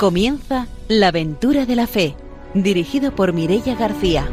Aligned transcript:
Comienza 0.00 0.66
La 0.88 1.08
aventura 1.08 1.66
de 1.66 1.76
la 1.76 1.86
fe, 1.86 2.16
dirigido 2.54 3.14
por 3.14 3.34
Mirella 3.34 3.74
García. 3.74 4.26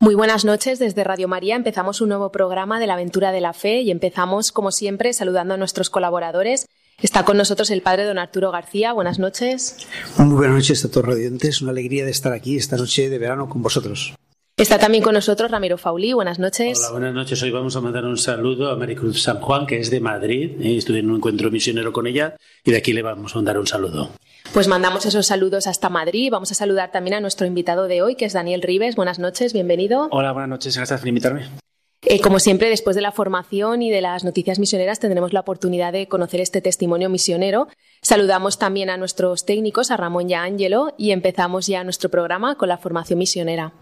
Muy 0.00 0.16
buenas 0.16 0.44
noches 0.44 0.80
desde 0.80 1.04
Radio 1.04 1.28
María. 1.28 1.54
Empezamos 1.54 2.00
un 2.00 2.08
nuevo 2.08 2.32
programa 2.32 2.80
de 2.80 2.88
la 2.88 2.94
aventura 2.94 3.30
de 3.30 3.40
la 3.40 3.52
fe 3.52 3.82
y 3.82 3.92
empezamos, 3.92 4.50
como 4.50 4.72
siempre, 4.72 5.12
saludando 5.12 5.54
a 5.54 5.58
nuestros 5.58 5.90
colaboradores. 5.90 6.66
Está 7.00 7.24
con 7.24 7.36
nosotros 7.36 7.70
el 7.70 7.80
padre 7.80 8.04
don 8.04 8.18
Arturo 8.18 8.50
García. 8.50 8.92
Buenas 8.92 9.20
noches. 9.20 9.86
Muy 10.16 10.34
buenas 10.34 10.56
noches 10.56 10.84
a 10.84 10.90
todos 10.90 11.06
los 11.06 11.14
radiantes. 11.14 11.62
Una 11.62 11.70
alegría 11.70 12.04
de 12.04 12.10
estar 12.10 12.32
aquí 12.32 12.56
esta 12.56 12.76
noche 12.76 13.08
de 13.08 13.18
verano 13.18 13.48
con 13.48 13.62
vosotros. 13.62 14.14
Está 14.56 14.80
también 14.80 15.04
con 15.04 15.14
nosotros 15.14 15.48
Ramiro 15.52 15.78
Fauli. 15.78 16.12
Buenas 16.12 16.40
noches. 16.40 16.80
Hola, 16.80 16.90
buenas 16.90 17.14
noches. 17.14 17.40
Hoy 17.44 17.52
vamos 17.52 17.76
a 17.76 17.80
mandar 17.80 18.04
un 18.04 18.18
saludo 18.18 18.72
a 18.72 18.76
Maricruz 18.76 19.22
San 19.22 19.38
Juan, 19.38 19.64
que 19.64 19.78
es 19.78 19.92
de 19.92 20.00
Madrid. 20.00 20.60
Estuve 20.60 20.98
en 20.98 21.10
un 21.10 21.18
encuentro 21.18 21.52
misionero 21.52 21.92
con 21.92 22.08
ella 22.08 22.34
y 22.64 22.72
de 22.72 22.78
aquí 22.78 22.92
le 22.92 23.02
vamos 23.02 23.32
a 23.32 23.36
mandar 23.36 23.58
un 23.58 23.68
saludo. 23.68 24.10
Pues 24.52 24.66
mandamos 24.66 25.06
esos 25.06 25.24
saludos 25.24 25.68
hasta 25.68 25.90
Madrid. 25.90 26.30
Vamos 26.32 26.50
a 26.50 26.56
saludar 26.56 26.90
también 26.90 27.14
a 27.14 27.20
nuestro 27.20 27.46
invitado 27.46 27.86
de 27.86 28.02
hoy, 28.02 28.16
que 28.16 28.24
es 28.24 28.32
Daniel 28.32 28.62
Rives. 28.62 28.96
Buenas 28.96 29.20
noches, 29.20 29.52
bienvenido. 29.52 30.08
Hola, 30.10 30.32
buenas 30.32 30.48
noches. 30.48 30.76
Gracias 30.76 30.98
por 30.98 31.08
invitarme. 31.08 31.46
Eh, 32.02 32.20
como 32.20 32.38
siempre, 32.38 32.68
después 32.68 32.94
de 32.94 33.02
la 33.02 33.10
formación 33.10 33.82
y 33.82 33.90
de 33.90 34.00
las 34.00 34.22
noticias 34.22 34.60
misioneras, 34.60 35.00
tendremos 35.00 35.32
la 35.32 35.40
oportunidad 35.40 35.92
de 35.92 36.06
conocer 36.06 36.40
este 36.40 36.60
testimonio 36.60 37.10
misionero. 37.10 37.66
Saludamos 38.02 38.58
también 38.58 38.88
a 38.88 38.96
nuestros 38.96 39.44
técnicos, 39.44 39.90
a 39.90 39.96
Ramón 39.96 40.30
y 40.30 40.34
a 40.34 40.42
Ángelo, 40.42 40.94
y 40.96 41.10
empezamos 41.10 41.66
ya 41.66 41.82
nuestro 41.82 42.08
programa 42.08 42.56
con 42.56 42.68
la 42.68 42.78
formación 42.78 43.18
misionera. 43.18 43.72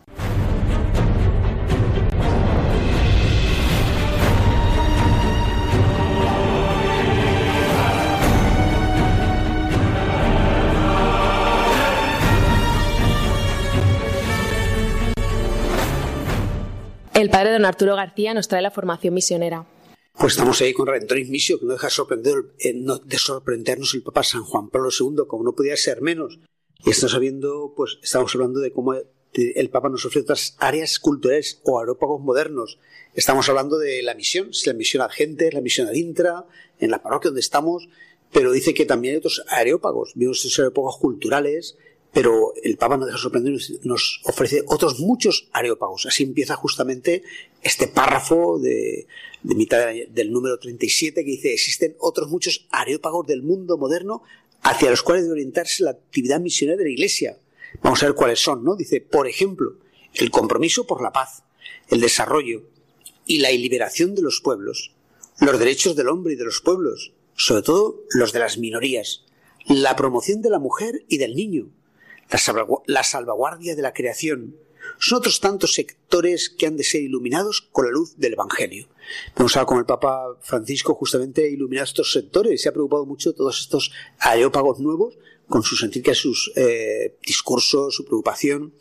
El 17.16 17.30
padre 17.30 17.52
don 17.52 17.64
Arturo 17.64 17.96
García 17.96 18.34
nos 18.34 18.46
trae 18.46 18.60
la 18.60 18.70
formación 18.70 19.14
misionera. 19.14 19.64
Pues 20.18 20.34
estamos 20.34 20.60
ahí 20.60 20.74
con 20.74 20.86
Redentoris 20.86 21.30
Misio, 21.30 21.58
que 21.58 21.64
no 21.64 21.72
deja 21.72 21.88
eh, 21.88 22.74
de 23.04 23.18
sorprendernos 23.18 23.94
el 23.94 24.02
Papa 24.02 24.22
San 24.22 24.44
Juan 24.44 24.68
Pablo 24.68 24.90
II, 24.90 25.24
como 25.26 25.42
no 25.42 25.54
podía 25.54 25.78
ser 25.78 26.02
menos. 26.02 26.38
Y 26.84 26.90
estamos 26.90 27.12
sabiendo, 27.12 27.72
pues 27.74 27.98
estamos 28.02 28.34
hablando 28.34 28.60
de 28.60 28.70
cómo 28.70 28.92
el 28.92 29.70
Papa 29.70 29.88
nos 29.88 30.04
ofrece 30.04 30.24
otras 30.24 30.56
áreas 30.58 30.98
culturales 30.98 31.62
o 31.64 31.80
aerópagos 31.80 32.20
modernos. 32.20 32.78
Estamos 33.14 33.48
hablando 33.48 33.78
de 33.78 34.02
la 34.02 34.12
misión, 34.12 34.50
la 34.66 34.74
misión 34.74 35.02
a 35.02 35.08
gente, 35.08 35.50
la 35.52 35.62
misión 35.62 35.88
ad 35.88 35.94
intra, 35.94 36.44
en 36.80 36.90
la 36.90 37.02
parroquia 37.02 37.30
donde 37.30 37.40
estamos, 37.40 37.88
pero 38.30 38.52
dice 38.52 38.74
que 38.74 38.84
también 38.84 39.14
hay 39.14 39.18
otros 39.20 39.42
aerópagos, 39.48 40.12
vimos 40.16 40.36
estos 40.44 40.58
aerópagos 40.58 40.98
culturales, 40.98 41.78
pero 42.16 42.54
el 42.62 42.78
Papa 42.78 42.96
nos 42.96 43.08
deja 43.08 43.18
sorprender, 43.18 43.60
nos 43.82 44.22
ofrece 44.24 44.62
otros 44.68 45.00
muchos 45.00 45.50
areópagos. 45.52 46.06
Así 46.06 46.22
empieza 46.22 46.56
justamente 46.56 47.22
este 47.60 47.88
párrafo 47.88 48.58
de, 48.58 49.06
mitad 49.42 49.88
del 50.08 50.32
número 50.32 50.58
37 50.58 51.22
que 51.22 51.30
dice, 51.30 51.52
existen 51.52 51.94
otros 51.98 52.30
muchos 52.30 52.68
areópagos 52.70 53.26
del 53.26 53.42
mundo 53.42 53.76
moderno 53.76 54.22
hacia 54.62 54.88
los 54.88 55.02
cuales 55.02 55.24
debe 55.24 55.34
orientarse 55.34 55.84
la 55.84 55.90
actividad 55.90 56.40
misionera 56.40 56.78
de 56.78 56.84
la 56.84 56.90
Iglesia. 56.90 57.38
Vamos 57.82 58.02
a 58.02 58.06
ver 58.06 58.14
cuáles 58.14 58.40
son, 58.40 58.64
¿no? 58.64 58.76
Dice, 58.76 59.02
por 59.02 59.28
ejemplo, 59.28 59.74
el 60.14 60.30
compromiso 60.30 60.86
por 60.86 61.02
la 61.02 61.12
paz, 61.12 61.42
el 61.90 62.00
desarrollo 62.00 62.62
y 63.26 63.40
la 63.40 63.50
liberación 63.50 64.14
de 64.14 64.22
los 64.22 64.40
pueblos, 64.40 64.94
los 65.38 65.58
derechos 65.58 65.96
del 65.96 66.08
hombre 66.08 66.32
y 66.32 66.36
de 66.36 66.46
los 66.46 66.62
pueblos, 66.62 67.12
sobre 67.34 67.60
todo 67.60 68.04
los 68.08 68.32
de 68.32 68.38
las 68.38 68.56
minorías, 68.56 69.26
la 69.66 69.96
promoción 69.96 70.40
de 70.40 70.48
la 70.48 70.58
mujer 70.58 71.04
y 71.08 71.18
del 71.18 71.34
niño, 71.34 71.68
la 72.86 73.02
salvaguardia 73.02 73.76
de 73.76 73.82
la 73.82 73.92
creación. 73.92 74.56
Son 74.98 75.18
otros 75.18 75.40
tantos 75.40 75.74
sectores 75.74 76.48
que 76.48 76.66
han 76.66 76.76
de 76.76 76.84
ser 76.84 77.02
iluminados 77.02 77.60
con 77.60 77.86
la 77.86 77.90
luz 77.90 78.16
del 78.16 78.34
Evangelio. 78.34 78.88
Hemos 79.36 79.56
hablado 79.56 79.66
con 79.66 79.78
el 79.78 79.86
Papa 79.86 80.36
Francisco 80.40 80.94
justamente 80.94 81.48
iluminar 81.48 81.84
estos 81.84 82.12
sectores 82.12 82.62
se 82.62 82.68
ha 82.68 82.72
preocupado 82.72 83.04
mucho 83.04 83.30
de 83.30 83.36
todos 83.36 83.60
estos 83.60 83.92
areópagos 84.18 84.80
nuevos 84.80 85.18
con 85.48 85.62
sus 85.62 85.78
sentidos, 85.78 86.18
sus 86.18 86.52
eh, 86.56 87.16
discursos, 87.24 87.94
su 87.94 88.04
preocupación. 88.04 88.74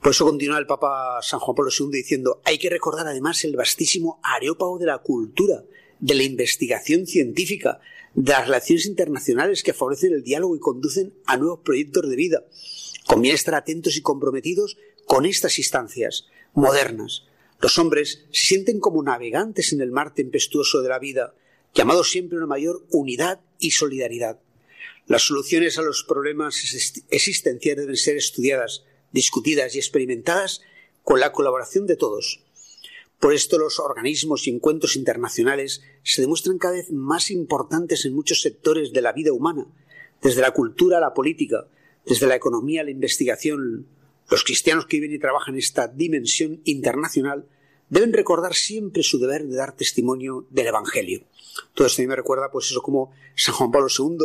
Por 0.00 0.12
eso 0.12 0.24
continúa 0.24 0.58
el 0.58 0.66
Papa 0.66 1.18
San 1.22 1.40
Juan 1.40 1.54
Pablo 1.54 1.70
II 1.78 1.88
diciendo, 1.92 2.40
hay 2.44 2.58
que 2.58 2.70
recordar 2.70 3.06
además 3.06 3.44
el 3.44 3.56
vastísimo 3.56 4.20
areópago 4.22 4.78
de 4.78 4.86
la 4.86 4.98
cultura, 4.98 5.64
de 6.00 6.14
la 6.14 6.22
investigación 6.22 7.06
científica, 7.06 7.80
de 8.14 8.32
las 8.32 8.46
relaciones 8.46 8.86
internacionales 8.86 9.62
que 9.62 9.72
favorecen 9.72 10.12
el 10.12 10.22
diálogo 10.22 10.56
y 10.56 10.60
conducen 10.60 11.14
a 11.26 11.36
nuevos 11.36 11.60
proyectos 11.60 12.08
de 12.08 12.16
vida. 12.16 12.44
Conviene 13.06 13.36
estar 13.36 13.54
atentos 13.54 13.96
y 13.96 14.02
comprometidos 14.02 14.78
con 15.06 15.26
estas 15.26 15.58
instancias 15.58 16.26
modernas. 16.54 17.24
Los 17.60 17.78
hombres 17.78 18.24
se 18.32 18.46
sienten 18.46 18.80
como 18.80 19.02
navegantes 19.02 19.72
en 19.72 19.80
el 19.80 19.90
mar 19.90 20.14
tempestuoso 20.14 20.82
de 20.82 20.88
la 20.88 20.98
vida, 20.98 21.34
llamados 21.74 22.10
siempre 22.10 22.36
a 22.36 22.38
una 22.38 22.46
mayor 22.46 22.84
unidad 22.90 23.40
y 23.58 23.70
solidaridad. 23.70 24.40
Las 25.06 25.22
soluciones 25.22 25.78
a 25.78 25.82
los 25.82 26.02
problemas 26.02 26.62
existenciales 27.10 27.84
deben 27.84 27.96
ser 27.96 28.16
estudiadas, 28.16 28.84
discutidas 29.12 29.74
y 29.74 29.78
experimentadas 29.78 30.62
con 31.04 31.20
la 31.20 31.32
colaboración 31.32 31.86
de 31.86 31.96
todos, 31.96 32.45
por 33.18 33.32
esto 33.32 33.58
los 33.58 33.78
organismos 33.78 34.46
y 34.46 34.50
encuentros 34.50 34.96
internacionales 34.96 35.82
se 36.02 36.20
demuestran 36.22 36.58
cada 36.58 36.74
vez 36.74 36.90
más 36.90 37.30
importantes 37.30 38.04
en 38.04 38.14
muchos 38.14 38.42
sectores 38.42 38.92
de 38.92 39.00
la 39.00 39.12
vida 39.12 39.32
humana, 39.32 39.66
desde 40.22 40.42
la 40.42 40.52
cultura 40.52 40.98
a 40.98 41.00
la 41.00 41.14
política, 41.14 41.66
desde 42.04 42.26
la 42.26 42.36
economía 42.36 42.82
a 42.82 42.84
la 42.84 42.90
investigación. 42.90 43.86
Los 44.30 44.44
cristianos 44.44 44.86
que 44.86 44.98
viven 44.98 45.14
y 45.14 45.18
trabajan 45.18 45.54
en 45.54 45.60
esta 45.60 45.88
dimensión 45.88 46.60
internacional 46.64 47.48
deben 47.88 48.12
recordar 48.12 48.54
siempre 48.54 49.02
su 49.02 49.18
deber 49.18 49.46
de 49.46 49.56
dar 49.56 49.74
testimonio 49.74 50.46
del 50.50 50.66
Evangelio. 50.66 51.22
Todo 51.74 51.86
esto 51.86 52.02
a 52.02 52.04
mí 52.04 52.08
me 52.08 52.16
recuerda, 52.16 52.50
pues 52.50 52.70
eso 52.70 52.82
como 52.82 53.12
San 53.34 53.54
Juan 53.54 53.70
Pablo 53.70 53.88
II 53.96 54.18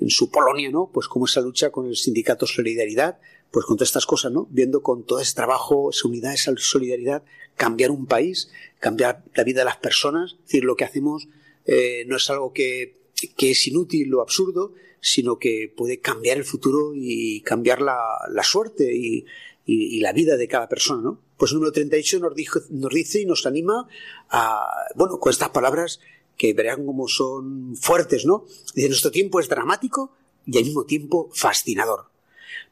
en 0.00 0.10
su 0.10 0.30
Polonia, 0.30 0.70
¿no? 0.70 0.90
Pues 0.92 1.08
como 1.08 1.24
esa 1.24 1.40
lucha 1.40 1.70
con 1.70 1.86
el 1.86 1.96
sindicato 1.96 2.46
Solidaridad, 2.46 3.18
pues 3.50 3.64
con 3.66 3.76
todas 3.76 3.88
estas 3.88 4.06
cosas, 4.06 4.32
¿no? 4.32 4.46
Viendo 4.50 4.82
con 4.82 5.04
todo 5.04 5.20
ese 5.20 5.34
trabajo, 5.34 5.90
esa 5.90 6.08
unidad, 6.08 6.34
esa 6.34 6.52
solidaridad, 6.56 7.22
cambiar 7.56 7.90
un 7.90 8.06
país, 8.06 8.50
cambiar 8.78 9.24
la 9.34 9.44
vida 9.44 9.60
de 9.60 9.64
las 9.66 9.78
personas. 9.78 10.32
Es 10.32 10.44
decir, 10.44 10.64
lo 10.64 10.76
que 10.76 10.84
hacemos 10.84 11.28
eh, 11.66 12.04
no 12.06 12.16
es 12.16 12.28
algo 12.30 12.52
que, 12.52 12.96
que, 13.36 13.50
es 13.50 13.66
inútil 13.66 14.12
o 14.14 14.20
absurdo, 14.20 14.74
sino 15.00 15.38
que 15.38 15.72
puede 15.74 16.00
cambiar 16.00 16.38
el 16.38 16.44
futuro 16.44 16.92
y 16.94 17.40
cambiar 17.42 17.80
la, 17.80 17.98
la 18.30 18.42
suerte 18.42 18.94
y, 18.94 19.24
y, 19.64 20.00
la 20.00 20.12
vida 20.12 20.36
de 20.36 20.48
cada 20.48 20.68
persona, 20.68 21.02
¿no? 21.02 21.20
Pues 21.36 21.52
el 21.52 21.56
número 21.56 21.72
38 21.72 22.20
nos, 22.20 22.34
dijo, 22.34 22.60
nos 22.70 22.92
dice 22.92 23.20
y 23.20 23.26
nos 23.26 23.46
anima 23.46 23.86
a, 24.30 24.66
bueno, 24.96 25.20
con 25.20 25.30
estas 25.30 25.50
palabras 25.50 26.00
que 26.36 26.54
verán 26.54 26.86
cómo 26.86 27.06
son 27.06 27.76
fuertes, 27.76 28.24
¿no? 28.24 28.46
Dice, 28.74 28.88
nuestro 28.88 29.10
tiempo 29.10 29.40
es 29.40 29.48
dramático 29.48 30.12
y 30.46 30.56
al 30.56 30.64
mismo 30.64 30.84
tiempo 30.84 31.28
fascinador. 31.32 32.07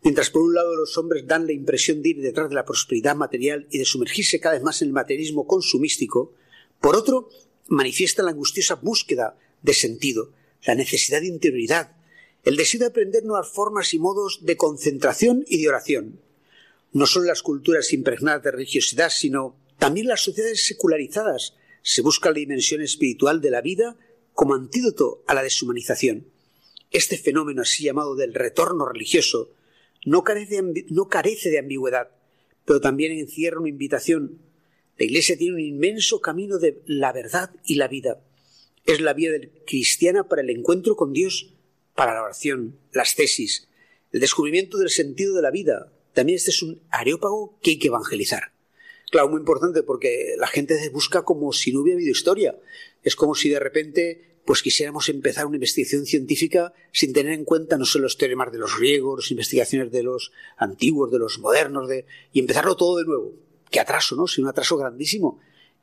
Mientras 0.06 0.30
por 0.30 0.42
un 0.42 0.54
lado 0.54 0.76
los 0.76 0.96
hombres 0.98 1.26
dan 1.26 1.48
la 1.48 1.52
impresión 1.52 2.00
de 2.00 2.10
ir 2.10 2.22
detrás 2.22 2.48
de 2.48 2.54
la 2.54 2.64
prosperidad 2.64 3.16
material 3.16 3.66
y 3.72 3.78
de 3.78 3.84
sumergirse 3.84 4.38
cada 4.38 4.54
vez 4.54 4.62
más 4.62 4.80
en 4.80 4.86
el 4.86 4.94
materialismo 4.94 5.48
consumístico, 5.48 6.32
por 6.80 6.94
otro 6.94 7.28
manifiesta 7.66 8.22
la 8.22 8.30
angustiosa 8.30 8.76
búsqueda 8.76 9.36
de 9.62 9.74
sentido, 9.74 10.30
la 10.64 10.76
necesidad 10.76 11.22
de 11.22 11.26
interioridad, 11.26 11.96
el 12.44 12.54
deseo 12.54 12.78
de 12.78 12.86
aprender 12.86 13.24
nuevas 13.24 13.48
formas 13.48 13.94
y 13.94 13.98
modos 13.98 14.38
de 14.42 14.56
concentración 14.56 15.44
y 15.48 15.60
de 15.60 15.68
oración. 15.70 16.20
No 16.92 17.06
solo 17.06 17.26
las 17.26 17.42
culturas 17.42 17.92
impregnadas 17.92 18.44
de 18.44 18.52
religiosidad, 18.52 19.10
sino 19.10 19.56
también 19.76 20.06
las 20.06 20.22
sociedades 20.22 20.64
secularizadas 20.64 21.54
se 21.82 22.02
busca 22.02 22.28
la 22.30 22.36
dimensión 22.36 22.80
espiritual 22.80 23.40
de 23.40 23.50
la 23.50 23.60
vida 23.60 23.96
como 24.34 24.54
antídoto 24.54 25.24
a 25.26 25.34
la 25.34 25.42
deshumanización. 25.42 26.28
Este 26.92 27.18
fenómeno 27.18 27.62
así 27.62 27.82
llamado 27.82 28.14
del 28.14 28.34
retorno 28.34 28.86
religioso 28.86 29.50
no 30.06 30.22
carece, 30.22 30.62
no 30.88 31.08
carece 31.08 31.50
de 31.50 31.58
ambigüedad, 31.58 32.10
pero 32.64 32.80
también 32.80 33.12
encierra 33.12 33.58
una 33.58 33.68
invitación. 33.68 34.38
La 34.96 35.04
Iglesia 35.04 35.36
tiene 35.36 35.54
un 35.54 35.60
inmenso 35.60 36.20
camino 36.20 36.58
de 36.58 36.80
la 36.86 37.12
verdad 37.12 37.50
y 37.64 37.74
la 37.74 37.88
vida. 37.88 38.22
Es 38.86 39.00
la 39.00 39.12
vía 39.12 39.32
cristiana 39.66 40.28
para 40.28 40.42
el 40.42 40.50
encuentro 40.50 40.94
con 40.94 41.12
Dios, 41.12 41.54
para 41.96 42.14
la 42.14 42.22
oración, 42.22 42.78
las 42.92 43.16
tesis, 43.16 43.68
el 44.12 44.20
descubrimiento 44.20 44.78
del 44.78 44.90
sentido 44.90 45.34
de 45.34 45.42
la 45.42 45.50
vida. 45.50 45.92
También 46.14 46.36
este 46.36 46.52
es 46.52 46.62
un 46.62 46.80
areópago 46.90 47.58
que 47.60 47.72
hay 47.72 47.78
que 47.78 47.88
evangelizar. 47.88 48.52
Claro, 49.10 49.28
muy 49.28 49.40
importante 49.40 49.82
porque 49.82 50.34
la 50.38 50.46
gente 50.46 50.88
busca 50.90 51.22
como 51.22 51.52
si 51.52 51.72
no 51.72 51.80
hubiera 51.80 51.96
habido 51.96 52.12
historia. 52.12 52.56
Es 53.02 53.16
como 53.16 53.34
si 53.34 53.48
de 53.48 53.58
repente 53.58 54.35
pues 54.46 54.62
quisiéramos 54.62 55.08
empezar 55.08 55.44
una 55.44 55.56
investigación 55.56 56.06
científica 56.06 56.72
sin 56.92 57.12
tener 57.12 57.32
en 57.32 57.44
cuenta 57.44 57.76
no 57.76 57.84
solo 57.84 58.04
los 58.04 58.16
teoremas 58.16 58.52
de 58.52 58.58
los 58.58 58.78
griegos, 58.78 59.24
las 59.24 59.30
investigaciones 59.32 59.90
de 59.90 60.04
los 60.04 60.32
antiguos, 60.56 61.10
de 61.10 61.18
los 61.18 61.40
modernos, 61.40 61.88
de, 61.88 62.06
y 62.32 62.38
empezarlo 62.38 62.76
todo 62.76 62.98
de 62.98 63.04
nuevo. 63.04 63.34
Qué 63.70 63.80
atraso, 63.80 64.14
¿no? 64.14 64.28
Sí, 64.28 64.40
un 64.40 64.46
atraso 64.46 64.76
grandísimo. 64.76 65.40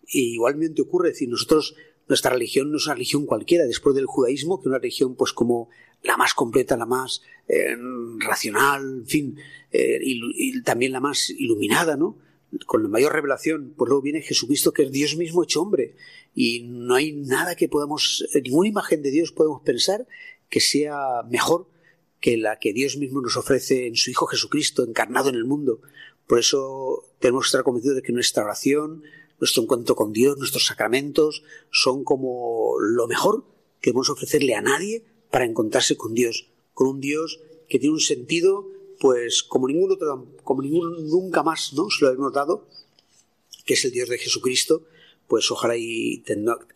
Y 0.07 0.33
igualmente 0.36 0.81
ocurre, 0.81 1.10
es 1.10 1.15
decir, 1.15 1.30
nosotros, 1.30 1.75
nuestra 2.07 2.31
religión 2.31 2.71
no 2.71 2.77
es 2.77 2.86
una 2.86 2.95
religión 2.95 3.25
cualquiera, 3.25 3.65
después 3.65 3.95
del 3.95 4.06
judaísmo, 4.06 4.60
que 4.60 4.63
es 4.63 4.68
una 4.68 4.80
religión 4.80 5.15
pues 5.15 5.33
como 5.33 5.69
la 6.01 6.15
más 6.15 6.33
completa, 6.33 6.77
la 6.77 6.86
más 6.86 7.21
eh, 7.50 7.75
racional, 8.19 9.00
en 9.00 9.06
fin, 9.06 9.38
eh, 9.71 10.00
y 10.01 10.62
también 10.62 10.94
la 10.94 11.01
más 11.01 11.30
iluminada, 11.30 11.98
¿no? 11.98 12.18
Con 12.65 12.83
la 12.83 12.89
mayor 12.89 13.13
revelación, 13.13 13.73
pues 13.77 13.89
luego 13.89 14.01
viene 14.01 14.21
Jesucristo 14.21 14.73
que 14.73 14.83
es 14.83 14.91
Dios 14.91 15.15
mismo 15.15 15.44
hecho 15.44 15.61
hombre 15.61 15.95
y 16.35 16.63
no 16.63 16.95
hay 16.95 17.13
nada 17.13 17.55
que 17.55 17.67
podamos, 17.67 18.27
ninguna 18.33 18.69
imagen 18.69 19.01
de 19.01 19.11
Dios 19.11 19.31
podemos 19.31 19.61
pensar 19.61 20.07
que 20.50 20.59
sea 20.59 21.23
mejor 21.29 21.67
que 22.19 22.38
la 22.38 22.57
que 22.59 22.73
Dios 22.73 22.97
mismo 22.97 23.21
nos 23.21 23.35
ofrece 23.35 23.88
en 23.88 23.95
su 23.95 24.09
Hijo 24.09 24.27
Jesucristo 24.27 24.83
encarnado 24.83 25.29
en 25.29 25.35
el 25.35 25.45
mundo. 25.45 25.81
Por 26.27 26.39
eso 26.39 27.11
tenemos 27.19 27.44
que 27.44 27.47
estar 27.47 27.63
convencidos 27.63 27.97
de 27.97 28.01
que 28.01 28.13
nuestra 28.13 28.45
oración, 28.45 29.03
nuestro 29.39 29.63
encuentro 29.63 29.95
con 29.95 30.13
Dios, 30.13 30.38
nuestros 30.38 30.65
sacramentos 30.65 31.44
son 31.69 32.03
como 32.03 32.75
lo 32.79 33.07
mejor 33.07 33.45
que 33.81 33.91
podemos 33.91 34.09
ofrecerle 34.09 34.55
a 34.55 34.61
nadie 34.61 35.03
para 35.29 35.45
encontrarse 35.45 35.97
con 35.97 36.13
Dios, 36.13 36.50
con 36.73 36.88
un 36.88 37.01
Dios 37.01 37.41
que 37.67 37.79
tiene 37.79 37.95
un 37.95 38.00
sentido 38.00 38.69
pues 39.03 39.44
como 39.44 39.67
ningún 39.67 39.91
otro, 39.91 40.29
como 40.45 40.61
ningún 40.61 41.09
nunca 41.09 41.44
más, 41.44 41.73
¿no? 41.73 41.89
Se 41.89 42.05
lo 42.05 42.11
hemos 42.13 42.31
dado, 42.31 42.69
que 43.65 43.73
es 43.73 43.83
el 43.83 43.91
Dios 43.91 44.07
de 44.07 44.17
Jesucristo, 44.17 44.85
pues 45.27 45.51
ojalá 45.51 45.75
y 45.75 46.23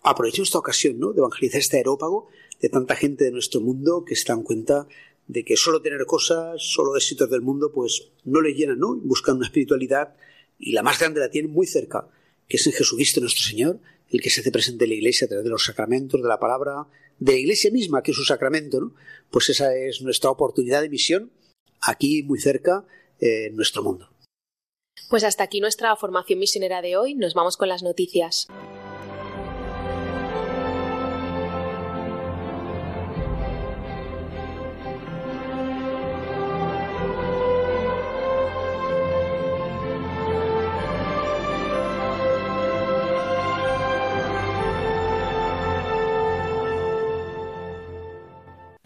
aprovechemos 0.03 0.49
esta 0.49 0.59
ocasión, 0.59 0.99
¿no? 0.99 1.13
De 1.13 1.19
evangelizar 1.19 1.61
este 1.61 1.77
aerópago 1.77 2.27
de 2.59 2.67
tanta 2.67 2.97
gente 2.97 3.23
de 3.23 3.31
nuestro 3.31 3.61
mundo 3.61 4.03
que 4.03 4.17
se 4.17 4.25
dan 4.25 4.43
cuenta 4.43 4.89
de 5.27 5.45
que 5.45 5.55
solo 5.55 5.81
tener 5.81 6.05
cosas, 6.05 6.61
solo 6.61 6.97
éxitos 6.97 7.29
del 7.29 7.43
mundo, 7.43 7.71
pues 7.71 8.09
no 8.25 8.41
le 8.41 8.53
llenan, 8.53 8.79
¿no? 8.79 8.93
Buscan 8.97 9.37
una 9.37 9.45
espiritualidad 9.45 10.13
y 10.59 10.73
la 10.73 10.83
más 10.83 10.99
grande 10.99 11.21
la 11.21 11.29
tienen 11.29 11.51
muy 11.51 11.65
cerca, 11.65 12.09
que 12.49 12.57
es 12.57 12.67
en 12.67 12.73
Jesucristo 12.73 13.21
nuestro 13.21 13.45
Señor, 13.45 13.79
el 14.09 14.19
que 14.19 14.29
se 14.29 14.41
hace 14.41 14.51
presente 14.51 14.83
en 14.83 14.89
la 14.89 14.95
iglesia 14.97 15.27
a 15.27 15.29
través 15.29 15.45
de 15.45 15.49
los 15.49 15.63
sacramentos, 15.63 16.21
de 16.21 16.27
la 16.27 16.41
palabra, 16.41 16.87
de 17.19 17.31
la 17.31 17.39
iglesia 17.39 17.71
misma, 17.71 18.03
que 18.03 18.11
es 18.11 18.17
su 18.17 18.25
sacramento, 18.25 18.81
¿no? 18.81 18.93
Pues 19.31 19.47
esa 19.47 19.73
es 19.73 20.01
nuestra 20.01 20.29
oportunidad 20.29 20.81
de 20.81 20.89
misión 20.89 21.31
aquí 21.87 22.23
muy 22.23 22.39
cerca 22.39 22.85
en 23.19 23.55
nuestro 23.55 23.83
mundo. 23.83 24.09
Pues 25.09 25.23
hasta 25.23 25.43
aquí 25.43 25.61
nuestra 25.61 25.95
formación 25.95 26.39
misionera 26.39 26.81
de 26.81 26.97
hoy. 26.97 27.15
Nos 27.15 27.33
vamos 27.33 27.57
con 27.57 27.69
las 27.69 27.81
noticias. 27.81 28.47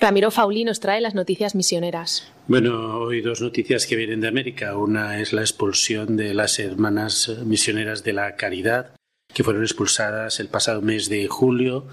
Ramiro 0.01 0.31
Fauli 0.31 0.63
nos 0.63 0.79
trae 0.79 0.99
las 0.99 1.13
noticias 1.13 1.53
misioneras. 1.53 2.27
Bueno, 2.47 2.97
hoy 2.97 3.21
dos 3.21 3.39
noticias 3.39 3.85
que 3.85 3.95
vienen 3.95 4.19
de 4.19 4.29
América. 4.29 4.75
Una 4.75 5.19
es 5.19 5.31
la 5.31 5.41
expulsión 5.41 6.17
de 6.17 6.33
las 6.33 6.57
hermanas 6.57 7.31
misioneras 7.45 8.03
de 8.03 8.13
la 8.13 8.35
Caridad, 8.35 8.95
que 9.31 9.43
fueron 9.43 9.61
expulsadas 9.61 10.39
el 10.39 10.47
pasado 10.47 10.81
mes 10.81 11.07
de 11.07 11.27
julio 11.27 11.85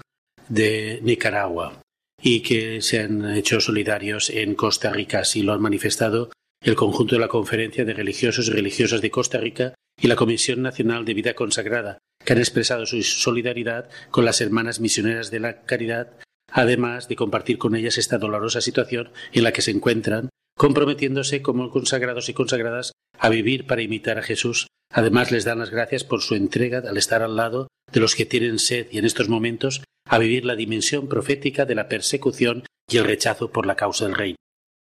de 0.47 0.99
Nicaragua 1.03 1.83
y 2.19 2.41
que 2.41 2.81
se 2.81 2.99
han 2.99 3.29
hecho 3.29 3.61
solidarios 3.61 4.31
en 4.31 4.55
Costa 4.55 4.89
Rica. 4.89 5.19
Así 5.19 5.43
lo 5.43 5.53
han 5.53 5.61
manifestado 5.61 6.31
el 6.63 6.75
conjunto 6.75 7.13
de 7.13 7.21
la 7.21 7.27
Conferencia 7.27 7.85
de 7.85 7.93
Religiosos 7.93 8.47
y 8.47 8.51
Religiosas 8.51 9.01
de 9.01 9.11
Costa 9.11 9.37
Rica 9.37 9.75
y 10.01 10.07
la 10.07 10.15
Comisión 10.15 10.63
Nacional 10.63 11.05
de 11.05 11.13
Vida 11.13 11.35
Consagrada, 11.35 11.99
que 12.25 12.33
han 12.33 12.39
expresado 12.39 12.87
su 12.87 13.03
solidaridad 13.03 13.87
con 14.09 14.25
las 14.25 14.41
hermanas 14.41 14.79
misioneras 14.79 15.29
de 15.29 15.41
la 15.41 15.61
Caridad 15.61 16.13
además 16.51 17.07
de 17.07 17.15
compartir 17.15 17.57
con 17.57 17.75
ellas 17.75 17.97
esta 17.97 18.17
dolorosa 18.17 18.61
situación 18.61 19.11
en 19.33 19.43
la 19.43 19.51
que 19.51 19.61
se 19.61 19.71
encuentran, 19.71 20.29
comprometiéndose 20.57 21.41
como 21.41 21.69
consagrados 21.69 22.29
y 22.29 22.33
consagradas 22.33 22.91
a 23.17 23.29
vivir 23.29 23.67
para 23.67 23.81
imitar 23.81 24.17
a 24.17 24.23
Jesús. 24.23 24.67
Además 24.91 25.31
les 25.31 25.45
dan 25.45 25.59
las 25.59 25.69
gracias 25.69 26.03
por 26.03 26.21
su 26.21 26.35
entrega 26.35 26.79
al 26.79 26.97
estar 26.97 27.21
al 27.21 27.35
lado 27.35 27.67
de 27.91 27.99
los 27.99 28.15
que 28.15 28.25
tienen 28.25 28.59
sed 28.59 28.87
y 28.91 28.97
en 28.97 29.05
estos 29.05 29.29
momentos 29.29 29.83
a 30.07 30.17
vivir 30.17 30.45
la 30.45 30.55
dimensión 30.55 31.07
profética 31.07 31.65
de 31.65 31.75
la 31.75 31.87
persecución 31.87 32.63
y 32.89 32.97
el 32.97 33.05
rechazo 33.05 33.51
por 33.51 33.65
la 33.65 33.75
causa 33.75 34.05
del 34.05 34.15
reino. 34.15 34.37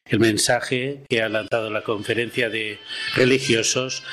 El 0.10 0.20
mensaje 0.20 1.04
que 1.10 1.22
ha 1.22 1.30
lanzado 1.30 1.70
la 1.70 1.84
conferencia 1.84 2.50
de 2.50 2.80
religiosos 3.16 4.04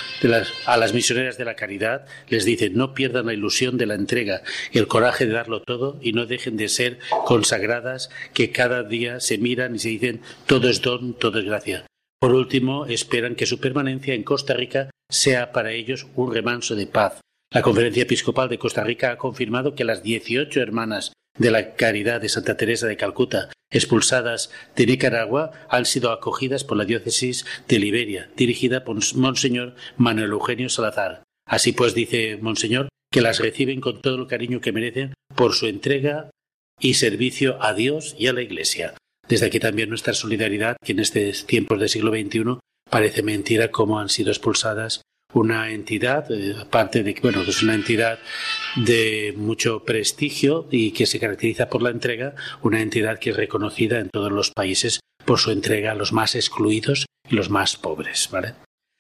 a 0.66 0.76
las 0.76 0.92
misioneras 0.92 1.38
de 1.38 1.44
la 1.44 1.54
caridad 1.54 2.06
les 2.28 2.44
dice 2.44 2.70
no 2.70 2.94
pierdan 2.94 3.26
la 3.26 3.32
ilusión 3.32 3.78
de 3.78 3.86
la 3.86 3.94
entrega, 3.94 4.42
el 4.72 4.88
coraje 4.88 5.26
de 5.26 5.32
darlo 5.32 5.62
todo 5.62 5.98
y 6.02 6.12
no 6.12 6.26
dejen 6.26 6.56
de 6.56 6.68
ser 6.68 6.98
consagradas 7.24 8.10
que 8.32 8.50
cada 8.50 8.82
día 8.82 9.20
se 9.20 9.38
miran 9.38 9.76
y 9.76 9.78
se 9.78 9.88
dicen 9.90 10.20
todo 10.46 10.68
es 10.68 10.82
don, 10.82 11.14
todo 11.14 11.38
es 11.38 11.44
gracia. 11.44 11.86
Por 12.20 12.34
último, 12.34 12.86
esperan 12.86 13.34
que 13.34 13.46
su 13.46 13.60
permanencia 13.60 14.14
en 14.14 14.22
Costa 14.24 14.54
Rica 14.54 14.90
sea 15.10 15.52
para 15.52 15.72
ellos 15.72 16.06
un 16.16 16.32
remanso 16.32 16.74
de 16.74 16.86
paz. 16.86 17.20
La 17.52 17.62
Conferencia 17.62 18.02
Episcopal 18.02 18.48
de 18.48 18.58
Costa 18.58 18.82
Rica 18.82 19.12
ha 19.12 19.18
confirmado 19.18 19.74
que 19.76 19.84
las 19.84 20.02
18 20.02 20.60
hermanas 20.60 21.12
de 21.38 21.50
la 21.50 21.74
Caridad 21.74 22.20
de 22.20 22.28
Santa 22.28 22.56
Teresa 22.56 22.86
de 22.86 22.96
Calcuta 22.96 23.50
expulsadas 23.74 24.50
de 24.76 24.86
Nicaragua 24.86 25.50
han 25.68 25.84
sido 25.84 26.12
acogidas 26.12 26.64
por 26.64 26.76
la 26.76 26.84
diócesis 26.84 27.44
de 27.68 27.78
Liberia, 27.78 28.30
dirigida 28.36 28.84
por 28.84 28.96
Monseñor 29.16 29.74
Manuel 29.96 30.30
Eugenio 30.30 30.68
Salazar. 30.68 31.24
Así 31.46 31.72
pues, 31.72 31.94
dice 31.94 32.38
Monseñor, 32.40 32.88
que 33.12 33.20
las 33.20 33.40
reciben 33.40 33.80
con 33.80 34.00
todo 34.00 34.16
el 34.16 34.26
cariño 34.26 34.60
que 34.60 34.72
merecen 34.72 35.14
por 35.34 35.54
su 35.54 35.66
entrega 35.66 36.30
y 36.80 36.94
servicio 36.94 37.62
a 37.62 37.74
Dios 37.74 38.14
y 38.18 38.28
a 38.28 38.32
la 38.32 38.42
Iglesia. 38.42 38.94
Desde 39.28 39.46
aquí 39.46 39.58
también 39.58 39.88
nuestra 39.88 40.14
solidaridad, 40.14 40.76
que 40.84 40.92
en 40.92 41.00
estos 41.00 41.46
tiempos 41.46 41.78
del 41.78 41.88
siglo 41.88 42.12
XXI 42.12 42.58
parece 42.90 43.22
mentira 43.22 43.70
cómo 43.70 43.98
han 43.98 44.08
sido 44.08 44.30
expulsadas 44.30 45.02
una 45.34 45.70
entidad, 45.70 46.30
eh, 46.30 46.54
aparte 46.58 47.02
de 47.02 47.14
que 47.14 47.20
bueno, 47.20 47.42
es 47.42 47.62
una 47.62 47.74
entidad 47.74 48.18
de 48.76 49.34
mucho 49.36 49.84
prestigio 49.84 50.66
y 50.70 50.92
que 50.92 51.06
se 51.06 51.20
caracteriza 51.20 51.68
por 51.68 51.82
la 51.82 51.90
entrega, 51.90 52.34
una 52.62 52.80
entidad 52.80 53.18
que 53.18 53.30
es 53.30 53.36
reconocida 53.36 53.98
en 53.98 54.08
todos 54.10 54.32
los 54.32 54.50
países 54.50 55.00
por 55.24 55.38
su 55.38 55.50
entrega 55.50 55.92
a 55.92 55.94
los 55.94 56.12
más 56.12 56.34
excluidos 56.34 57.06
y 57.28 57.34
los 57.34 57.50
más 57.50 57.76
pobres, 57.76 58.28
¿vale? 58.30 58.54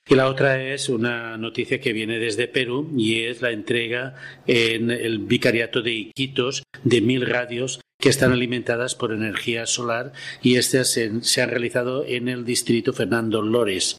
Y 0.06 0.16
la 0.16 0.28
otra 0.28 0.62
es 0.62 0.90
una 0.90 1.38
noticia 1.38 1.80
que 1.80 1.94
viene 1.94 2.18
desde 2.18 2.46
Perú 2.46 2.92
y 2.94 3.22
es 3.22 3.40
la 3.40 3.52
entrega 3.52 4.14
en 4.46 4.90
el 4.90 5.18
vicariato 5.18 5.80
de 5.80 5.92
Iquitos 5.92 6.62
de 6.82 7.00
mil 7.00 7.26
radios 7.26 7.80
que 7.98 8.10
están 8.10 8.32
alimentadas 8.32 8.94
por 8.94 9.12
energía 9.12 9.64
solar 9.64 10.12
y 10.42 10.56
estas 10.56 10.92
se, 10.92 11.22
se 11.22 11.40
han 11.40 11.48
realizado 11.48 12.04
en 12.04 12.28
el 12.28 12.44
distrito 12.44 12.92
Fernando 12.92 13.40
Lores. 13.40 13.96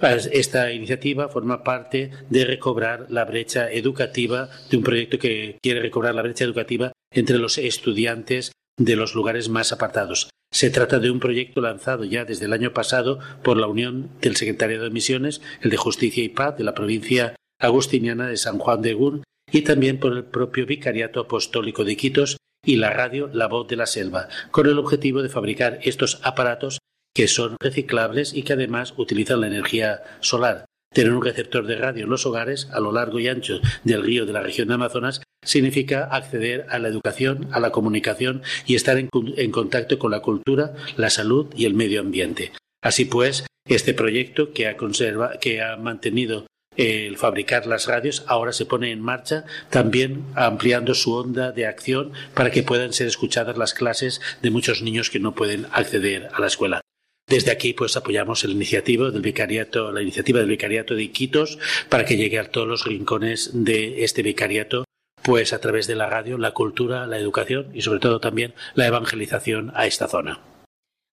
Esta 0.00 0.72
iniciativa 0.72 1.28
forma 1.28 1.64
parte 1.64 2.10
de 2.30 2.44
recobrar 2.44 3.06
la 3.08 3.24
brecha 3.24 3.70
educativa, 3.70 4.48
de 4.70 4.76
un 4.76 4.84
proyecto 4.84 5.18
que 5.18 5.58
quiere 5.60 5.80
recobrar 5.80 6.14
la 6.14 6.22
brecha 6.22 6.44
educativa 6.44 6.92
entre 7.12 7.38
los 7.38 7.58
estudiantes 7.58 8.52
de 8.78 8.96
los 8.96 9.14
lugares 9.14 9.48
más 9.48 9.72
apartados. 9.72 10.30
Se 10.52 10.70
trata 10.70 10.98
de 10.98 11.10
un 11.10 11.20
proyecto 11.20 11.60
lanzado 11.60 12.04
ya 12.04 12.24
desde 12.24 12.46
el 12.46 12.52
año 12.52 12.72
pasado 12.72 13.18
por 13.42 13.56
la 13.56 13.66
Unión 13.66 14.10
del 14.20 14.36
Secretariado 14.36 14.84
de 14.84 14.90
Misiones, 14.90 15.42
el 15.60 15.70
de 15.70 15.76
Justicia 15.76 16.22
y 16.22 16.28
Paz 16.28 16.56
de 16.56 16.64
la 16.64 16.74
provincia 16.74 17.34
agustiniana 17.60 18.28
de 18.28 18.36
San 18.36 18.58
Juan 18.58 18.80
de 18.80 18.94
Gun 18.94 19.24
y 19.50 19.62
también 19.62 19.98
por 19.98 20.12
el 20.12 20.24
propio 20.24 20.64
Vicariato 20.64 21.20
Apostólico 21.20 21.84
de 21.84 21.96
Quitos 21.96 22.36
y 22.64 22.76
la 22.76 22.90
radio 22.90 23.28
La 23.32 23.46
Voz 23.46 23.68
de 23.68 23.76
la 23.76 23.86
Selva, 23.86 24.28
con 24.50 24.66
el 24.66 24.78
objetivo 24.78 25.22
de 25.22 25.28
fabricar 25.28 25.80
estos 25.82 26.20
aparatos 26.22 26.78
que 27.18 27.26
son 27.26 27.56
reciclables 27.58 28.32
y 28.32 28.44
que 28.44 28.52
además 28.52 28.94
utilizan 28.96 29.40
la 29.40 29.48
energía 29.48 30.04
solar. 30.20 30.66
Tener 30.94 31.12
un 31.12 31.24
receptor 31.24 31.66
de 31.66 31.74
radio 31.74 32.04
en 32.04 32.10
los 32.10 32.24
hogares 32.26 32.68
a 32.72 32.78
lo 32.78 32.92
largo 32.92 33.18
y 33.18 33.26
ancho 33.26 33.58
del 33.82 34.04
río 34.04 34.24
de 34.24 34.32
la 34.32 34.40
región 34.40 34.68
de 34.68 34.74
Amazonas 34.74 35.20
significa 35.44 36.04
acceder 36.04 36.66
a 36.68 36.78
la 36.78 36.86
educación, 36.86 37.48
a 37.50 37.58
la 37.58 37.72
comunicación 37.72 38.42
y 38.66 38.76
estar 38.76 38.98
en, 38.98 39.08
contacto 39.50 39.98
con 39.98 40.12
la 40.12 40.20
cultura, 40.20 40.74
la 40.96 41.10
salud 41.10 41.48
y 41.56 41.64
el 41.64 41.74
medio 41.74 42.00
ambiente. 42.00 42.52
Así 42.84 43.04
pues, 43.04 43.48
este 43.66 43.94
proyecto 43.94 44.52
que 44.52 44.68
ha, 44.68 44.76
conserva, 44.76 45.40
que 45.40 45.60
ha 45.60 45.76
mantenido 45.76 46.46
el 46.76 47.16
fabricar 47.16 47.66
las 47.66 47.88
radios 47.88 48.22
ahora 48.28 48.52
se 48.52 48.64
pone 48.64 48.92
en 48.92 49.00
marcha, 49.00 49.44
también 49.70 50.22
ampliando 50.36 50.94
su 50.94 51.12
onda 51.14 51.50
de 51.50 51.66
acción 51.66 52.12
para 52.34 52.52
que 52.52 52.62
puedan 52.62 52.92
ser 52.92 53.08
escuchadas 53.08 53.58
las 53.58 53.74
clases 53.74 54.20
de 54.40 54.52
muchos 54.52 54.82
niños 54.82 55.10
que 55.10 55.18
no 55.18 55.34
pueden 55.34 55.66
acceder 55.72 56.28
a 56.32 56.40
la 56.40 56.46
escuela. 56.46 56.80
Desde 57.28 57.50
aquí, 57.50 57.74
pues 57.74 57.96
apoyamos 57.96 58.42
la 58.44 58.52
iniciativa 58.52 59.10
del 59.10 59.20
vicariato, 59.20 59.92
la 59.92 60.00
iniciativa 60.00 60.40
del 60.40 60.48
vicariato 60.48 60.94
de 60.94 61.02
Iquitos 61.02 61.58
para 61.90 62.06
que 62.06 62.16
llegue 62.16 62.38
a 62.38 62.50
todos 62.50 62.66
los 62.66 62.84
rincones 62.84 63.50
de 63.52 64.02
este 64.04 64.22
vicariato, 64.22 64.84
pues 65.22 65.52
a 65.52 65.60
través 65.60 65.86
de 65.86 65.94
la 65.94 66.06
radio, 66.06 66.38
la 66.38 66.52
cultura, 66.52 67.06
la 67.06 67.18
educación 67.18 67.70
y 67.74 67.82
sobre 67.82 68.00
todo 68.00 68.18
también 68.18 68.54
la 68.74 68.86
evangelización 68.86 69.72
a 69.74 69.86
esta 69.86 70.08
zona. 70.08 70.40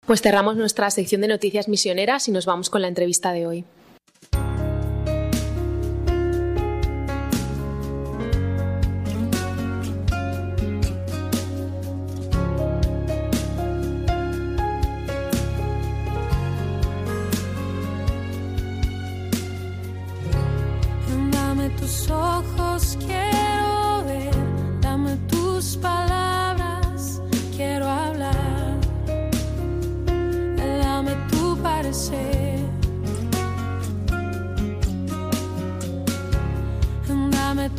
Pues 0.06 0.22
cerramos 0.22 0.56
nuestra 0.56 0.92
sección 0.92 1.22
de 1.22 1.30
noticias 1.30 1.68
misioneras 1.68 2.28
y 2.28 2.32
nos 2.32 2.46
vamos 2.46 2.70
con 2.70 2.84
la 2.84 2.90
entrevista 2.90 3.32
de 3.32 3.48
hoy. 3.48 3.66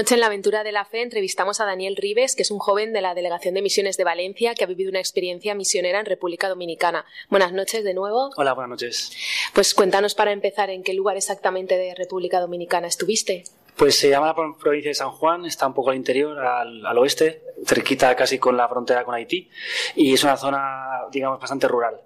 noche 0.00 0.14
en 0.14 0.20
la 0.20 0.28
aventura 0.28 0.64
de 0.64 0.72
la 0.72 0.86
fe 0.86 1.02
entrevistamos 1.02 1.60
a 1.60 1.66
Daniel 1.66 1.94
Rives, 1.94 2.34
que 2.34 2.40
es 2.40 2.50
un 2.50 2.58
joven 2.58 2.94
de 2.94 3.02
la 3.02 3.14
Delegación 3.14 3.52
de 3.52 3.60
Misiones 3.60 3.98
de 3.98 4.04
Valencia 4.04 4.54
que 4.54 4.64
ha 4.64 4.66
vivido 4.66 4.88
una 4.88 4.98
experiencia 4.98 5.54
misionera 5.54 6.00
en 6.00 6.06
República 6.06 6.48
Dominicana. 6.48 7.04
Buenas 7.28 7.52
noches 7.52 7.84
de 7.84 7.92
nuevo. 7.92 8.30
Hola, 8.38 8.54
buenas 8.54 8.70
noches. 8.70 9.12
Pues 9.52 9.74
cuéntanos 9.74 10.14
para 10.14 10.32
empezar 10.32 10.70
en 10.70 10.82
qué 10.82 10.94
lugar 10.94 11.18
exactamente 11.18 11.76
de 11.76 11.94
República 11.94 12.40
Dominicana 12.40 12.86
estuviste. 12.86 13.44
Pues 13.76 13.98
se 13.98 14.08
llama 14.08 14.28
la 14.28 14.34
provincia 14.34 14.88
de 14.88 14.94
San 14.94 15.10
Juan, 15.10 15.44
está 15.44 15.66
un 15.66 15.74
poco 15.74 15.90
al 15.90 15.96
interior, 15.96 16.38
al, 16.38 16.86
al 16.86 16.96
oeste, 16.96 17.42
cerquita 17.66 18.16
casi 18.16 18.38
con 18.38 18.56
la 18.56 18.70
frontera 18.70 19.04
con 19.04 19.14
Haití, 19.14 19.50
y 19.96 20.14
es 20.14 20.24
una 20.24 20.38
zona, 20.38 21.02
digamos, 21.12 21.38
bastante 21.38 21.68
rural. 21.68 22.00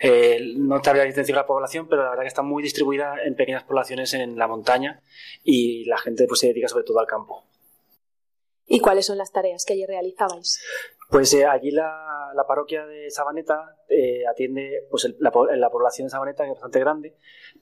Eh, 0.00 0.54
no 0.56 0.76
habría 0.76 1.04
decir 1.04 1.34
la 1.34 1.46
población, 1.46 1.88
pero 1.88 2.02
la 2.04 2.10
verdad 2.10 2.22
que 2.22 2.28
está 2.28 2.42
muy 2.42 2.62
distribuida 2.62 3.14
en 3.24 3.34
pequeñas 3.34 3.64
poblaciones 3.64 4.14
en 4.14 4.36
la 4.36 4.46
montaña 4.46 5.02
y 5.42 5.84
la 5.86 5.98
gente 5.98 6.26
pues, 6.26 6.40
se 6.40 6.48
dedica 6.48 6.68
sobre 6.68 6.84
todo 6.84 7.00
al 7.00 7.06
campo. 7.06 7.44
¿Y 8.66 8.80
cuáles 8.80 9.06
son 9.06 9.16
las 9.16 9.32
tareas 9.32 9.64
que 9.64 9.72
allí 9.72 9.86
realizabais? 9.86 10.60
Pues 11.08 11.32
eh, 11.32 11.46
allí 11.46 11.70
la, 11.70 12.34
parroquia 12.46 12.84
de 12.84 13.10
Sabaneta 13.10 13.76
eh, 13.88 14.26
atiende 14.26 14.86
pues 14.90 15.08
la, 15.18 15.30
población 15.30 16.06
de 16.06 16.10
Sabaneta, 16.10 16.44
que 16.44 16.50
es 16.50 16.54
bastante 16.54 16.78
grande, 16.78 17.16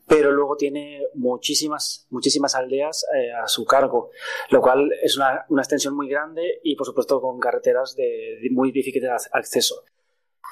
pero 0.08 0.32
luego 0.32 0.56
tiene 0.56 1.02
muchísimas, 1.14 2.08
muchísimas 2.10 2.56
aldeas 2.56 3.06
a 3.40 3.46
su 3.46 3.64
cargo, 3.64 4.10
lo 4.50 4.60
cual 4.60 4.92
es 5.00 5.16
una, 5.16 5.46
extensión 5.58 5.94
muy 5.94 6.08
grande 6.08 6.60
y 6.64 6.74
por 6.74 6.86
supuesto 6.86 7.20
con 7.20 7.38
carreteras 7.38 7.94
de, 7.94 8.40
de 8.42 8.50
muy 8.50 8.72
difícil 8.72 9.08
acceso. 9.32 9.84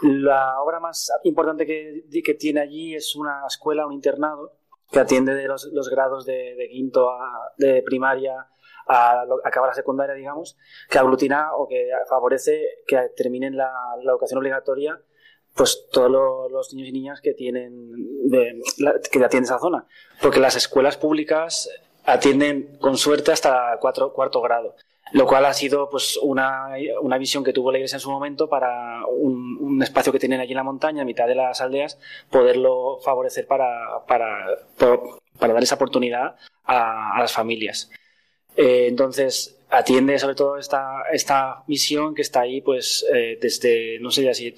La 0.03 0.61
obra 0.61 0.81
más 0.81 1.13
importante 1.25 1.67
que, 1.67 2.35
tiene 2.35 2.61
allí 2.61 2.95
es 2.95 3.15
una 3.15 3.43
escuela, 3.47 3.87
un 3.87 3.93
internado, 3.93 4.53
que 4.91 5.01
atiende 5.01 5.35
de 5.35 5.47
los, 5.47 5.89
grados 5.91 6.25
de, 6.27 6.69
quinto 6.71 7.11
a, 7.11 7.53
de 7.57 7.83
primaria 7.83 8.47
a, 8.87 9.25
acabar 9.45 9.71
la 9.71 9.75
secundaria, 9.75 10.15
digamos, 10.15 10.57
que 10.91 10.99
aglutina 10.99 11.55
o 11.55 11.69
que 11.69 11.91
favorece 12.09 12.83
que 12.87 13.11
terminen 13.17 13.57
la, 13.57 13.73
educación 14.03 14.39
obligatoria 14.39 15.01
pues 15.55 15.87
todos 15.93 16.51
los, 16.51 16.75
niños 16.75 16.89
y 16.89 16.93
niñas 16.93 17.21
que 17.21 17.33
tienen 17.33 17.93
que 18.29 19.25
atienden 19.25 19.45
esa 19.45 19.61
zona. 19.61 19.87
Porque 20.21 20.41
las 20.41 20.57
escuelas 20.57 20.97
públicas 20.97 21.71
atienden 22.05 22.77
con 22.79 22.97
suerte 22.97 23.31
hasta 23.31 23.79
cuatro, 23.81 24.13
cuarto 24.13 24.41
grado 24.41 24.75
lo 25.15 25.27
cual 25.27 25.45
ha 25.45 25.55
sido 25.55 25.89
pues 25.89 26.19
una, 26.21 26.71
una, 27.01 27.19
visión 27.19 27.45
que 27.45 27.53
tuvo 27.53 27.71
la 27.71 27.79
iglesia 27.79 27.97
en 27.97 28.01
su 28.01 28.11
momento 28.11 28.49
para 28.49 29.07
un, 29.07 29.81
espacio 29.81 30.13
que 30.13 30.19
tienen 30.19 30.41
allí 30.41 30.51
en 30.51 30.57
la 30.57 30.65
montaña, 30.65 31.03
en 31.03 31.07
mitad 31.07 31.29
de 31.29 31.37
las 31.37 31.61
aldeas, 31.61 32.01
poderlo 32.31 32.99
favorecer 33.01 33.47
para, 33.47 34.05
para, 34.09 34.45
para 35.39 35.55
dar 35.55 35.63
esa 35.63 35.77
oportunidad 35.77 36.35
a, 36.65 37.17
a 37.17 37.21
las 37.21 37.33
familias. 37.33 37.93
Eh, 38.57 38.87
entonces, 38.89 39.57
atiende 39.71 40.19
sobre 40.19 40.35
todo 40.35 40.59
esta, 40.59 41.05
esta 41.13 41.63
misión 41.69 42.17
que 42.17 42.23
está 42.23 42.41
ahí 42.41 42.61
pues 42.61 43.07
eh, 43.15 43.39
desde, 43.41 44.01
no 44.01 44.11
sé 44.11 44.25
ya 44.25 44.35
si 44.35 44.53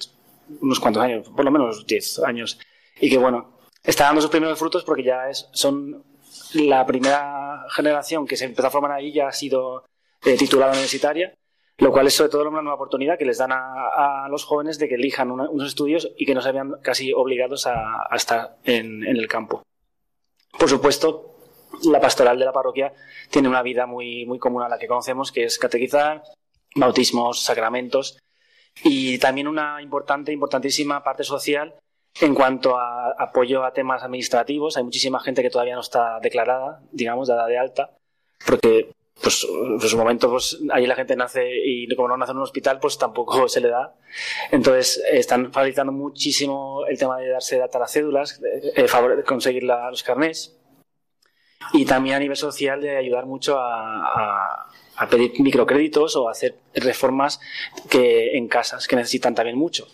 unos 0.59 0.79
cuantos 0.79 1.03
años, 1.03 1.29
por 1.29 1.45
lo 1.45 1.51
menos 1.51 1.85
10 1.85 2.23
años, 2.23 2.57
y 2.99 3.11
que 3.11 3.19
bueno, 3.19 3.59
está 3.83 4.05
dando 4.05 4.21
sus 4.21 4.31
primeros 4.31 4.57
frutos 4.57 4.83
porque 4.83 5.03
ya 5.03 5.29
es, 5.29 5.49
son 5.51 6.03
la 6.55 6.83
primera 6.87 7.63
generación 7.69 8.25
que 8.25 8.37
se 8.37 8.45
empezó 8.45 8.67
a 8.67 8.71
formar 8.71 8.93
ahí 8.93 9.13
ya 9.13 9.27
ha 9.27 9.31
sido 9.31 9.83
titulada 10.21 10.71
universitaria, 10.71 11.33
lo 11.77 11.91
cual 11.91 12.07
es 12.07 12.15
sobre 12.15 12.31
todo 12.31 12.49
una 12.49 12.61
nueva 12.61 12.75
oportunidad 12.75 13.17
que 13.17 13.25
les 13.25 13.37
dan 13.37 13.51
a, 13.51 14.27
los 14.29 14.43
jóvenes 14.43 14.79
de 14.79 14.89
que 14.89 14.95
elijan 14.95 15.31
unos 15.31 15.67
estudios 15.67 16.11
y 16.17 16.25
que 16.25 16.33
no 16.33 16.41
se 16.41 16.51
vean 16.51 16.75
casi 16.81 17.13
obligados 17.13 17.67
a, 17.67 18.07
estar 18.15 18.57
en, 18.63 19.03
el 19.03 19.27
campo. 19.27 19.63
Por 20.57 20.69
supuesto, 20.69 21.35
la 21.83 22.01
pastoral 22.01 22.39
de 22.39 22.45
la 22.45 22.51
parroquia 22.51 22.93
tiene 23.29 23.47
una 23.47 23.61
vida 23.61 23.85
muy, 23.85 24.25
muy 24.25 24.39
común 24.39 24.63
a 24.63 24.69
la 24.69 24.79
que 24.79 24.87
conocemos, 24.87 25.31
que 25.31 25.43
es 25.43 25.59
catequizar, 25.59 26.23
bautismos, 26.75 27.43
sacramentos 27.43 28.17
y 28.83 29.17
también 29.19 29.47
una 29.47 29.81
importante, 29.81 30.31
importantísima 30.31 31.03
parte 31.03 31.23
social 31.23 31.75
en 32.19 32.33
cuanto 32.33 32.77
a 32.77 33.11
apoyo 33.11 33.63
a 33.63 33.73
temas 33.73 34.03
administrativos. 34.03 34.77
Hay 34.77 34.83
muchísima 34.83 35.19
gente 35.19 35.43
que 35.43 35.49
todavía 35.49 35.75
no 35.75 35.81
está 35.81 36.19
declarada, 36.19 36.81
digamos, 36.91 37.27
dada 37.27 37.45
de 37.45 37.57
alta, 37.57 37.91
porque 38.45 38.91
pues 39.21 39.45
en 39.49 39.79
su 39.79 39.97
momento 39.97 40.29
pues 40.29 40.59
allí 40.71 40.85
la 40.85 40.95
gente 40.95 41.15
nace 41.15 41.43
y 41.65 41.93
como 41.95 42.09
no 42.09 42.17
nace 42.17 42.31
en 42.31 42.37
un 42.37 42.43
hospital 42.43 42.79
pues 42.79 42.97
tampoco 42.97 43.47
se 43.49 43.61
le 43.61 43.69
da. 43.69 43.95
Entonces 44.51 45.03
están 45.11 45.51
facilitando 45.51 45.91
muchísimo 45.91 46.85
el 46.87 46.97
tema 46.97 47.17
de 47.17 47.29
darse 47.29 47.57
data 47.57 47.77
a 47.77 47.81
las 47.81 47.91
cédulas 47.91 48.41
eh, 48.75 48.87
conseguir 49.25 49.63
los 49.63 50.03
carnés. 50.03 50.57
Y 51.73 51.85
también 51.85 52.15
a 52.15 52.19
nivel 52.19 52.37
social 52.37 52.79
de 52.79 52.95
ayudar 52.95 53.25
mucho 53.25 53.57
a, 53.59 54.67
pedir 55.09 55.39
microcréditos 55.41 56.15
o 56.15 56.29
hacer 56.29 56.55
reformas 56.73 57.39
que 57.89 58.37
en 58.37 58.47
casas 58.47 58.87
que 58.87 58.95
necesitan 58.95 59.35
también 59.35 59.57
mucho 59.57 59.87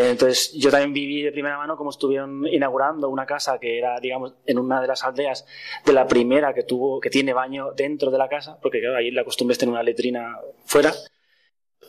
entonces, 0.00 0.52
yo 0.54 0.70
también 0.70 0.92
viví 0.92 1.22
de 1.22 1.32
primera 1.32 1.58
mano 1.58 1.76
cómo 1.76 1.90
estuvieron 1.90 2.46
inaugurando 2.46 3.08
una 3.08 3.26
casa 3.26 3.58
que 3.58 3.78
era, 3.78 3.98
digamos, 4.00 4.34
en 4.46 4.58
una 4.58 4.80
de 4.80 4.86
las 4.86 5.04
aldeas 5.04 5.46
de 5.84 5.92
la 5.92 6.06
primera 6.06 6.54
que 6.54 6.62
tuvo, 6.62 7.00
que 7.00 7.10
tiene 7.10 7.32
baño 7.32 7.72
dentro 7.72 8.10
de 8.10 8.18
la 8.18 8.28
casa, 8.28 8.58
porque 8.62 8.80
claro, 8.80 8.96
ahí 8.96 9.10
la 9.10 9.24
costumbre 9.24 9.52
es 9.52 9.58
tener 9.58 9.72
una 9.72 9.82
letrina 9.82 10.38
fuera. 10.64 10.92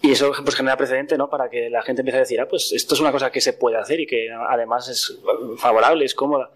Y 0.01 0.11
eso 0.11 0.31
pues 0.43 0.55
genera 0.55 0.77
precedente, 0.77 1.17
¿no? 1.17 1.29
Para 1.29 1.49
que 1.49 1.69
la 1.69 1.81
gente 1.81 2.01
empiece 2.01 2.17
a 2.17 2.21
decir, 2.21 2.39
ah, 2.41 2.47
pues 2.47 2.73
esto 2.73 2.95
es 2.95 2.99
una 2.99 3.11
cosa 3.11 3.31
que 3.31 3.41
se 3.41 3.53
puede 3.53 3.77
hacer 3.77 3.99
y 3.99 4.05
que 4.05 4.29
además 4.31 4.89
es 4.89 5.19
favorable, 5.57 6.05
es 6.05 6.13
cómoda. 6.13 6.51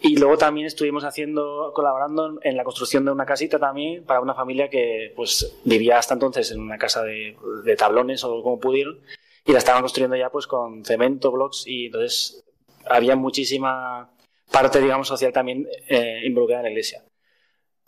Y 0.00 0.16
luego 0.16 0.38
también 0.38 0.66
estuvimos 0.66 1.02
haciendo, 1.02 1.72
colaborando 1.74 2.38
en 2.42 2.56
la 2.56 2.62
construcción 2.62 3.04
de 3.04 3.10
una 3.10 3.26
casita 3.26 3.58
también 3.58 4.04
para 4.04 4.20
una 4.20 4.34
familia 4.34 4.68
que 4.68 5.12
pues 5.16 5.58
vivía 5.64 5.98
hasta 5.98 6.14
entonces 6.14 6.52
en 6.52 6.60
una 6.60 6.78
casa 6.78 7.02
de, 7.02 7.36
de 7.64 7.76
tablones 7.76 8.22
o 8.22 8.42
como 8.42 8.60
pudieron 8.60 9.00
y 9.48 9.52
la 9.52 9.58
estaban 9.58 9.80
construyendo 9.80 10.14
ya 10.14 10.28
pues 10.28 10.46
con 10.46 10.84
cemento, 10.84 11.32
blocks 11.32 11.66
y 11.66 11.86
entonces 11.86 12.44
había 12.84 13.16
muchísima 13.16 14.10
parte, 14.52 14.78
digamos, 14.78 15.08
social 15.08 15.32
también 15.32 15.66
eh, 15.88 16.20
involucrada 16.24 16.60
en 16.60 16.64
la 16.64 16.70
iglesia. 16.70 17.02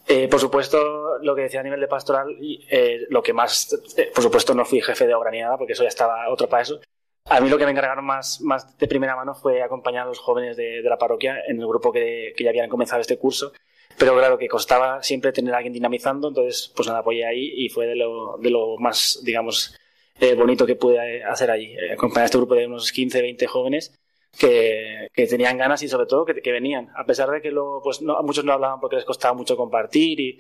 Eh, 0.09 0.26
por 0.29 0.40
supuesto, 0.40 1.19
lo 1.19 1.35
que 1.37 1.43
decía 1.43 1.61
a 1.61 1.62
nivel 1.62 1.81
de 1.81 1.87
pastoral, 1.87 2.35
eh, 2.40 3.00
lo 3.11 3.23
que 3.23 3.35
más, 3.35 3.79
por 4.14 4.25
supuesto, 4.25 4.55
no 4.55 4.64
fui 4.64 4.81
jefe 4.81 5.07
de 5.07 5.14
obra 5.14 5.31
ni 5.31 5.40
nada, 5.40 5.59
porque 5.59 5.75
eso 5.75 5.83
ya 5.83 5.90
estaba 5.90 6.31
otro 6.31 6.49
para 6.49 6.62
eso. 6.62 6.81
A 7.26 7.40
mí 7.43 7.50
lo 7.50 7.59
que 7.59 7.67
me 7.67 7.73
encargaron 7.73 8.07
más, 8.07 8.40
más 8.40 8.79
de 8.79 8.88
primera 8.88 9.14
mano 9.14 9.35
fue 9.35 9.62
acompañar 9.62 10.05
a 10.05 10.09
los 10.09 10.19
jóvenes 10.19 10.57
de, 10.57 10.81
la 10.83 10.97
parroquia 10.97 11.43
en 11.47 11.61
el 11.61 11.67
grupo 11.67 11.93
que, 11.93 12.33
que, 12.35 12.43
ya 12.43 12.50
habían 12.50 12.71
comenzado 12.71 13.02
este 13.02 13.19
curso. 13.19 13.52
Pero 13.99 14.17
claro, 14.17 14.38
que 14.38 14.49
costaba 14.49 15.02
siempre 15.02 15.31
tener 15.31 15.52
a 15.52 15.59
alguien 15.59 15.75
dinamizando, 15.75 16.29
entonces 16.29 16.73
pues 16.75 16.88
nada, 16.88 17.00
apoyé 17.00 17.26
ahí 17.26 17.52
y 17.55 17.69
fue 17.69 17.87
de 17.87 17.97
lo, 17.97 18.38
de 18.38 18.49
lo 18.49 18.79
más, 18.79 19.21
digamos, 19.23 19.76
eh, 20.21 20.35
bonito 20.35 20.67
que 20.67 20.77
pude 20.77 21.25
hacer 21.25 21.50
allí. 21.50 21.75
Eh, 21.75 21.93
acompañar 21.93 22.23
a 22.23 22.27
este 22.27 22.39
grupo 22.39 22.55
de 22.55 22.67
unos 22.67 22.93
15, 22.93 23.23
20 23.23 23.47
jóvenes 23.47 23.93
que, 24.39 25.09
que 25.12 25.27
tenían 25.27 25.59
ganas 25.59 25.83
y 25.83 25.89
sobre 25.89 26.07
todo 26.07 26.25
que, 26.25 26.41
que, 26.41 26.53
venían, 26.53 26.91
a 26.95 27.05
pesar 27.05 27.31
de 27.31 27.41
que 27.41 27.50
luego 27.50 27.83
pues 27.83 28.00
no, 28.03 28.23
muchos 28.23 28.45
no 28.45 28.53
hablaban 28.53 28.81
porque 28.81 28.97
les 28.97 29.05
costaba 29.05 29.35
mucho 29.35 29.57
compartir 29.57 30.21
y, 30.21 30.39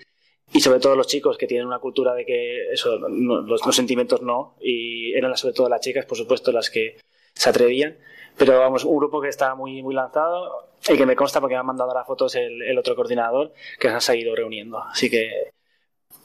y 0.52 0.60
sobre 0.60 0.80
todo 0.80 0.96
los 0.96 1.06
chicos 1.06 1.38
que 1.38 1.46
tienen 1.46 1.66
una 1.66 1.78
cultura 1.78 2.14
de 2.14 2.24
que 2.24 2.72
eso, 2.72 2.98
los, 2.98 3.66
los, 3.66 3.76
sentimientos 3.76 4.22
no, 4.22 4.56
y 4.60 5.12
eran 5.14 5.36
sobre 5.36 5.54
todo 5.54 5.68
las 5.68 5.80
chicas, 5.80 6.06
por 6.06 6.18
supuesto, 6.18 6.52
las 6.52 6.70
que 6.70 6.98
se 7.34 7.48
atrevían. 7.48 7.96
Pero 8.36 8.58
vamos, 8.58 8.84
un 8.84 8.96
grupo 8.96 9.20
que 9.20 9.28
está 9.28 9.54
muy, 9.54 9.82
muy 9.82 9.94
lanzado 9.94 10.70
y 10.88 10.96
que 10.96 11.06
me 11.06 11.16
consta 11.16 11.40
porque 11.40 11.54
me 11.54 11.60
han 11.60 11.66
mandado 11.66 11.92
las 11.92 12.06
fotos 12.06 12.34
el, 12.36 12.62
el 12.62 12.78
otro 12.78 12.94
coordinador 12.96 13.52
que 13.78 13.88
se 13.88 13.94
han 13.94 14.00
seguido 14.00 14.34
reuniendo. 14.34 14.78
Así 14.78 15.10
que 15.10 15.50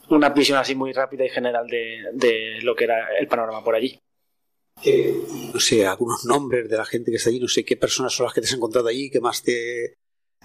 una 0.08 0.30
visión 0.30 0.58
así 0.58 0.74
muy 0.74 0.92
rápida 0.92 1.24
y 1.24 1.28
general 1.28 1.66
de, 1.66 2.04
de 2.12 2.58
lo 2.62 2.74
que 2.74 2.84
era 2.84 3.08
el 3.18 3.26
panorama 3.26 3.62
por 3.62 3.74
allí. 3.74 3.98
no 5.52 5.60
sé, 5.60 5.86
algunos 5.86 6.24
nombres 6.24 6.68
de 6.68 6.76
la 6.76 6.84
gente 6.84 7.10
que 7.10 7.16
está 7.16 7.30
allí, 7.30 7.40
no 7.40 7.48
sé 7.48 7.64
qué 7.64 7.76
personas 7.76 8.12
son 8.12 8.24
las 8.24 8.34
que 8.34 8.40
te 8.40 8.46
has 8.46 8.54
encontrado 8.54 8.88
allí, 8.88 9.10
que 9.10 9.20
más 9.20 9.42
te... 9.42 9.94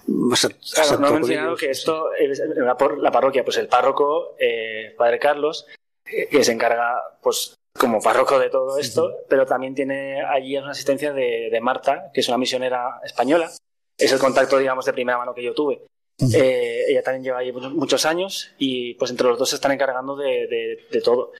Más 0.06 0.48
claro, 0.74 0.98
no 0.98 1.08
he 1.08 1.12
mencionado 1.12 1.56
que 1.56 1.70
esto, 1.70 2.10
la, 2.56 2.76
la 2.98 3.12
parroquia, 3.12 3.44
pues 3.44 3.56
el 3.58 3.68
párroco, 3.68 4.34
eh, 4.36 4.94
Padre 4.98 5.20
Carlos, 5.20 5.66
que 6.04 6.42
se 6.42 6.50
encarga, 6.50 7.00
pues, 7.22 7.54
como 7.78 8.00
párroco 8.00 8.40
de 8.40 8.50
todo 8.50 8.78
esto, 8.78 9.18
pero 9.28 9.46
también 9.46 9.76
tiene 9.76 10.20
allí 10.22 10.56
una 10.56 10.72
asistencia 10.72 11.12
de, 11.12 11.50
de 11.52 11.60
Marta, 11.60 12.10
que 12.12 12.20
es 12.20 12.28
una 12.28 12.36
misionera 12.36 13.00
española. 13.04 13.52
Es 13.96 14.12
el 14.12 14.18
contacto, 14.18 14.58
digamos, 14.58 14.84
de 14.86 14.92
primera 14.92 15.18
mano 15.18 15.34
que 15.34 15.44
yo 15.44 15.54
tuve. 15.54 15.86
Eh, 16.34 16.84
ella 16.88 17.02
también 17.02 17.24
lleva 17.24 17.38
ahí 17.38 17.52
muchos 17.52 18.04
años 18.06 18.50
y 18.58 18.94
pues 18.94 19.10
entre 19.10 19.26
los 19.26 19.38
dos 19.38 19.50
se 19.50 19.56
están 19.56 19.72
encargando 19.72 20.16
de, 20.16 20.78
de, 20.90 21.00
todo. 21.00 21.32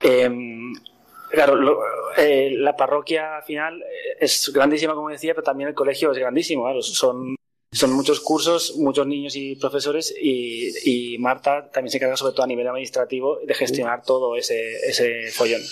Em, 0.00 0.74
claro, 1.30 1.80
eh, 2.16 2.50
la 2.56 2.76
parroquia 2.76 3.36
al 3.36 3.42
final 3.44 3.82
es 4.20 4.52
grandísima, 4.52 4.94
como 4.94 5.08
decía, 5.08 5.34
pero 5.34 5.44
también 5.44 5.68
el 5.68 5.74
colegio 5.74 6.12
es 6.12 6.18
grandísimo. 6.18 6.66
Son, 6.82 7.36
son 7.72 7.92
muchos 7.92 8.20
cursos, 8.20 8.76
muchos 8.76 9.06
niños 9.06 9.36
y 9.36 9.56
profesores 9.56 10.14
y, 10.20 11.14
y, 11.14 11.18
Marta 11.18 11.70
también 11.70 11.90
se 11.90 11.98
encarga 11.98 12.16
sobre 12.16 12.34
todo 12.34 12.44
a 12.44 12.48
nivel 12.48 12.66
administrativo 12.68 13.38
de 13.44 13.54
gestionar 13.54 14.02
todo 14.02 14.36
ese, 14.36 14.76
ese 14.88 15.30
follón. 15.32 15.62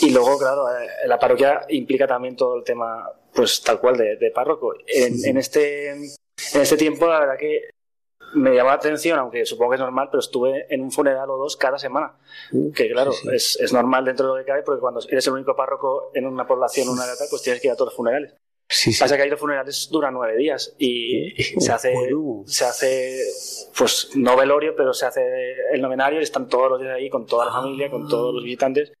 Y 0.00 0.10
luego, 0.10 0.38
claro, 0.38 0.68
eh, 0.68 0.88
la 1.06 1.18
parroquia 1.18 1.66
implica 1.68 2.06
también 2.06 2.34
todo 2.34 2.56
el 2.56 2.64
tema, 2.64 3.10
pues 3.34 3.60
tal 3.60 3.78
cual, 3.78 3.98
de, 3.98 4.16
de 4.16 4.30
párroco. 4.30 4.74
En, 4.86 5.22
en, 5.24 5.36
este 5.36 5.94
en 6.54 6.60
este 6.60 6.76
tiempo, 6.76 7.06
la 7.06 7.20
verdad 7.20 7.36
que 7.38 7.70
me 8.34 8.54
llamó 8.54 8.70
la 8.70 8.76
atención, 8.76 9.18
aunque 9.18 9.44
supongo 9.44 9.72
que 9.72 9.76
es 9.76 9.80
normal, 9.80 10.08
pero 10.10 10.20
estuve 10.20 10.66
en 10.70 10.82
un 10.82 10.90
funeral 10.90 11.28
o 11.30 11.36
dos 11.36 11.56
cada 11.56 11.78
semana. 11.78 12.16
Uh, 12.52 12.72
que 12.72 12.90
claro, 12.90 13.12
Es, 13.32 13.58
es, 13.60 13.72
normal 13.72 14.04
dentro 14.04 14.26
de 14.26 14.32
lo 14.32 14.44
que 14.44 14.50
cabe, 14.50 14.62
porque 14.62 14.80
cuando 14.80 15.00
eres 15.08 15.26
el 15.26 15.34
único 15.34 15.54
párroco 15.54 16.10
en 16.14 16.26
una 16.26 16.46
población, 16.46 16.88
una 16.88 17.06
gata, 17.06 17.24
pues 17.28 17.42
tienes 17.42 17.60
que 17.60 17.68
ir 17.68 17.72
a 17.72 17.76
todos 17.76 17.88
los 17.88 17.96
funerales. 17.96 18.34
Sí, 18.68 18.92
Pasa 18.98 19.16
que 19.16 19.22
ahí 19.24 19.28
los 19.28 19.40
funerales 19.40 19.88
duran 19.90 20.14
nueve 20.14 20.36
días 20.36 20.74
y, 20.78 21.34
se 21.60 21.72
hace, 21.72 21.94
se 22.46 22.64
hace, 22.64 23.18
pues 23.76 24.10
no 24.14 24.34
velorio, 24.34 24.74
pero 24.74 24.94
se 24.94 25.04
hace 25.04 25.20
el 25.72 25.82
novenario 25.82 26.20
y 26.20 26.22
están 26.22 26.48
todos 26.48 26.70
los 26.70 26.80
días 26.80 26.94
ahí 26.94 27.10
con 27.10 27.26
toda 27.26 27.46
la 27.46 27.52
familia, 27.52 27.90
con 27.90 28.08
todos 28.08 28.34
los 28.34 28.42
visitantes. 28.42 28.92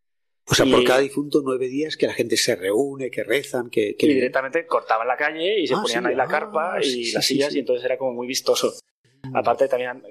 O 0.46 0.54
sea, 0.54 0.66
por 0.66 0.84
cada 0.84 0.98
difunto 1.00 1.40
nueve 1.44 1.68
días 1.68 1.96
que 1.96 2.06
la 2.06 2.14
gente 2.14 2.36
se 2.36 2.56
reúne, 2.56 3.10
que 3.10 3.22
rezan, 3.22 3.70
que... 3.70 3.94
que... 3.96 4.06
Y 4.06 4.14
directamente 4.14 4.66
cortaban 4.66 5.06
la 5.06 5.16
calle 5.16 5.60
y 5.60 5.66
se 5.66 5.74
ah, 5.74 5.80
ponían 5.80 6.06
ahí 6.06 6.14
la 6.14 6.26
carpa 6.26 6.74
ah, 6.74 6.80
y 6.82 7.12
las 7.12 7.24
sillas 7.24 7.54
y 7.54 7.60
entonces 7.60 7.84
era 7.84 7.96
como 7.96 8.12
muy 8.12 8.26
vistoso. 8.26 8.74
Mm. 9.22 9.36
Aparte 9.36 9.68
también, 9.68 10.02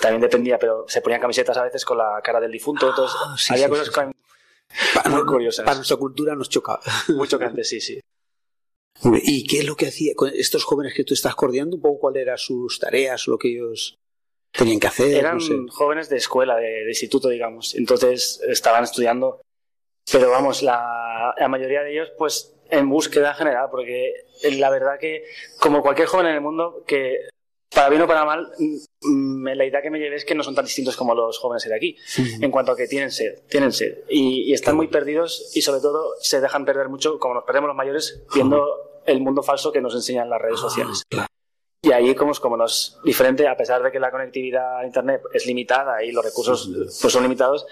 también 0.00 0.22
dependía, 0.22 0.58
pero 0.58 0.86
se 0.88 1.02
ponían 1.02 1.20
camisetas 1.20 1.56
a 1.58 1.64
veces 1.64 1.84
con 1.84 1.98
la 1.98 2.20
cara 2.24 2.40
del 2.40 2.50
difunto, 2.50 2.88
entonces 2.88 3.16
ah, 3.20 3.36
había 3.50 3.68
cosas 3.68 3.90
muy 5.10 5.24
curiosas. 5.24 5.64
Para 5.64 5.76
nuestra 5.76 5.96
cultura 5.96 6.34
nos 6.34 6.48
choca. 6.48 6.78
Muy 7.08 7.28
chocante, 7.28 7.64
sí, 7.64 7.80
sí. 7.80 8.00
¿Y 9.02 9.46
qué 9.46 9.60
es 9.60 9.66
lo 9.66 9.76
que 9.76 9.86
hacía 9.86 10.14
con 10.14 10.30
estos 10.34 10.64
jóvenes 10.64 10.94
que 10.94 11.04
tú 11.04 11.14
estás 11.14 11.34
coordinando? 11.34 11.76
¿Un 11.76 11.82
poco 11.82 12.00
cuáles 12.00 12.22
eran 12.22 12.38
sus 12.38 12.78
tareas, 12.78 13.26
lo 13.26 13.38
que 13.38 13.48
ellos 13.48 13.98
tenían 14.52 14.78
que 14.78 14.86
hacer? 14.86 15.14
Eran 15.14 15.40
jóvenes 15.68 16.08
de 16.08 16.18
escuela, 16.18 16.56
de, 16.56 16.86
instituto, 16.88 17.28
digamos. 17.28 17.74
Entonces 17.74 18.40
estaban 18.46 18.84
estudiando 18.84 19.40
pero 20.10 20.30
vamos, 20.30 20.62
la, 20.62 21.34
la 21.38 21.48
mayoría 21.48 21.82
de 21.82 21.92
ellos, 21.92 22.12
pues 22.18 22.54
en 22.70 22.88
búsqueda 22.88 23.34
general, 23.34 23.68
porque 23.70 24.12
la 24.52 24.70
verdad 24.70 24.98
que, 24.98 25.24
como 25.60 25.82
cualquier 25.82 26.08
joven 26.08 26.26
en 26.26 26.34
el 26.34 26.40
mundo, 26.40 26.84
que 26.86 27.28
para 27.74 27.88
bien 27.88 28.02
o 28.02 28.06
para 28.06 28.24
mal, 28.24 28.52
mm, 28.58 29.48
la 29.48 29.64
idea 29.64 29.80
que 29.80 29.90
me 29.90 29.98
llevé 29.98 30.16
es 30.16 30.24
que 30.24 30.34
no 30.34 30.42
son 30.42 30.54
tan 30.54 30.64
distintos 30.64 30.96
como 30.96 31.14
los 31.14 31.38
jóvenes 31.38 31.64
de 31.64 31.74
aquí, 31.74 31.96
en 32.40 32.50
cuanto 32.50 32.72
a 32.72 32.76
que 32.76 32.86
tienen 32.86 33.10
sed, 33.10 33.42
tienen 33.48 33.72
sed, 33.72 33.98
y, 34.08 34.52
están 34.52 34.76
muy 34.76 34.88
perdidos 34.88 35.52
y 35.54 35.62
sobre 35.62 35.80
todo 35.80 36.14
se 36.20 36.40
dejan 36.40 36.64
perder 36.64 36.88
mucho, 36.88 37.18
como 37.18 37.34
nos 37.34 37.44
perdemos 37.44 37.68
los 37.68 37.76
mayores, 37.76 38.22
viendo 38.34 39.02
el 39.06 39.20
mundo 39.20 39.42
falso 39.42 39.72
que 39.72 39.80
nos 39.80 39.94
enseñan 39.94 40.28
las 40.28 40.40
redes 40.40 40.58
ah, 40.58 40.62
sociales. 40.62 41.02
Y 41.82 41.92
ahí 41.92 42.14
como, 42.14 42.34
como 42.34 42.58
nos 42.58 42.98
diferente, 43.04 43.48
a 43.48 43.56
pesar 43.56 43.82
de 43.82 43.90
que 43.90 43.98
la 43.98 44.10
conectividad 44.10 44.80
a 44.80 44.84
Internet 44.84 45.22
es 45.32 45.46
limitada 45.46 46.04
y 46.04 46.12
los 46.12 46.22
recursos 46.22 46.70
pues, 47.00 47.10
son 47.10 47.22
limitados, 47.22 47.66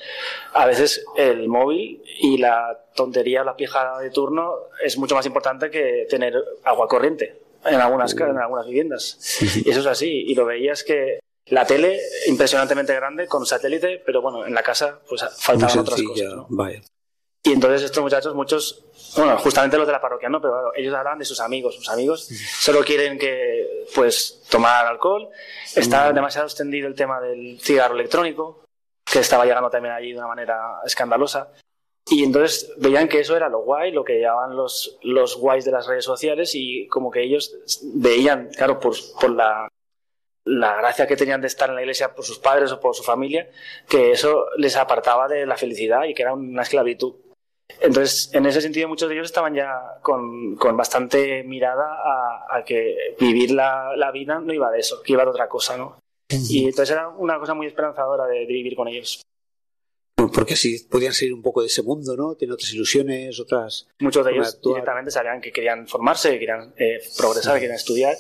a 0.55 0.65
veces 0.65 1.05
el 1.19 1.47
móvil 1.47 2.03
y 2.19 2.39
la 2.39 2.87
tontería, 2.95 3.45
la 3.45 3.55
pija 3.55 3.99
de 3.99 4.11
turno 4.11 4.55
es 4.83 4.97
mucho 4.97 5.15
más 5.15 5.27
importante 5.27 5.71
que 5.71 6.07
tener 6.09 6.35
agua 6.65 6.89
corriente 6.89 7.39
en 7.67 7.75
algunas, 7.75 8.15
en 8.17 8.39
algunas 8.39 8.67
viviendas. 8.67 9.19
Y 9.63 9.69
eso 9.69 9.81
es 9.81 9.87
así. 9.87 10.25
Y 10.27 10.35
lo 10.35 10.47
veías 10.47 10.85
que 10.85 11.19
la 11.49 11.67
tele 11.67 12.01
impresionantemente 12.29 12.95
grande 12.95 13.27
con 13.27 13.45
satélite, 13.45 14.03
pero 14.07 14.23
bueno, 14.23 14.47
en 14.47 14.55
la 14.55 14.63
casa 14.63 15.01
pues 15.07 15.23
faltaban 15.37 15.81
otras 15.81 16.01
cosas. 16.03 16.35
Y 17.43 17.53
entonces 17.53 17.83
estos 17.83 18.03
muchachos, 18.03 18.35
muchos 18.35 18.89
bueno, 19.17 19.39
justamente 19.39 19.77
los 19.77 19.87
de 19.87 19.93
la 19.93 20.01
parroquia 20.01 20.29
no, 20.29 20.41
pero 20.41 20.75
ellos 20.75 20.95
hablan 20.95 21.19
de 21.19 21.25
sus 21.25 21.41
amigos. 21.41 21.75
Sus 21.75 21.89
amigos 21.89 22.29
solo 22.59 22.85
quieren 22.85 23.19
que, 23.19 23.87
pues, 23.95 24.43
tomar 24.51 24.87
alcohol. 24.87 25.29
Está 25.75 26.13
demasiado 26.13 26.47
extendido 26.47 26.89
el 26.89 26.95
tema 26.95 27.21
del 27.21 27.59
cigarro 27.61 27.95
electrónico, 27.95 28.65
que 29.11 29.21
estaba 29.21 29.45
llegando 29.45 29.71
también 29.71 29.95
allí 29.95 30.13
de 30.13 30.19
una 30.19 30.29
manera 30.29 30.81
escandalosa. 30.85 31.53
Y 32.11 32.25
entonces 32.25 32.73
veían 32.79 33.09
que 33.09 33.21
eso 33.21 33.37
era 33.37 33.49
lo 33.49 33.61
guay, 33.61 33.93
lo 33.93 34.05
que 34.05 34.21
llamaban 34.21 34.57
los, 34.57 34.99
los 35.03 35.37
guays 35.37 35.65
de 35.65 35.73
las 35.73 35.87
redes 35.87 36.05
sociales 36.05 36.55
y 36.55 36.87
como 36.89 37.11
que 37.11 37.23
ellos 37.23 37.55
veían, 37.95 38.49
claro, 38.57 38.81
por, 38.81 38.95
por 39.21 39.31
la, 39.31 39.69
la 40.45 40.77
gracia 40.77 41.07
que 41.07 41.17
tenían 41.17 41.43
de 41.43 41.49
estar 41.49 41.69
en 41.69 41.75
la 41.75 41.83
iglesia 41.83 42.15
por 42.15 42.25
sus 42.25 42.39
padres 42.39 42.73
o 42.73 42.81
por 42.81 42.95
su 42.95 43.03
familia, 43.03 43.51
que 43.87 44.11
eso 44.11 44.47
les 44.57 44.77
apartaba 44.77 45.29
de 45.29 45.45
la 45.45 45.59
felicidad 45.59 46.05
y 46.05 46.15
que 46.15 46.23
era 46.23 46.33
una 46.33 46.63
esclavitud. 46.63 47.15
Entonces, 47.81 48.31
en 48.33 48.47
ese 48.47 48.61
sentido, 48.61 48.89
muchos 48.89 49.09
de 49.09 49.15
ellos 49.15 49.27
estaban 49.27 49.55
ya 49.55 49.71
con, 50.03 50.57
con 50.57 50.77
bastante 50.77 51.45
mirada 51.45 51.85
a, 51.85 52.57
a, 52.57 52.65
que 52.65 53.15
vivir 53.21 53.53
la, 53.53 53.95
la, 53.97 54.11
vida 54.11 54.41
no 54.41 54.53
iba 54.53 54.71
de 54.71 54.81
eso, 54.81 55.03
que 55.03 55.13
iba 55.13 55.23
de 55.23 55.31
otra 55.31 55.49
cosa, 55.49 55.77
¿no? 55.77 55.99
Y 56.29 56.65
entonces 56.65 56.91
era 56.91 57.09
una 57.09 57.39
cosa 57.39 57.55
muy 57.55 57.67
esperanzadora 57.67 58.27
de, 58.27 58.45
vivir 58.47 58.75
con 58.75 58.89
ellos. 58.89 59.23
Porque 60.15 60.57
si 60.57 60.85
podían 60.85 61.13
salir 61.13 61.33
un 61.33 61.43
poco 61.43 61.61
de 61.61 61.69
ese 61.69 61.83
mundo, 61.83 62.17
¿no? 62.17 62.35
Tener 62.35 62.53
otras 62.53 62.73
ilusiones, 62.73 63.39
otras... 63.39 63.87
Muchos 64.01 64.25
de 64.27 64.33
ellos 64.33 64.61
directamente 64.61 65.11
sabían 65.11 65.41
que 65.41 65.53
querían 65.53 65.87
formarse, 65.87 66.33
que 66.33 66.39
querían 66.41 66.75
eh, 66.77 67.01
progresar, 67.17 67.55
que 67.55 67.61
querían 67.61 67.77
estudiar. 67.77 68.17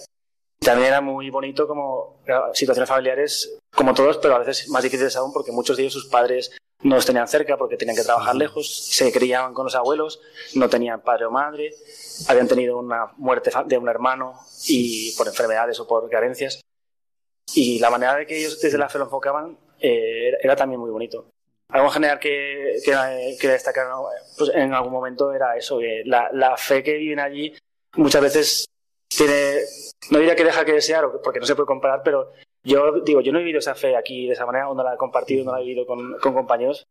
También 0.60 0.88
era 0.88 1.00
muy 1.00 1.30
bonito 1.30 1.66
como 1.66 2.22
situaciones 2.54 2.88
familiares, 2.88 3.58
como 3.74 3.94
todos, 3.94 4.18
pero 4.18 4.36
a 4.36 4.38
veces 4.38 4.68
más 4.68 4.82
difíciles 4.82 5.16
aún 5.16 5.32
porque 5.32 5.52
muchos 5.52 5.76
de 5.76 5.84
ellos 5.84 5.92
sus 5.92 6.06
padres 6.06 6.56
no 6.82 6.94
los 6.94 7.06
tenían 7.06 7.26
cerca 7.26 7.56
porque 7.56 7.76
tenían 7.76 7.96
que 7.96 8.04
trabajar 8.04 8.36
lejos, 8.36 8.72
se 8.72 9.12
criaban 9.12 9.52
con 9.52 9.64
los 9.64 9.74
abuelos, 9.74 10.20
no 10.54 10.68
tenían 10.68 11.00
padre 11.00 11.26
o 11.26 11.30
madre, 11.30 11.74
habían 12.28 12.46
tenido 12.46 12.78
una 12.78 13.12
muerte 13.16 13.50
de 13.66 13.78
un 13.78 13.88
hermano 13.88 14.34
y 14.68 15.12
por 15.16 15.26
enfermedades 15.26 15.80
o 15.80 15.88
por 15.88 16.08
carencias. 16.08 16.60
Y 17.54 17.78
la 17.78 17.90
manera 17.90 18.16
de 18.16 18.26
que 18.26 18.38
ellos 18.38 18.60
desde 18.60 18.78
la 18.78 18.88
fe 18.88 18.98
lo 18.98 19.04
enfocaban 19.04 19.58
eh, 19.80 20.36
era 20.40 20.54
también 20.54 20.80
muy 20.80 20.90
bonito. 20.90 21.30
Algo 21.70 21.88
en 21.88 21.92
general 21.92 22.18
que, 22.18 22.80
que, 22.84 23.48
destacar 23.48 23.88
pues 24.38 24.50
en 24.54 24.72
algún 24.72 24.92
momento 24.92 25.32
era 25.34 25.56
eso, 25.56 25.78
que 25.78 26.02
la, 26.06 26.30
la, 26.32 26.56
fe 26.56 26.82
que 26.82 26.94
viven 26.94 27.20
allí 27.20 27.54
muchas 27.96 28.22
veces 28.22 28.64
tiene, 29.06 29.60
no 30.10 30.18
diría 30.18 30.34
que 30.34 30.44
deja 30.44 30.64
que 30.64 30.72
desear, 30.72 31.04
porque 31.22 31.40
no 31.40 31.46
se 31.46 31.54
puede 31.54 31.66
comparar, 31.66 32.02
pero 32.02 32.32
yo 32.68 33.00
digo, 33.00 33.20
yo 33.20 33.32
no 33.32 33.38
he 33.38 33.42
vivido 33.42 33.58
esa 33.58 33.74
fe 33.74 33.96
aquí 33.96 34.26
de 34.26 34.34
esa 34.34 34.46
manera, 34.46 34.66
no 34.66 34.82
la 34.82 34.94
he 34.94 34.96
compartido, 34.96 35.44
no 35.44 35.52
la 35.52 35.60
he 35.60 35.64
vivido 35.64 35.86
con, 35.86 36.18
con 36.18 36.34
compañeros, 36.34 36.86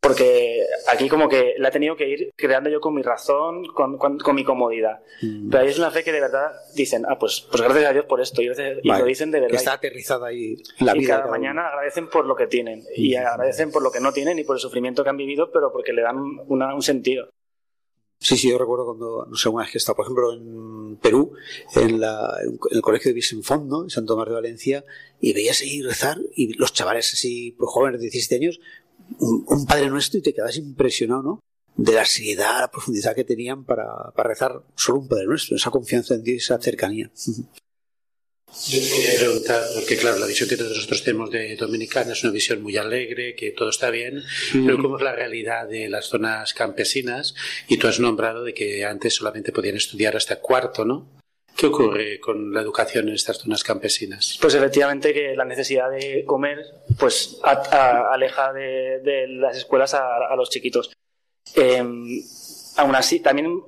porque 0.00 0.64
aquí 0.88 1.08
como 1.08 1.28
que 1.28 1.54
la 1.58 1.68
he 1.68 1.70
tenido 1.70 1.94
que 1.94 2.08
ir 2.08 2.32
creando 2.36 2.68
yo 2.68 2.80
con 2.80 2.92
mi 2.92 3.02
razón, 3.02 3.64
con, 3.66 3.98
con, 3.98 4.34
mi 4.34 4.42
comodidad. 4.42 5.00
Mm. 5.22 5.48
Pero 5.48 5.62
ahí 5.62 5.70
es 5.70 5.78
una 5.78 5.92
fe 5.92 6.02
que 6.02 6.10
de 6.10 6.20
verdad 6.20 6.50
dicen, 6.74 7.04
ah, 7.08 7.18
pues, 7.18 7.46
pues 7.48 7.62
gracias 7.62 7.86
a 7.86 7.92
Dios 7.92 8.04
por 8.06 8.20
esto, 8.20 8.42
y, 8.42 8.46
lo 8.46 9.04
dicen 9.04 9.30
de 9.30 9.38
verdad. 9.40 9.52
Que 9.52 9.56
está 9.56 9.74
aterrizada 9.74 10.26
ahí 10.26 10.56
la 10.80 10.94
vida. 10.94 11.02
Y 11.02 11.06
cada 11.06 11.26
mañana 11.28 11.68
agradecen 11.68 12.08
por 12.08 12.26
lo 12.26 12.34
que 12.34 12.48
tienen, 12.48 12.82
y 12.96 13.14
mm. 13.14 13.26
agradecen 13.26 13.70
por 13.70 13.82
lo 13.82 13.92
que 13.92 14.00
no 14.00 14.12
tienen 14.12 14.38
y 14.38 14.44
por 14.44 14.56
el 14.56 14.60
sufrimiento 14.60 15.04
que 15.04 15.10
han 15.10 15.16
vivido, 15.16 15.50
pero 15.52 15.72
porque 15.72 15.92
le 15.92 16.02
dan 16.02 16.18
un 16.18 16.82
sentido. 16.82 17.28
Sí, 18.22 18.36
sí, 18.36 18.50
yo 18.50 18.56
recuerdo 18.56 18.86
cuando, 18.86 19.26
no 19.28 19.36
sé, 19.36 19.48
una 19.48 19.64
vez 19.64 19.72
que 19.72 19.78
estaba, 19.78 19.96
por 19.96 20.04
ejemplo, 20.04 20.32
en 20.32 20.96
Perú, 20.98 21.32
en, 21.74 21.98
la, 22.00 22.36
en 22.40 22.56
el 22.70 22.80
colegio 22.80 23.08
de 23.08 23.14
Vicenfont, 23.14 23.68
¿no? 23.68 23.82
En 23.82 23.90
Santo 23.90 24.12
Tomás 24.12 24.28
de 24.28 24.34
Valencia, 24.34 24.84
y 25.20 25.32
veías 25.32 25.60
ahí 25.60 25.82
rezar, 25.82 26.18
y 26.36 26.54
los 26.54 26.72
chavales 26.72 27.12
así, 27.12 27.56
pues, 27.58 27.68
jóvenes 27.68 28.00
de 28.00 28.04
17 28.04 28.36
años, 28.36 28.60
un, 29.18 29.66
Padre 29.66 29.90
Nuestro, 29.90 30.20
y 30.20 30.22
te 30.22 30.32
quedas 30.32 30.56
impresionado, 30.56 31.22
¿no? 31.22 31.40
De 31.74 31.92
la 31.94 32.04
seriedad, 32.04 32.60
la 32.60 32.70
profundidad 32.70 33.16
que 33.16 33.24
tenían 33.24 33.64
para, 33.64 34.12
para 34.14 34.28
rezar 34.28 34.62
solo 34.76 35.00
un 35.00 35.08
Padre 35.08 35.26
Nuestro, 35.26 35.56
esa 35.56 35.72
confianza 35.72 36.14
en 36.14 36.22
Dios, 36.22 36.44
esa 36.44 36.60
cercanía. 36.60 37.10
Yo 38.68 38.78
quería 38.80 39.18
preguntar, 39.18 39.62
porque 39.74 39.96
claro, 39.96 40.18
la 40.18 40.26
visión 40.26 40.48
que 40.48 40.56
nosotros 40.56 41.02
tenemos 41.02 41.30
de 41.30 41.56
Dominicana 41.56 42.12
es 42.12 42.22
una 42.22 42.32
visión 42.32 42.62
muy 42.62 42.76
alegre, 42.76 43.34
que 43.34 43.50
todo 43.52 43.70
está 43.70 43.90
bien, 43.90 44.22
pero 44.52 44.80
¿cómo 44.80 44.98
es 44.98 45.02
la 45.02 45.14
realidad 45.14 45.66
de 45.66 45.88
las 45.88 46.06
zonas 46.06 46.52
campesinas? 46.52 47.34
Y 47.68 47.78
tú 47.78 47.88
has 47.88 47.98
nombrado 47.98 48.44
de 48.44 48.52
que 48.52 48.84
antes 48.84 49.14
solamente 49.14 49.52
podían 49.52 49.76
estudiar 49.76 50.16
hasta 50.16 50.40
cuarto, 50.40 50.84
¿no? 50.84 51.08
¿Qué 51.56 51.66
ocurre 51.66 52.20
con 52.20 52.52
la 52.52 52.60
educación 52.60 53.08
en 53.08 53.14
estas 53.14 53.38
zonas 53.38 53.62
campesinas? 53.62 54.38
Pues 54.40 54.54
efectivamente 54.54 55.12
que 55.12 55.34
la 55.34 55.44
necesidad 55.44 55.90
de 55.90 56.24
comer 56.24 56.58
pues 56.98 57.38
aleja 57.42 58.52
de, 58.52 59.26
las 59.28 59.56
escuelas 59.56 59.94
a, 59.94 60.34
los 60.36 60.50
chiquitos. 60.50 60.92
Em, 61.54 62.22
aún 62.76 62.94
así, 62.94 63.20
también 63.20 63.62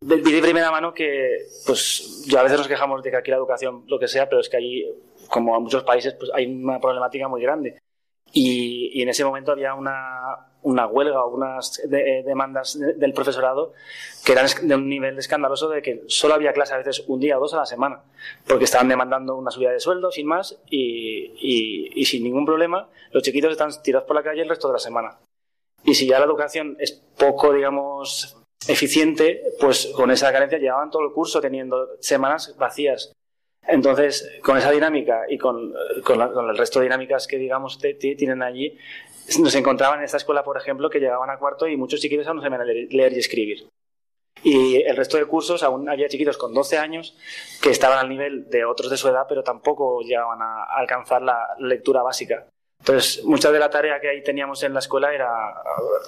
vi 0.00 0.32
de 0.32 0.42
primera 0.42 0.70
mano 0.70 0.92
que, 0.92 1.46
pues, 1.64 2.24
yo 2.26 2.38
a 2.38 2.42
veces 2.42 2.58
nos 2.58 2.68
quejamos 2.68 3.02
de 3.02 3.10
que 3.10 3.16
aquí 3.16 3.30
la 3.30 3.38
educación, 3.38 3.84
lo 3.86 3.98
que 3.98 4.08
sea, 4.08 4.28
pero 4.28 4.40
es 4.40 4.48
que 4.48 4.56
allí, 4.56 4.86
como 5.28 5.56
en 5.56 5.62
muchos 5.62 5.84
países, 5.84 6.14
pues 6.14 6.30
hay 6.34 6.46
una 6.46 6.80
problemática 6.80 7.28
muy 7.28 7.42
grande. 7.42 7.78
Y, 8.32 9.00
en 9.00 9.08
ese 9.08 9.24
momento 9.24 9.52
había 9.52 9.74
una, 9.74 10.48
una 10.62 10.86
huelga 10.86 11.24
o 11.24 11.34
unas 11.34 11.78
eh, 11.78 12.22
demandas 12.26 12.78
del 12.78 13.12
profesorado 13.12 13.72
que 14.24 14.32
eran 14.32 14.46
de 14.62 14.74
un 14.74 14.88
nivel 14.88 15.16
escandaloso 15.18 15.68
de 15.68 15.80
que 15.80 16.02
solo 16.08 16.34
había 16.34 16.52
clase 16.52 16.74
a 16.74 16.78
veces 16.78 17.04
un 17.06 17.20
día 17.20 17.38
o 17.38 17.40
dos 17.40 17.54
a 17.54 17.58
la 17.58 17.66
semana, 17.66 18.02
porque 18.46 18.64
estaban 18.64 18.88
demandando 18.88 19.36
una 19.36 19.50
subida 19.50 19.70
de 19.70 19.80
sueldo 19.80 20.10
sin 20.10 20.26
más 20.26 20.58
y, 20.68 21.92
y 21.94 22.04
sin 22.04 22.24
ningún 22.24 22.44
problema 22.44 22.88
los 23.12 23.22
chiquitos 23.22 23.52
están 23.52 23.70
tirados 23.82 24.06
por 24.06 24.16
la 24.16 24.22
calle 24.22 24.42
el 24.42 24.48
resto 24.48 24.66
de 24.68 24.74
la 24.74 24.80
semana. 24.80 25.18
Y 25.84 25.94
si 25.94 26.06
ya 26.06 26.18
la 26.18 26.26
educación 26.26 26.76
es 26.80 26.92
poco, 26.92 27.52
digamos, 27.52 28.36
eficiente, 28.68 29.42
pues 29.60 29.92
con 29.94 30.10
esa 30.10 30.32
carencia 30.32 30.58
llevaban 30.58 30.90
todo 30.90 31.02
el 31.06 31.12
curso 31.12 31.40
teniendo 31.40 31.96
semanas 32.00 32.54
vacías. 32.58 33.12
Entonces, 33.66 34.38
con 34.42 34.56
esa 34.56 34.70
dinámica 34.70 35.22
y 35.28 35.38
con, 35.38 35.74
con, 36.04 36.20
el 36.20 36.56
resto 36.56 36.78
de 36.78 36.84
dinámicas 36.84 37.26
que, 37.26 37.36
digamos, 37.36 37.78
tienen 37.98 38.42
allí, 38.42 38.78
nos 39.40 39.54
encontraban 39.56 39.98
en 39.98 40.04
esta 40.04 40.18
escuela, 40.18 40.44
por 40.44 40.56
ejemplo, 40.56 40.88
que 40.88 41.00
llegaban 41.00 41.30
a 41.30 41.38
cuarto 41.38 41.66
y 41.66 41.76
muchos 41.76 42.00
chiquitos 42.00 42.26
aún 42.26 42.36
no 42.36 42.42
sabían 42.42 42.66
leer 42.66 43.12
y 43.12 43.18
escribir. 43.18 43.68
Y 44.42 44.76
el 44.82 44.96
resto 44.96 45.16
de 45.16 45.24
cursos 45.24 45.62
aún 45.62 45.88
había 45.88 46.08
chiquitos 46.08 46.36
con 46.36 46.54
12 46.54 46.78
años 46.78 47.16
que 47.60 47.70
estaban 47.70 47.98
al 47.98 48.08
nivel 48.08 48.48
de 48.48 48.64
otros 48.64 48.90
de 48.90 48.96
su 48.96 49.08
edad, 49.08 49.26
pero 49.28 49.42
tampoco 49.42 50.00
llegaban 50.02 50.40
a 50.40 50.64
alcanzar 50.76 51.22
la 51.22 51.56
lectura 51.58 52.02
básica. 52.02 52.46
Entonces, 52.80 53.24
mucha 53.24 53.50
de 53.50 53.58
la 53.58 53.70
tarea 53.70 54.00
que 54.00 54.08
ahí 54.08 54.22
teníamos 54.22 54.62
en 54.62 54.72
la 54.72 54.78
escuela 54.78 55.12
era, 55.12 55.28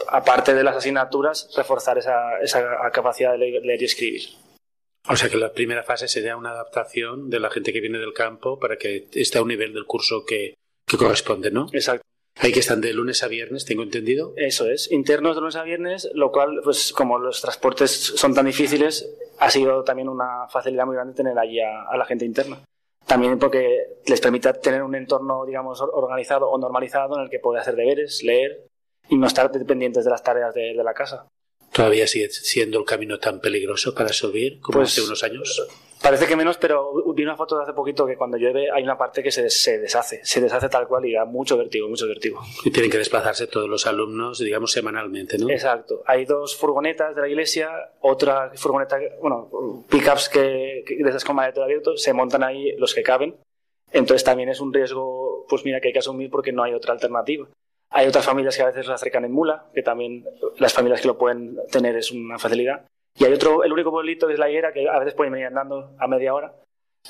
aparte 0.08 0.54
de 0.54 0.62
las 0.62 0.76
asignaturas, 0.76 1.50
reforzar 1.56 1.98
esa, 1.98 2.38
esa 2.40 2.90
capacidad 2.92 3.32
de 3.32 3.38
leer 3.38 3.82
y 3.82 3.84
escribir. 3.84 4.22
O 5.08 5.16
sea 5.16 5.28
que 5.28 5.36
la 5.36 5.52
primera 5.52 5.82
fase 5.82 6.06
sería 6.06 6.36
una 6.36 6.50
adaptación 6.50 7.30
de 7.30 7.40
la 7.40 7.50
gente 7.50 7.72
que 7.72 7.80
viene 7.80 7.98
del 7.98 8.12
campo 8.12 8.58
para 8.58 8.76
que 8.76 9.08
esté 9.12 9.38
a 9.38 9.42
un 9.42 9.48
nivel 9.48 9.72
del 9.72 9.86
curso 9.86 10.24
que, 10.24 10.54
que 10.86 10.96
corresponde, 10.96 11.50
¿no? 11.50 11.68
Exacto. 11.72 12.02
Hay 12.40 12.52
que 12.52 12.60
estar 12.60 12.78
de 12.78 12.92
lunes 12.92 13.24
a 13.24 13.28
viernes, 13.28 13.64
tengo 13.64 13.82
entendido. 13.82 14.32
Eso 14.36 14.70
es, 14.70 14.92
internos 14.92 15.34
de 15.34 15.40
lunes 15.40 15.56
a 15.56 15.64
viernes, 15.64 16.08
lo 16.14 16.30
cual, 16.30 16.60
pues 16.62 16.92
como 16.92 17.18
los 17.18 17.40
transportes 17.40 17.90
son 17.90 18.34
tan 18.34 18.46
difíciles, 18.46 19.12
ha 19.38 19.50
sido 19.50 19.82
también 19.82 20.08
una 20.08 20.46
facilidad 20.48 20.86
muy 20.86 20.94
grande 20.94 21.14
tener 21.14 21.36
allí 21.36 21.58
a 21.60 21.96
la 21.96 22.04
gente 22.04 22.24
interna. 22.24 22.60
También 23.08 23.38
porque 23.38 24.00
les 24.06 24.20
permite 24.20 24.52
tener 24.52 24.82
un 24.82 24.94
entorno, 24.94 25.46
digamos, 25.46 25.80
organizado 25.80 26.50
o 26.50 26.58
normalizado 26.58 27.16
en 27.16 27.22
el 27.22 27.30
que 27.30 27.38
puede 27.38 27.58
hacer 27.58 27.74
deberes, 27.74 28.22
leer 28.22 28.66
y 29.08 29.16
no 29.16 29.26
estar 29.26 29.50
dependientes 29.50 30.04
de 30.04 30.10
las 30.10 30.22
tareas 30.22 30.52
de, 30.54 30.74
la 30.74 30.92
casa. 30.92 31.26
¿Todavía 31.72 32.06
sigue 32.06 32.28
siendo 32.28 32.78
el 32.78 32.84
camino 32.84 33.18
tan 33.18 33.40
peligroso 33.40 33.94
para 33.94 34.12
subir 34.12 34.60
como 34.60 34.80
pues, 34.80 34.92
hace 34.92 35.00
unos 35.00 35.24
años? 35.24 35.66
Parece 36.02 36.26
que 36.26 36.36
menos, 36.36 36.56
pero 36.58 36.92
vi 37.14 37.22
una 37.24 37.36
foto 37.36 37.56
de 37.56 37.64
hace 37.64 37.72
poquito 37.72 38.06
que 38.06 38.16
cuando 38.16 38.36
llueve 38.36 38.70
hay 38.70 38.82
una 38.82 38.96
parte 38.96 39.22
que 39.22 39.30
se, 39.30 39.50
se, 39.50 39.78
deshace, 39.78 40.20
se 40.24 40.40
deshace 40.40 40.68
tal 40.68 40.86
cual 40.86 41.04
y 41.06 41.12
da 41.12 41.24
mucho 41.24 41.56
vértigo, 41.56 41.88
mucho 41.88 42.06
vértigo. 42.06 42.40
Y 42.64 42.70
tienen 42.70 42.90
que 42.90 42.98
desplazarse 42.98 43.46
todos 43.46 43.68
los 43.68 43.86
alumnos, 43.86 44.38
digamos, 44.38 44.72
semanalmente, 44.72 45.38
¿no? 45.38 45.50
Exacto. 45.50 46.02
Hay 46.06 46.24
dos 46.24 46.56
furgonetas 46.56 47.16
de 47.16 47.22
la 47.22 47.28
iglesia, 47.28 47.70
otra 48.00 48.52
furgoneta, 48.54 48.98
bueno, 49.20 49.84
pickups 49.88 50.28
que, 50.28 50.84
que 50.86 50.96
de 50.96 51.10
esas 51.10 51.24
con 51.24 51.36
maletero 51.36 51.64
abierto, 51.64 51.96
se 51.96 52.12
montan 52.12 52.42
ahí 52.44 52.76
los 52.76 52.94
que 52.94 53.02
caben. 53.02 53.36
Entonces 53.90 54.24
también 54.24 54.48
es 54.48 54.60
un 54.60 54.72
riesgo, 54.72 55.46
pues 55.48 55.64
mira, 55.64 55.80
que 55.80 55.88
hay 55.88 55.92
que 55.92 56.00
asumir 56.00 56.30
porque 56.30 56.52
no 56.52 56.62
hay 56.62 56.74
otra 56.74 56.92
alternativa. 56.92 57.48
Hay 57.90 58.06
otras 58.06 58.26
familias 58.26 58.56
que 58.56 58.62
a 58.62 58.66
veces 58.66 58.86
lo 58.86 58.94
acercan 58.94 59.24
en 59.24 59.32
mula, 59.32 59.66
que 59.74 59.82
también 59.82 60.24
las 60.58 60.74
familias 60.74 61.00
que 61.00 61.08
lo 61.08 61.16
pueden 61.16 61.58
tener 61.70 61.96
es 61.96 62.10
una 62.12 62.38
facilidad. 62.38 62.86
Y 63.18 63.24
hay 63.24 63.32
otro, 63.32 63.64
el 63.64 63.72
único 63.72 63.90
pueblito 63.90 64.30
es 64.30 64.38
la 64.38 64.48
higuera, 64.48 64.72
que 64.72 64.88
a 64.88 64.98
veces 64.98 65.14
pueden 65.14 65.32
venir 65.32 65.48
andando 65.48 65.96
a 65.98 66.06
media 66.06 66.34
hora. 66.34 66.54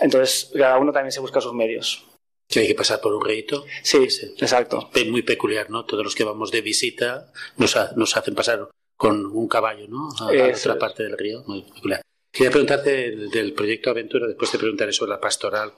Entonces, 0.01 0.51
cada 0.55 0.79
uno 0.79 0.93
también 0.93 1.13
se 1.13 1.21
busca 1.21 1.41
sus 1.41 1.53
medios. 1.53 2.07
Que 2.49 2.61
hay 2.61 2.69
que 2.69 2.75
pasar 2.75 3.01
por 3.01 3.13
un 3.13 3.25
rito. 3.25 3.65
Sí, 3.83 4.09
sí, 4.09 4.35
exacto. 4.39 4.89
Es 4.95 5.07
muy 5.07 5.23
peculiar, 5.23 5.69
¿no? 5.69 5.85
Todos 5.85 6.05
los 6.05 6.15
que 6.15 6.25
vamos 6.25 6.51
de 6.51 6.63
visita 6.63 7.31
nos, 7.59 7.77
nos 7.97 8.17
hacen 8.17 8.35
pasar 8.35 8.69
con 8.97 9.27
un 9.27 9.49
caballo, 9.49 9.87
¿no? 9.87 10.09
A, 10.21 10.33
la 10.33 10.49
otra 10.49 10.79
parte 10.79 11.03
del 11.03 11.19
río. 11.19 11.43
Muy 11.47 11.63
peculiar. 11.63 12.01
Quería 12.33 12.51
preguntarte 12.51 13.17
del, 13.29 13.53
proyecto 13.53 13.91
Aventura, 13.91 14.27
después 14.27 14.51
te 14.51 14.59
preguntaré 14.59 14.93
sobre 14.93 15.11
la 15.11 15.21
pastoral 15.21 15.73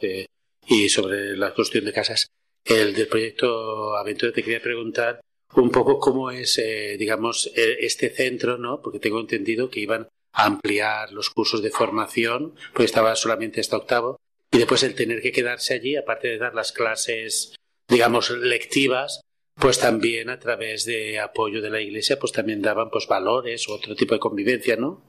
y 0.66 0.88
sobre 0.88 1.36
la 1.36 1.54
construcción 1.54 1.84
de 1.86 1.92
casas. 1.92 2.26
El 2.64 2.94
del 2.94 3.08
proyecto 3.08 3.96
Aventura 3.96 4.32
te 4.32 4.42
quería 4.42 4.60
preguntar 4.60 5.20
un 5.54 5.70
poco 5.70 5.98
cómo 5.98 6.30
es, 6.30 6.58
eh, 6.58 6.96
digamos, 6.98 7.50
e, 7.56 7.84
este 7.84 8.10
centro, 8.10 8.58
¿no? 8.58 8.80
Porque 8.80 9.00
tengo 9.00 9.18
entendido 9.20 9.70
que 9.70 9.80
iban 9.80 10.08
ampliar 10.32 11.12
los 11.12 11.30
cursos 11.30 11.62
de 11.62 11.70
formación, 11.70 12.54
pues 12.74 12.86
estaba 12.86 13.14
solamente 13.16 13.60
hasta 13.60 13.76
octavo, 13.76 14.18
y 14.50 14.58
después 14.58 14.82
el 14.82 14.94
tener 14.94 15.22
que 15.22 15.32
quedarse 15.32 15.74
allí, 15.74 15.96
aparte 15.96 16.28
de 16.28 16.38
dar 16.38 16.54
las 16.54 16.72
clases, 16.72 17.54
digamos, 17.88 18.30
lectivas, 18.30 19.20
pues 19.54 19.78
también 19.78 20.30
a 20.30 20.38
través 20.38 20.84
de 20.84 21.20
apoyo 21.20 21.60
de 21.60 21.70
la 21.70 21.80
iglesia, 21.80 22.18
pues 22.18 22.32
también 22.32 22.62
daban 22.62 22.90
pues 22.90 23.06
valores 23.06 23.68
o 23.68 23.74
otro 23.74 23.94
tipo 23.94 24.14
de 24.14 24.20
convivencia, 24.20 24.76
¿no? 24.76 25.02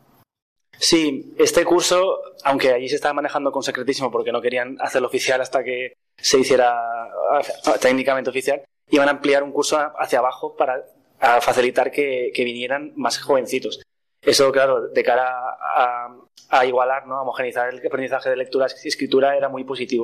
Sí, 0.77 1.33
este 1.37 1.63
curso, 1.63 2.19
aunque 2.43 2.71
allí 2.71 2.89
se 2.89 2.95
estaba 2.95 3.13
manejando 3.13 3.51
con 3.51 3.63
secretísimo 3.63 4.11
porque 4.11 4.31
no 4.31 4.41
querían 4.41 4.77
hacerlo 4.79 5.07
oficial 5.07 5.39
hasta 5.41 5.63
que 5.63 5.93
se 6.17 6.39
hiciera 6.39 6.73
ah, 6.73 7.41
técnicamente 7.79 8.29
oficial, 8.29 8.63
iban 8.89 9.07
a 9.07 9.11
ampliar 9.11 9.43
un 9.43 9.51
curso 9.51 9.79
hacia 9.97 10.19
abajo 10.19 10.55
para 10.55 10.83
facilitar 11.41 11.91
que 11.91 12.31
vinieran 12.35 12.93
más 12.95 13.19
jovencitos. 13.19 13.81
Eso, 14.21 14.51
claro, 14.51 14.87
de 14.87 15.03
cara 15.03 15.31
a, 16.49 16.65
igualar, 16.65 17.07
¿no? 17.07 17.15
a 17.15 17.21
homogenizar 17.23 17.73
el 17.73 17.85
aprendizaje 17.85 18.29
de 18.29 18.35
lectura 18.35 18.67
y 18.83 18.87
escritura 18.87 19.35
era 19.35 19.49
muy 19.49 19.63
positivo. 19.63 20.03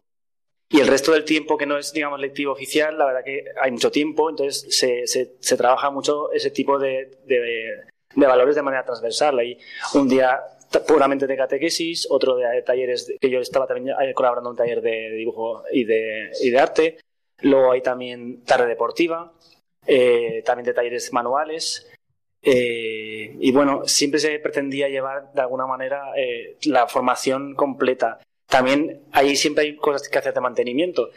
Y 0.69 0.81
el 0.81 0.87
resto 0.87 1.13
del 1.13 1.23
tiempo 1.23 1.57
que 1.57 1.65
no 1.65 1.77
es, 1.77 1.93
digamos, 1.93 2.19
lectivo 2.19 2.51
oficial, 2.51 2.97
la 2.97 3.05
verdad 3.05 3.23
que 3.23 3.45
hay 3.61 3.71
mucho 3.71 3.89
tiempo, 3.89 4.29
entonces 4.29 4.75
se, 4.75 5.07
se, 5.07 5.57
trabaja 5.57 5.89
mucho 5.91 6.31
ese 6.33 6.51
tipo 6.51 6.77
de, 6.77 7.19
de, 7.25 8.27
valores 8.27 8.55
de 8.55 8.61
manera 8.61 8.83
transversal. 8.83 9.39
Hay 9.39 9.57
un 9.93 10.09
día 10.09 10.41
puramente 10.85 11.25
de 11.25 11.37
catequesis, 11.37 12.07
otro 12.09 12.35
de 12.35 12.61
talleres, 12.63 13.13
que 13.21 13.29
yo 13.29 13.39
estaba 13.39 13.65
también 13.65 13.95
colaborando 14.13 14.49
en 14.49 14.51
un 14.51 14.57
taller 14.57 14.81
de 14.81 15.11
dibujo 15.11 15.63
y 15.71 15.85
de, 15.85 16.31
y 16.41 16.49
de 16.49 16.59
arte. 16.59 16.97
Luego 17.41 17.71
hay 17.71 17.81
también 17.81 18.43
tarde 18.43 18.65
deportiva, 18.65 19.31
eh, 19.85 20.41
también 20.45 20.65
de 20.65 20.73
talleres 20.73 21.13
manuales. 21.13 21.89
Eh, 22.41 23.35
y 23.39 23.51
bueno, 23.51 23.81
siempre 23.85 24.19
se 24.19 24.39
pretendía 24.39 24.87
llevar 24.89 25.31
de 25.33 25.41
alguna 25.41 25.65
manera 25.65 26.11
eh, 26.15 26.57
la 26.63 26.87
formación 26.87 27.55
completa 27.55 28.19
también 28.47 29.01
ahí 29.11 29.35
siempre 29.35 29.65
hay 29.65 29.75
cosas 29.75 30.07
que 30.09 30.17
hacer 30.17 30.33
de 30.33 30.41
mantenimiento. 30.41 31.09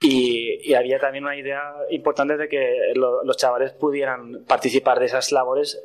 Y, 0.00 0.74
había 0.74 0.98
también 0.98 1.24
una 1.24 1.36
idea 1.36 1.62
importante 1.90 2.36
de 2.36 2.48
que 2.48 2.92
los 2.94 3.36
chavales 3.36 3.72
pudieran 3.72 4.44
participar 4.44 5.00
de 5.00 5.06
esas 5.06 5.32
labores 5.32 5.82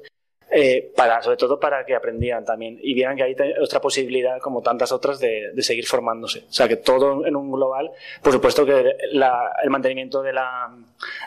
eh, 0.53 0.91
para, 0.97 1.21
sobre 1.21 1.37
todo 1.37 1.59
para 1.59 1.85
que 1.85 1.95
aprendieran 1.95 2.43
también 2.43 2.77
y 2.81 2.93
vieran 2.93 3.15
que 3.15 3.23
hay 3.23 3.35
otra 3.61 3.79
posibilidad, 3.79 4.39
como 4.39 4.61
tantas 4.61 4.91
otras, 4.91 5.19
de, 5.19 5.53
seguir 5.59 5.85
formándose. 5.85 6.39
O 6.49 6.51
sea, 6.51 6.67
que 6.67 6.75
todo 6.75 7.25
en 7.25 7.37
un 7.37 7.51
global, 7.51 7.91
por 8.21 8.33
supuesto 8.33 8.65
que 8.65 8.95
el 9.11 9.69
mantenimiento 9.69 10.21
de 10.21 10.33
la, 10.33 10.75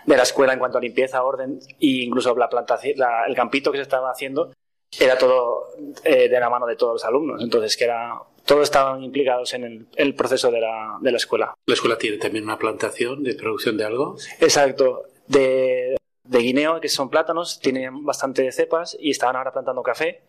de 0.04 0.16
la 0.16 0.22
escuela 0.22 0.52
en 0.52 0.58
cuanto 0.58 0.76
a 0.76 0.80
limpieza, 0.80 1.22
orden 1.22 1.58
e 1.80 1.87
incluso 2.04 2.37
la 2.37 2.50
plantación, 2.50 2.96
el 3.26 3.34
campito 3.34 3.72
que 3.72 3.78
se 3.78 3.82
estaba 3.82 4.10
haciendo, 4.10 4.52
era 5.00 5.16
todo 5.16 5.68
eh, 6.04 6.28
de 6.28 6.40
la 6.40 6.50
mano 6.50 6.66
de 6.66 6.76
todos 6.76 6.94
los 6.94 7.04
alumnos. 7.04 7.42
Entonces, 7.42 7.76
que 7.76 7.84
era 7.84 8.18
todos 8.44 8.64
estaban 8.64 9.02
implicados 9.02 9.54
en 9.54 9.88
el, 9.96 10.14
proceso 10.14 10.50
de 10.50 10.60
la, 10.60 10.98
de 11.00 11.10
la, 11.10 11.16
escuela. 11.16 11.54
¿La 11.66 11.74
escuela 11.74 11.96
tiene 11.96 12.18
también 12.18 12.44
una 12.44 12.58
plantación 12.58 13.22
de 13.22 13.34
producción 13.34 13.78
de 13.78 13.84
algo? 13.84 14.16
Exacto. 14.40 15.04
De, 15.26 15.96
de 16.24 16.38
guineo, 16.38 16.80
que 16.80 16.88
son 16.88 17.10
plátanos, 17.10 17.60
tienen 17.60 18.04
bastante 18.04 18.50
cepas 18.50 18.96
y 18.98 19.10
estaban 19.10 19.37
ahora 19.37 19.52
plantando 19.52 19.82
café. 19.82 20.22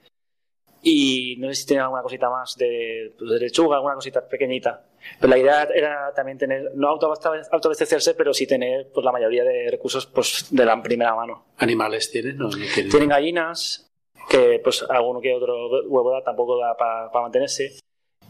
Y 0.88 1.38
no 1.40 1.48
sé 1.48 1.56
si 1.56 1.66
tienen 1.66 1.84
alguna 1.84 2.04
cosita 2.04 2.30
más 2.30 2.56
de, 2.58 3.16
pues, 3.18 3.32
de 3.32 3.40
lechuga, 3.40 3.78
alguna 3.78 3.96
cosita 3.96 4.28
pequeñita. 4.28 4.86
Pero 5.20 5.32
la 5.32 5.38
idea 5.40 5.64
era 5.74 6.14
también 6.14 6.38
tener, 6.38 6.72
no 6.76 6.90
autoabastecerse, 6.90 8.14
pero 8.14 8.34
sí 8.36 8.46
tener 8.46 8.92
pues, 8.94 9.04
la 9.04 9.12
mayoría 9.12 9.44
de 9.44 9.72
recursos 9.72 10.06
pues, 10.06 10.48
de 10.52 10.64
la 10.64 10.80
primera 10.84 11.16
mano. 11.16 11.46
¿Animales 11.58 12.12
tienen? 12.12 12.38
No, 12.38 12.50
tienen? 12.50 12.90
tienen 12.92 13.10
gallinas, 13.10 13.92
que 14.30 14.60
pues 14.64 14.86
alguno 14.88 15.22
que 15.22 15.34
otro 15.34 15.88
huevo 15.88 16.12
da, 16.12 16.24
tampoco 16.24 16.60
da 16.60 16.78
para 16.78 17.10
mantenerse. 17.20 17.80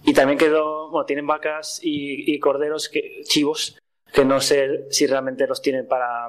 Y 0.06 0.14
también 0.14 0.38
quedó, 0.38 0.92
bueno, 0.92 1.06
tienen 1.06 1.26
vacas 1.26 1.80
y, 1.82 2.40
corderos, 2.40 2.90
que, 2.90 3.22
chivos, 3.24 3.78
que 4.14 4.24
no 4.24 4.40
sé 4.40 4.86
si 4.92 5.08
realmente 5.08 5.48
los 5.48 5.62
tienen 5.62 5.88
para, 5.88 6.28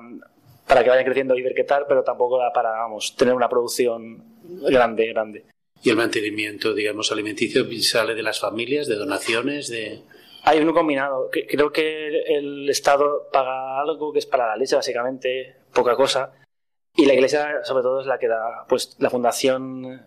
para 0.67 0.83
que 0.83 0.91
vayan 0.91 1.05
creciendo 1.05 1.37
y 1.37 1.43
ver 1.43 1.55
qué 1.55 1.65
tal, 1.65 1.85
pero 1.89 2.03
tampoco 2.03 2.39
da 2.39 2.53
para, 2.53 2.71
vamos, 2.71 3.15
tener 3.17 3.35
una 3.35 3.49
producción 3.49 4.23
grande, 4.63 5.07
grande. 5.07 5.45
¿Y 5.83 5.91
el 5.91 5.97
mantenimiento, 5.97 6.75
digamos, 6.75 7.13
alimenticio 7.13 7.67
sale 7.83 8.15
de 8.15 8.23
las 8.23 8.41
familias, 8.41 8.87
de 8.87 8.97
donaciones, 8.97 9.69
de...? 9.69 10.01
Hay 10.43 10.61
uno 10.61 10.73
combinado. 10.73 11.29
Creo 11.31 11.73
que 11.73 12.23
el 12.27 12.69
Estado 12.69 13.29
paga 13.33 13.81
algo 13.81 14.13
que 14.13 14.21
es 14.21 14.27
para 14.27 14.47
la 14.47 14.57
leche, 14.57 14.77
básicamente, 14.77 15.57
poca 15.73 15.97
cosa. 15.97 16.33
Y 16.95 17.07
la 17.07 17.15
Iglesia, 17.15 17.65
sobre 17.65 17.83
todo, 17.83 18.01
es 18.01 18.07
la 18.07 18.19
que 18.19 18.29
da, 18.29 18.65
pues, 18.69 18.97
la 18.99 19.11
fundación 19.11 20.07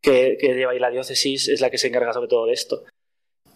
que, 0.00 0.36
que 0.40 0.54
lleva 0.54 0.72
ahí 0.72 0.78
la 0.78 0.90
diócesis 0.90 1.48
es 1.48 1.60
la 1.60 1.70
que 1.70 1.78
se 1.78 1.88
encarga 1.88 2.12
sobre 2.12 2.28
todo 2.28 2.46
de 2.46 2.52
esto. 2.52 2.84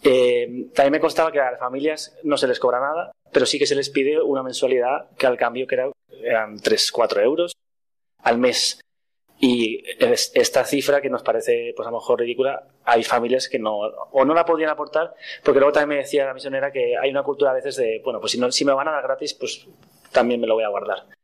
Eh, 0.09 0.69
también 0.73 0.93
me 0.93 1.01
constaba 1.01 1.33
que 1.33 1.41
a 1.41 1.51
las 1.51 1.59
familias 1.59 2.17
no 2.23 2.37
se 2.37 2.47
les 2.47 2.61
cobra 2.61 2.79
nada, 2.79 3.11
pero 3.33 3.45
sí 3.45 3.59
que 3.59 3.67
se 3.67 3.75
les 3.75 3.91
pide 3.91 4.23
una 4.23 4.45
mensualidad 4.45 5.11
que 5.19 5.27
al 5.27 5.37
cambio 5.37 5.67
que 5.67 5.75
era, 5.75 5.91
eran 6.23 6.59
3-4 6.59 7.25
euros 7.25 7.57
al 8.23 8.39
mes. 8.39 8.81
Y 9.41 9.83
esta 9.99 10.65
cifra 10.65 11.01
que 11.01 11.11
nos 11.11 11.25
parece 11.25 11.75
pues 11.77 11.89
a 11.89 11.91
lo 11.91 11.97
mejor 11.99 12.21
ridícula, 12.21 12.69
hay 12.85 13.03
familias 13.03 13.49
que 13.49 13.59
no 13.59 13.79
o 13.79 14.25
no 14.25 14.33
la 14.33 14.47
podían 14.47 14.71
aportar, 14.71 15.13
porque 15.43 15.59
luego 15.59 15.73
también 15.73 15.99
me 15.99 16.05
decía 16.05 16.25
la 16.25 16.35
misionera 16.35 16.71
que 16.71 16.97
hay 16.97 17.11
una 17.11 17.25
cultura 17.25 17.51
a 17.51 17.55
veces 17.55 17.75
de, 17.75 18.01
bueno, 18.05 18.21
pues 18.21 18.31
si, 18.31 18.39
no, 18.39 18.53
si 18.53 18.65
me 18.65 18.73
van 18.73 18.87
a 18.87 18.93
dar 18.93 19.03
gratis, 19.03 19.35
pues 19.35 19.67
también 20.13 20.41
me 20.41 20.47
lo 20.47 20.55
voy 20.55 20.65
a 20.65 20.69
guardar 20.69 21.16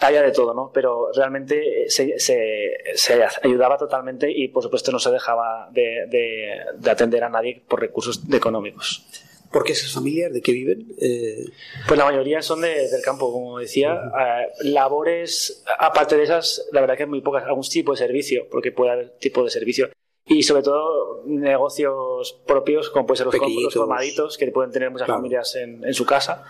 había 0.00 0.22
de 0.22 0.32
todo, 0.32 0.54
¿no? 0.54 0.70
Pero 0.72 1.10
realmente 1.14 1.88
se, 1.88 2.18
se, 2.18 3.26
ayudaba 3.42 3.76
totalmente 3.76 4.30
y, 4.30 4.48
por 4.48 4.62
supuesto, 4.62 4.90
no 4.92 4.98
se 4.98 5.10
dejaba 5.10 5.68
de, 5.72 6.06
de, 6.08 6.90
atender 6.90 7.24
a 7.24 7.28
nadie 7.28 7.62
por 7.68 7.80
recursos 7.80 8.20
económicos. 8.32 9.06
¿Por 9.50 9.64
qué 9.64 9.72
esas 9.72 9.92
familias? 9.92 10.32
¿De 10.32 10.40
qué 10.40 10.52
viven? 10.52 10.86
Eh... 11.00 11.44
Pues 11.88 11.98
la 11.98 12.04
mayoría 12.04 12.40
son 12.40 12.60
del 12.60 13.02
campo, 13.04 13.32
como 13.32 13.58
decía. 13.58 13.94
Eh, 13.94 14.46
labores, 14.60 15.64
aparte 15.78 16.16
de 16.16 16.22
esas, 16.22 16.68
la 16.72 16.80
verdad 16.80 16.96
que 16.96 17.06
muy 17.06 17.20
pocas. 17.20 17.44
Algún 17.44 17.64
tipo 17.64 17.92
de 17.92 17.98
servicio, 17.98 18.46
porque 18.50 18.70
puede 18.70 18.92
haber 18.92 19.10
tipo 19.18 19.42
de 19.42 19.50
servicio 19.50 19.90
y 20.26 20.42
sobre 20.42 20.62
todo 20.62 21.22
negocios 21.26 22.40
propios 22.46 22.90
como 22.90 23.06
pueden 23.06 23.32
ser 23.32 23.40
los, 23.42 23.74
formaditos 23.74 24.38
que 24.38 24.46
pueden 24.48 24.70
tener 24.70 24.90
muchas 24.90 25.08
familias 25.08 25.56
en, 25.56 25.84
en, 25.84 25.94
su 25.94 26.06
casa 26.06 26.44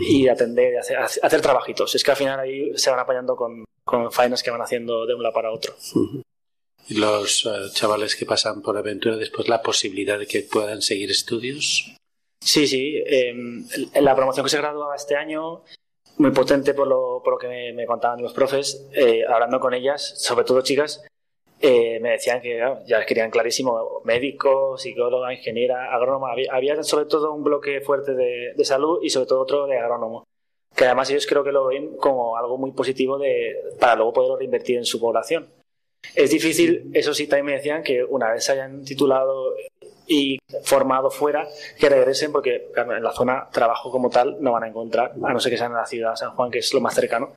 y 0.00 0.28
atender 0.28 0.74
y 0.74 0.76
hacer, 0.76 0.98
hacer, 0.98 1.40
trabajitos. 1.40 1.94
Es 1.94 2.04
que 2.04 2.10
al 2.12 2.16
final 2.16 2.40
ahí 2.40 2.76
se 2.76 2.90
van 2.90 3.00
apañando 3.00 3.34
con, 3.34 3.64
con 3.84 4.12
faenas 4.12 4.42
que 4.42 4.50
van 4.50 4.62
haciendo 4.62 5.06
de 5.06 5.14
un 5.14 5.22
lado 5.22 5.34
para 5.34 5.50
otro. 5.50 5.74
¿Y 6.88 6.94
los 6.94 7.46
eh, 7.46 7.72
chavales 7.72 8.14
que 8.14 8.26
pasan 8.26 8.62
por 8.62 8.76
aventura 8.76 9.16
después 9.16 9.48
la 9.48 9.60
posibilidad 9.60 10.18
de 10.18 10.26
que 10.26 10.42
puedan 10.42 10.82
seguir 10.82 11.10
estudios? 11.10 11.96
Sí, 12.40 12.66
sí. 12.68 13.02
em, 13.06 13.66
la 14.00 14.14
promoción 14.14 14.44
que 14.44 14.50
se 14.50 14.58
graduaba 14.58 14.94
este 14.94 15.16
año 15.16 15.64
muy 16.18 16.30
potente 16.30 16.74
por 16.74 16.86
lo, 16.86 17.20
por 17.22 17.34
lo 17.34 17.38
que 17.38 17.72
me, 17.72 17.86
contaban 17.86 18.22
los 18.22 18.32
profes, 18.32 18.86
eh, 18.92 19.24
hablando 19.28 19.60
con 19.60 19.74
ellas, 19.74 20.14
sobre 20.16 20.44
todo 20.44 20.62
chicas, 20.62 21.04
eh, 21.60 21.98
me 22.00 22.10
decían 22.10 22.40
que 22.42 22.60
ya 22.86 23.06
querían 23.06 23.30
clarísimo 23.30 24.02
médico, 24.04 24.76
psicóloga, 24.76 25.32
ingeniera, 25.32 25.94
agrónoma. 25.94 26.28
Había, 26.50 26.82
sobre 26.82 27.06
todo 27.06 27.32
un 27.32 27.42
bloque 27.42 27.80
fuerte 27.80 28.14
de, 28.14 28.64
salud 28.64 29.00
y 29.02 29.10
sobre 29.10 29.26
todo 29.26 29.40
otro 29.40 29.66
de 29.66 29.78
agrónomo. 29.78 30.24
Que 30.74 30.84
además 30.84 31.08
ellos 31.10 31.26
creo 31.26 31.42
que 31.42 31.52
lo 31.52 31.66
ven 31.66 31.96
como 31.96 32.36
algo 32.36 32.58
muy 32.58 32.72
positivo 32.72 33.18
de, 33.18 33.56
para 33.80 33.96
luego 33.96 34.12
poderlo 34.12 34.36
reinvertir 34.36 34.76
en 34.76 34.84
su 34.84 35.00
población. 35.00 35.48
Es 36.14 36.30
difícil, 36.30 36.90
eso 36.92 37.14
sí, 37.14 37.26
también 37.26 37.46
me 37.46 37.52
decían 37.52 37.82
que 37.82 38.04
una 38.04 38.32
vez 38.32 38.44
se 38.44 38.52
hayan 38.52 38.84
titulado 38.84 39.54
y 40.06 40.38
formado 40.62 41.10
fuera, 41.10 41.48
que 41.78 41.88
regresen 41.88 42.30
porque 42.30 42.70
en 42.76 43.02
la 43.02 43.12
zona 43.12 43.48
trabajo 43.50 43.90
como 43.90 44.10
tal 44.10 44.36
no 44.40 44.52
van 44.52 44.64
a 44.64 44.68
encontrar, 44.68 45.14
a 45.20 45.32
no 45.32 45.40
ser 45.40 45.50
que 45.50 45.58
sean 45.58 45.72
en 45.72 45.78
la 45.78 45.86
ciudad 45.86 46.10
de 46.10 46.16
San 46.18 46.30
Juan, 46.32 46.50
que 46.50 46.58
es 46.58 46.72
lo 46.74 46.80
más 46.80 46.94
cercano. 46.94 47.34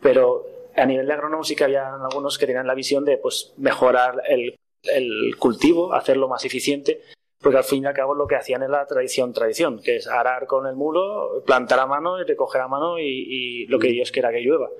Pero 0.00 0.44
a 0.76 0.86
nivel 0.86 1.06
de 1.06 1.12
agrónomo 1.12 1.44
sí 1.44 1.56
que 1.56 1.64
había 1.64 1.94
algunos 1.94 2.38
que 2.38 2.46
tenían 2.46 2.66
la 2.66 2.74
visión 2.74 3.04
de 3.04 3.18
pues, 3.18 3.54
mejorar 3.56 4.22
el, 4.28 4.56
el 4.84 5.36
cultivo, 5.38 5.94
hacerlo 5.94 6.28
más 6.28 6.44
eficiente, 6.44 7.00
porque 7.40 7.58
al 7.58 7.64
fin 7.64 7.82
y 7.82 7.86
al 7.86 7.94
cabo 7.94 8.14
lo 8.14 8.26
que 8.26 8.36
hacían 8.36 8.62
es 8.62 8.70
la 8.70 8.86
tradición, 8.86 9.32
tradición, 9.32 9.82
que 9.82 9.96
es 9.96 10.06
arar 10.06 10.46
con 10.46 10.66
el 10.66 10.76
mulo, 10.76 11.42
plantar 11.44 11.80
a 11.80 11.86
mano 11.86 12.20
y 12.20 12.24
recoger 12.24 12.60
a 12.60 12.68
mano 12.68 12.98
y, 12.98 13.66
lo 13.66 13.78
que 13.78 13.88
mm. 13.88 13.92
Dios 13.92 14.12
quiera 14.12 14.30
que 14.30 14.40
llueva. 14.40 14.70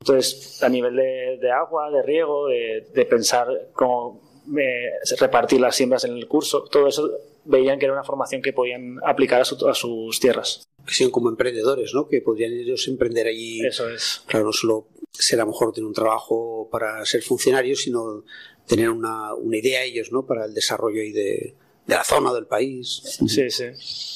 Entonces, 0.00 0.62
a 0.62 0.68
nivel 0.68 0.96
de, 0.96 1.38
de 1.40 1.50
agua, 1.50 1.90
de 1.90 2.02
riego, 2.02 2.48
de, 2.48 2.86
de 2.94 3.04
pensar 3.04 3.46
cómo 3.72 4.30
eh, 4.58 4.90
repartir 5.18 5.60
las 5.60 5.76
siembras 5.76 6.04
en 6.04 6.12
el 6.12 6.26
curso, 6.26 6.64
todo 6.64 6.86
eso 6.86 7.10
veían 7.44 7.78
que 7.78 7.86
era 7.86 7.94
una 7.94 8.04
formación 8.04 8.42
que 8.42 8.52
podían 8.52 8.98
aplicar 9.04 9.40
a, 9.40 9.42
a 9.42 9.74
sus 9.74 10.20
tierras. 10.20 10.64
Que 10.86 10.94
sean 10.94 11.10
como 11.10 11.28
emprendedores, 11.28 11.92
¿no? 11.94 12.08
Que 12.08 12.22
podrían 12.22 12.52
ellos 12.52 12.86
emprender 12.88 13.26
allí. 13.26 13.64
Eso 13.64 13.88
es. 13.88 14.22
Claro, 14.26 14.46
no 14.46 14.52
solo 14.52 14.86
será 15.12 15.44
mejor 15.44 15.72
tener 15.72 15.86
un 15.86 15.94
trabajo 15.94 16.68
para 16.70 17.04
ser 17.04 17.22
funcionario, 17.22 17.76
sino 17.76 18.24
tener 18.66 18.90
una, 18.90 19.34
una 19.34 19.56
idea 19.56 19.82
ellos, 19.82 20.12
¿no? 20.12 20.24
Para 20.24 20.44
el 20.44 20.54
desarrollo 20.54 21.02
y 21.02 21.12
de, 21.12 21.54
de 21.86 21.94
la 21.94 22.04
zona 22.04 22.32
del 22.32 22.46
país. 22.46 23.02
Sí, 23.26 23.50
sí. 23.50 23.64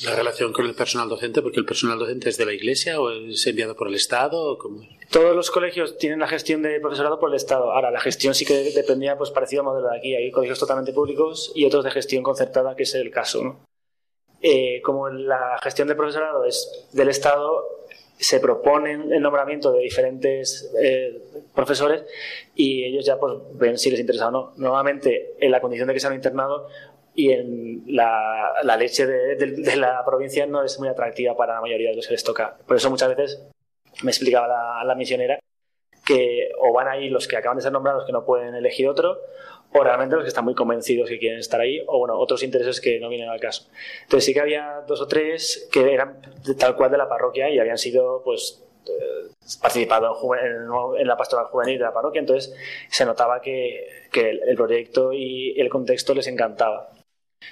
La 0.05 0.15
relación 0.15 0.53
con 0.53 0.67
el 0.67 0.75
personal 0.75 1.09
docente, 1.09 1.43
porque 1.43 1.59
el 1.59 1.67
personal 1.67 1.99
docente 1.99 2.29
es 2.29 2.37
de 2.37 2.47
la 2.47 2.53
Iglesia 2.53 3.01
o 3.01 3.11
es 3.11 3.47
enviado 3.47 3.75
por 3.75 3.89
el 3.89 3.95
Estado. 3.95 4.57
Todos 5.11 5.35
los 5.35 5.51
colegios 5.51 5.99
tienen 5.99 6.21
la 6.21 6.29
gestión 6.29 6.63
de 6.63 6.79
profesorado 6.81 7.19
por 7.19 7.31
el 7.31 7.37
Estado. 7.37 7.73
Ahora, 7.73 7.91
la 7.91 8.01
gestión 8.01 8.35
sí 8.35 8.45
que 8.45 8.73
dependía, 8.73 9.19
pues 9.19 9.31
parecido 9.31 9.63
al 9.63 9.67
modelo 9.67 9.89
de 9.89 9.99
aquí. 9.99 10.15
Hay 10.15 10.31
colegios 10.31 10.59
totalmente 10.59 10.93
públicos 10.93 11.53
y 11.55 11.65
otros 11.65 11.85
de 11.85 11.91
gestión 11.91 12.23
concertada, 12.23 12.77
que 12.77 12.85
es 12.85 12.95
el 12.95 13.11
caso. 13.11 13.43
¿no? 13.43 13.65
Eh, 14.41 14.83
como 14.83 15.09
la 15.09 15.59
gestión 15.63 15.89
de 15.89 15.95
profesorado 15.95 16.45
es 16.45 16.87
del 16.93 17.09
Estado, 17.09 17.65
se 18.19 18.41
proponen 18.41 19.13
el 19.13 19.21
nombramiento 19.21 19.73
de 19.73 19.81
diferentes 19.81 20.73
eh, 20.81 21.21
profesores 21.55 22.05
y 22.55 22.85
ellos 22.85 23.05
ya 23.05 23.19
pues 23.19 23.35
ven 23.55 23.79
si 23.79 23.91
les 23.91 24.01
interesa 24.01 24.29
o 24.29 24.31
no. 24.31 24.53
Nuevamente, 24.57 25.35
en 25.41 25.51
la 25.51 25.61
condición 25.61 25.89
de 25.89 25.95
que 25.95 26.01
sean 26.01 26.15
internado 26.15 26.69
y 27.15 27.33
en 27.33 27.83
la, 27.87 28.53
la 28.63 28.77
leche 28.77 29.07
de, 29.07 29.37
de, 29.37 29.77
la 29.77 30.05
provincia 30.05 30.47
no 30.47 30.65
es 30.65 30.79
muy 30.79 30.89
atractiva 30.89 31.37
para 31.37 31.55
la 31.55 31.61
mayoría 31.61 31.91
de 31.91 31.97
los 31.97 32.07
que 32.07 32.15
les 32.15 32.25
toca. 32.25 32.57
Por 32.67 32.77
eso 32.77 32.91
muchas 32.91 33.15
veces 33.15 33.47
me 34.03 34.11
explicaba 34.11 34.49
la, 34.49 34.85
la 34.85 34.95
misionera 34.95 35.39
que 36.05 36.51
o 36.61 36.73
van 36.73 36.89
ahí 36.89 37.09
los 37.09 37.27
que 37.27 37.37
acaban 37.37 37.57
de 37.57 37.63
ser 37.63 37.73
nombrados 37.73 38.05
que 38.05 38.13
no 38.13 38.25
pueden 38.25 38.55
elegir 38.55 38.89
otro 38.89 39.19
o 39.77 39.83
realmente 39.83 40.15
los 40.15 40.25
que 40.25 40.29
están 40.29 40.45
muy 40.45 40.55
convencidos 40.55 41.09
que 41.09 41.19
quieren 41.19 41.41
estar 41.41 41.61
ahí, 41.61 41.83
o 41.89 41.99
bueno, 41.99 42.17
otros 42.17 42.45
intereses 42.45 42.81
que 42.81 43.01
no 43.01 43.09
vienen 43.09 43.29
al 43.29 43.41
caso. 43.41 43.69
Entonces 44.03 44.25
sí 44.25 44.33
que 44.33 44.41
había 44.41 44.85
dos 44.87 45.01
o 45.01 45.09
tres 45.09 45.69
que 45.73 45.93
eran 45.93 46.21
tal 46.57 46.77
cual 46.77 46.93
de 46.93 46.99
la 46.99 47.09
parroquia 47.09 47.51
y 47.51 47.59
habían 47.59 47.77
sido, 47.77 48.23
pues, 48.25 48.63
eh, 48.87 49.33
participado 49.61 50.17
en, 50.97 51.09
la 51.09 51.17
pastoral 51.17 51.47
juvenil 51.47 51.79
de 51.79 51.85
la 51.85 51.93
parroquia, 51.93 52.21
entonces 52.21 52.55
se 52.89 53.05
notaba 53.05 53.41
que, 53.41 53.85
que 54.13 54.31
el 54.31 54.55
proyecto 54.55 55.13
y 55.13 55.61
el 55.61 55.69
contexto 55.69 56.15
les 56.15 56.29
encantaba. 56.29 56.91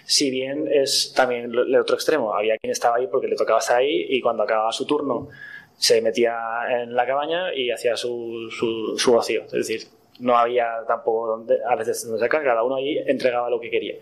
Si 0.05 0.31
bien 0.31 0.69
es 0.73 1.13
también 1.17 1.53
el 1.53 1.77
otro 1.77 1.97
extremo, 1.97 2.35
había 2.35 2.57
quien 2.57 2.71
estaba 2.71 2.97
ahí 2.97 3.09
porque 3.09 3.27
le 3.27 3.35
tocaba 3.35 3.59
estar 3.59 3.79
ahí 3.79 4.07
y 4.09 4.21
cuando 4.21 4.45
acababa 4.45 4.71
su 4.71 4.87
turno 4.87 5.29
se 5.77 6.01
metía 6.01 6.37
en 6.71 6.95
la 6.95 7.05
cabaña 7.05 7.53
y 7.53 7.73
hacía 7.73 7.97
su, 7.97 8.49
su, 8.57 8.97
su 8.97 9.15
ocio. 9.15 9.43
Es 9.47 9.53
decir, 9.53 10.02
no 10.21 10.37
había 10.37 10.85
tampoco 10.87 11.27
donde, 11.29 11.59
a 11.69 11.77
veces 11.77 12.05
donde 12.05 12.21
sacar, 12.21 12.43
cada 12.45 12.63
uno 12.63 12.77
ahí 12.77 12.99
entregaba 13.07 13.51
lo 13.51 13.61
que 13.61 13.71
quería. 13.71 13.97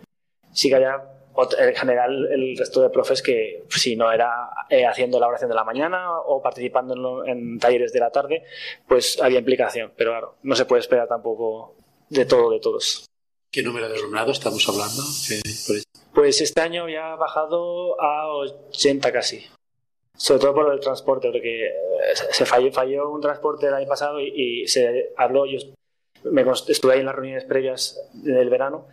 Sí 0.52 0.68
que 0.68 0.76
había 0.76 1.02
en 1.58 1.74
general 1.74 2.28
el 2.32 2.56
resto 2.56 2.82
de 2.82 2.90
profes 2.90 3.22
que 3.22 3.64
si 3.70 3.96
no 3.96 4.10
era 4.12 4.50
eh, 4.68 4.84
haciendo 4.84 5.18
la 5.18 5.28
oración 5.28 5.48
de 5.48 5.56
la 5.56 5.64
mañana 5.64 6.18
o 6.18 6.42
participando 6.42 7.24
en, 7.24 7.58
talleres 7.58 7.92
de 7.92 8.00
la 8.00 8.10
tarde, 8.10 8.44
pues 8.86 9.20
había 9.20 9.38
implicación, 9.38 9.92
pero 9.96 10.10
claro, 10.10 10.34
no 10.42 10.54
se 10.54 10.64
puede 10.64 10.80
esperar 10.80 11.08
tampoco 11.08 11.76
de 12.08 12.26
todo 12.26 12.50
de 12.50 12.60
todos. 12.60 13.06
¿Qué 13.50 13.62
número 13.62 13.88
de 13.88 13.96
alumnado 13.96 14.32
estamos 14.32 14.68
hablando? 14.68 15.02
Pues 16.14 16.40
este 16.40 16.60
año 16.60 16.88
ya 16.88 17.12
ha 17.12 17.16
bajado 17.16 18.00
a 18.00 18.28
80 18.32 19.12
casi 19.12 19.46
sobre 20.20 20.40
todo 20.40 20.54
por 20.54 20.74
el 20.74 20.80
transporte, 20.80 21.28
porque 21.28 21.68
eh, 21.68 21.70
se 22.30 22.44
falló, 22.44 22.70
falló 22.70 23.10
un 23.10 23.22
transporte 23.22 23.68
el 23.68 23.74
año 23.74 23.88
pasado 23.88 24.20
y, 24.20 24.68
se 24.68 25.14
habló, 25.16 25.46
yo 25.46 25.58
me 26.24 26.44
estuve 26.68 26.94
ahí 26.94 27.00
en 27.00 27.06
las 27.06 27.14
reuniones 27.14 27.44
previas 27.44 28.00
del 28.12 28.50
verano 28.50 28.86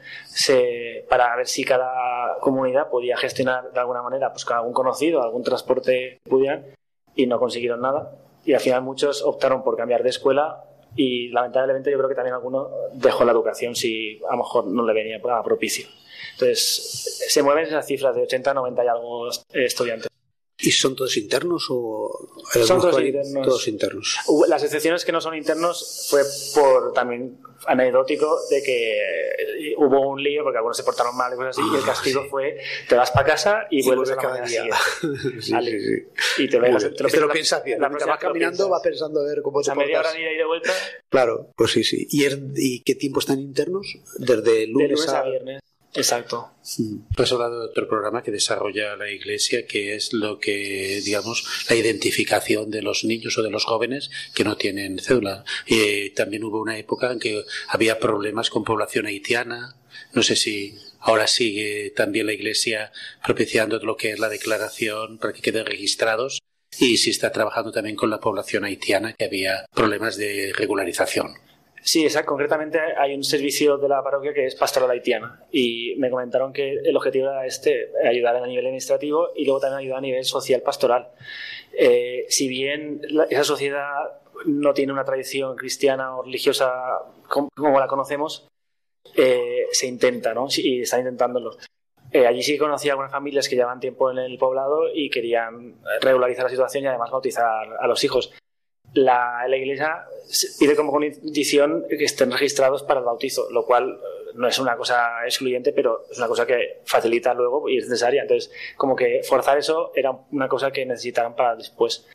para 1.09 1.35
ver 1.35 1.47
si 1.47 1.63
cada 1.63 2.37
comunidad 2.39 2.89
podía 2.89 3.17
gestionar 3.17 3.71
de 3.71 3.79
alguna 3.79 4.01
manera 4.01 4.31
pues 4.31 4.45
con 4.45 4.57
algún 4.57 4.73
conocido, 4.73 5.21
algún 5.21 5.43
transporte 5.43 6.19
que 6.23 6.29
pudieran 6.29 6.65
y 7.15 7.27
no 7.27 7.39
consiguieron 7.39 7.81
nada 7.81 8.11
y 8.45 8.53
al 8.53 8.59
final 8.61 8.81
muchos 8.81 9.21
optaron 9.23 9.63
por 9.63 9.75
cambiar 9.75 10.03
de 10.03 10.09
escuela 10.09 10.63
y 10.95 11.27
lamentablemente 11.29 11.91
yo 11.91 11.97
creo 11.97 12.09
que 12.09 12.15
también 12.15 12.33
alguno 12.33 12.69
dejó 12.93 13.25
la 13.25 13.33
educación 13.33 13.75
si 13.75 14.19
a 14.27 14.31
lo 14.31 14.37
mejor 14.37 14.65
no 14.65 14.85
le 14.85 14.93
venía 14.93 15.17
a 15.17 15.43
propicio. 15.43 15.87
Entonces 16.33 17.25
se 17.27 17.43
mueven 17.43 17.65
esas 17.65 17.85
cifras 17.85 18.15
de 18.15 18.23
80, 18.23 18.53
90 18.53 18.85
y 18.85 18.87
algo 18.87 19.29
estudiantes. 19.53 20.09
¿Y 20.59 20.71
son 20.71 20.95
todos 20.95 21.15
internos 21.17 21.67
o 21.69 22.29
son 22.65 22.81
todos 22.81 23.67
internos. 23.67 24.17
Las 24.47 24.63
excepciones 24.63 25.05
que 25.05 25.11
no 25.11 25.21
son 25.21 25.35
internos 25.35 26.07
fue 26.09 26.23
por 26.55 26.93
también 26.93 27.37
anecdótico 27.67 28.39
de 28.49 28.63
que 28.63 29.75
hubo 29.77 30.09
un 30.09 30.21
lío 30.21 30.43
porque 30.43 30.57
algunos 30.57 30.75
se 30.75 30.83
portaron 30.83 31.15
mal 31.15 31.33
y 31.33 31.35
cosas 31.35 31.57
así 31.57 31.67
y 31.71 31.75
el 31.75 31.83
ah, 31.83 31.85
castigo 31.85 32.25
fue 32.29 32.57
te 32.87 32.95
vas 32.95 33.11
para 33.11 33.25
casa 33.25 33.67
y, 33.69 33.85
vuelves 33.85 34.11
a 34.11 34.15
la 34.15 34.21
cada 34.21 34.41
día. 34.41 34.63
sí, 35.41 35.41
sí, 35.41 36.43
Y 36.43 36.49
te, 36.49 36.59
te 36.59 37.19
lo, 37.19 37.27
lo 37.27 37.29
piensas 37.29 37.63
bien. 37.63 37.79
La, 37.79 37.89
vas 37.89 38.19
caminando 38.19 38.69
va 38.69 38.81
pensando 38.81 39.21
a 39.21 39.25
ver 39.25 39.41
cómo 39.43 39.61
te 39.61 39.69
A 39.69 39.75
media 39.75 39.99
hora 39.99 40.11
de 40.11 40.21
ida 40.21 40.31
y 40.31 40.37
de 40.37 40.45
vuelta. 40.45 40.71
Claro, 41.09 41.51
pues 41.55 41.71
sí, 41.71 41.83
sí. 41.83 42.07
¿Y, 42.09 42.25
¿Y 42.55 42.83
qué 42.83 42.95
tiempo 42.95 43.19
están 43.19 43.39
internos? 43.39 43.95
Desde 44.17 44.65
lunes, 44.67 44.89
de 44.89 44.95
lunes 44.95 45.09
a 45.09 45.23
viernes. 45.23 45.61
Exacto. 45.97 46.51
Has 47.17 47.31
hablado 47.31 47.59
de 47.59 47.65
otro 47.65 47.87
programa 47.87 48.21
que 48.21 48.29
desarrolla 48.29 48.95
la 48.95 49.09
Iglesia, 49.09 49.65
que 49.65 49.95
es 49.95 50.13
lo 50.13 50.37
que, 50.37 51.01
digamos, 51.03 51.65
la 51.69 51.75
identificación 51.75 52.69
de 52.69 52.83
los 52.83 53.03
niños 53.03 53.35
o 53.39 53.41
de 53.41 53.49
los 53.49 53.65
jóvenes 53.65 54.11
que 54.35 54.43
no 54.43 54.57
tienen 54.57 54.99
cédula. 54.99 55.43
También 56.15 56.43
hubo 56.43 56.61
una 56.61 56.77
época 56.77 57.11
en 57.11 57.17
que 57.17 57.43
había 57.67 57.99
problemas 57.99 58.51
con 58.51 58.63
población 58.63 59.07
haitiana. 59.07 59.75
No 60.13 60.21
sé 60.21 60.35
si 60.35 60.77
ahora 60.99 61.25
sigue 61.25 61.91
también 61.95 62.27
la 62.27 62.33
Iglesia 62.33 62.91
propiciando 63.25 63.79
lo 63.79 63.97
que 63.97 64.11
es 64.11 64.19
la 64.19 64.29
declaración 64.29 65.17
para 65.17 65.33
que 65.33 65.41
queden 65.41 65.65
registrados 65.65 66.43
y 66.79 66.97
si 66.97 67.09
está 67.09 67.31
trabajando 67.31 67.71
también 67.71 67.95
con 67.95 68.11
la 68.11 68.19
población 68.19 68.65
haitiana, 68.65 69.13
que 69.13 69.25
había 69.25 69.65
problemas 69.73 70.15
de 70.15 70.53
regularización. 70.55 71.33
Sí, 71.87 72.03
exacto. 72.03 72.31
Concretamente 72.31 72.79
hay 72.97 73.15
un 73.15 73.23
servicio 73.23 73.77
de 73.77 73.87
la 73.87 74.03
parroquia 74.03 74.33
que 74.33 74.45
es 74.45 74.55
pastoral 74.55 74.91
haitiana 74.91 75.45
y 75.53 75.95
me 75.97 76.09
comentaron 76.09 76.51
que 76.51 76.73
el 76.83 76.97
objetivo 76.97 77.29
era 77.29 77.45
este, 77.45 77.93
ayudar 78.05 78.35
a 78.35 78.45
nivel 78.45 78.65
administrativo 78.65 79.29
y 79.33 79.45
luego 79.45 79.61
también 79.61 79.79
ayudar 79.79 79.99
a 79.99 80.01
nivel 80.01 80.25
social 80.25 80.61
pastoral. 80.61 81.07
Eh, 81.71 82.25
si 82.27 82.49
bien 82.49 82.99
esa 83.29 83.45
sociedad 83.45 84.19
no 84.45 84.73
tiene 84.73 84.91
una 84.91 85.05
tradición 85.05 85.55
cristiana 85.55 86.17
o 86.17 86.23
religiosa 86.23 86.73
como, 87.29 87.79
la 87.79 87.87
conocemos, 87.87 88.49
eh, 89.15 89.67
se 89.71 89.87
intenta, 89.87 90.33
¿no? 90.33 90.47
Y 90.57 90.81
están 90.81 90.99
intentándolo. 90.99 91.55
Eh, 92.11 92.27
allí 92.27 92.43
sí 92.43 92.57
conocí 92.57 92.89
algunas 92.89 93.13
familias 93.13 93.47
que 93.47 93.55
llevan 93.55 93.79
tiempo 93.79 94.11
en 94.11 94.17
el 94.17 94.37
poblado 94.37 94.93
y 94.93 95.09
querían 95.09 95.75
regularizar 96.01 96.43
la 96.43 96.49
situación 96.49 96.83
y 96.83 96.87
además 96.87 97.11
bautizar 97.11 97.77
a 97.79 97.87
los 97.87 98.03
hijos 98.03 98.33
la, 98.97 99.47
la 99.47 99.57
Iglesia 99.57 100.05
pide 100.59 100.75
como 100.75 100.91
condición 100.91 101.85
que 101.87 102.03
estén 102.03 102.31
registrados 102.31 102.83
para 102.83 102.99
el 102.99 103.05
bautizo, 103.05 103.49
lo 103.51 103.65
cual 103.65 103.99
eh, 104.01 104.31
no 104.35 104.47
es 104.47 104.59
una 104.59 104.75
cosa 104.75 105.23
excluyente, 105.25 105.71
pero 105.71 106.05
es 106.09 106.17
una 106.17 106.27
cosa 106.27 106.45
que 106.45 106.81
facilita 106.85 107.33
luego 107.33 107.69
y 107.69 107.77
es 107.77 107.85
necesaria. 107.85 108.23
Entonces, 108.23 108.51
como 108.75 108.95
que 108.95 109.21
forzar 109.23 109.57
eso 109.57 109.91
era 109.95 110.11
una 110.31 110.47
cosa 110.47 110.71
que 110.71 110.85
necesitaban 110.85 111.35
para 111.35 111.55
después. 111.55 112.07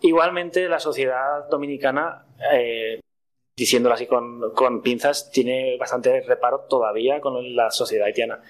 Igualmente, 0.00 0.68
la 0.68 0.78
sociedad 0.78 1.48
dominicana, 1.50 2.24
eh, 2.52 3.00
diciéndolo 3.56 3.96
así 3.96 4.06
con, 4.06 4.52
con, 4.54 4.80
pinzas, 4.80 5.30
tiene 5.30 5.76
bastante 5.76 6.20
reparo 6.20 6.66
todavía 6.68 7.20
con 7.20 7.56
la 7.56 7.70
sociedad 7.72 8.06
haitiana 8.06 8.40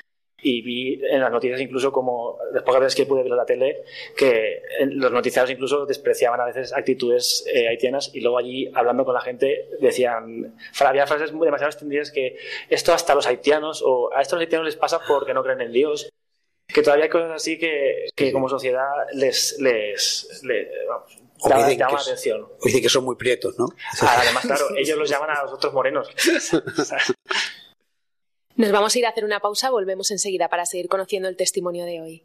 y 0.41 0.63
vi 0.63 1.01
en 1.05 1.21
las 1.21 1.33
noticias 1.33 1.61
incluso 1.61 1.91
como 1.91 2.39
las 2.53 2.63
pocas 2.63 2.81
veces 2.81 2.95
que 2.95 3.07
pude 3.07 3.23
ver 3.23 3.33
la 3.33 3.45
tele 3.45 3.83
que 4.17 4.63
los 4.87 5.11
noticiarios 5.11 5.51
incluso 5.51 5.85
despreciaban 5.85 6.41
a 6.41 6.45
veces 6.45 6.73
actitudes 6.73 7.45
eh, 7.53 7.69
haitianas 7.69 8.11
y 8.15 8.21
luego 8.21 8.39
allí 8.39 8.71
hablando 8.73 9.05
con 9.05 9.15
la 9.15 9.21
gente 9.21 9.69
decían 9.81 10.55
había 10.79 11.07
frases 11.07 11.33
demasiado 11.33 11.71
extendidas 11.71 12.13
que 12.13 12.37
esto 12.71 12.93
hasta 12.93 13.15
los 13.15 13.27
haitianos 13.27 13.83
o 13.85 14.15
a 14.15 14.23
estos 14.23 14.39
haitianos 14.39 14.67
les 14.67 14.77
pasa 14.77 15.01
porque 15.07 15.35
no 15.35 15.43
creen 15.43 15.61
en 15.61 15.73
Dios 15.73 16.09
que 16.69 16.83
todavía 16.83 17.05
hay 17.05 17.11
cosas 17.11 17.33
así 17.33 17.59
que, 17.59 18.09
que 18.15 18.31
como 18.31 18.49
sociedad 18.49 18.87
les, 19.15 19.59
les, 19.59 20.43
les 20.45 20.69
vamos, 20.87 21.77
llama, 21.77 21.99
atención. 21.99 22.43
O 22.43 22.65
dicen 22.65 22.83
que 22.83 22.89
son 22.89 23.05
muy 23.05 23.17
prietos, 23.17 23.59
¿no? 23.59 23.69
Además, 24.03 24.45
claro, 24.45 24.67
ellos 24.77 24.99
los 24.99 25.09
llaman 25.09 25.31
a 25.31 25.45
los 25.45 25.53
otros 25.55 25.73
morenos. 25.73 26.11
Nos 28.59 28.73
vamos 28.73 28.93
a 28.93 28.99
ir 28.99 29.07
a 29.07 29.11
hacer 29.11 29.25
una 29.25 29.39
pausa, 29.39 29.71
volvemos 29.71 30.11
enseguida 30.11 30.49
para 30.49 30.67
seguir 30.67 30.89
conociendo 30.89 31.29
el 31.29 31.37
testimonio 31.37 31.85
de 31.85 32.01
hoy. 32.01 32.23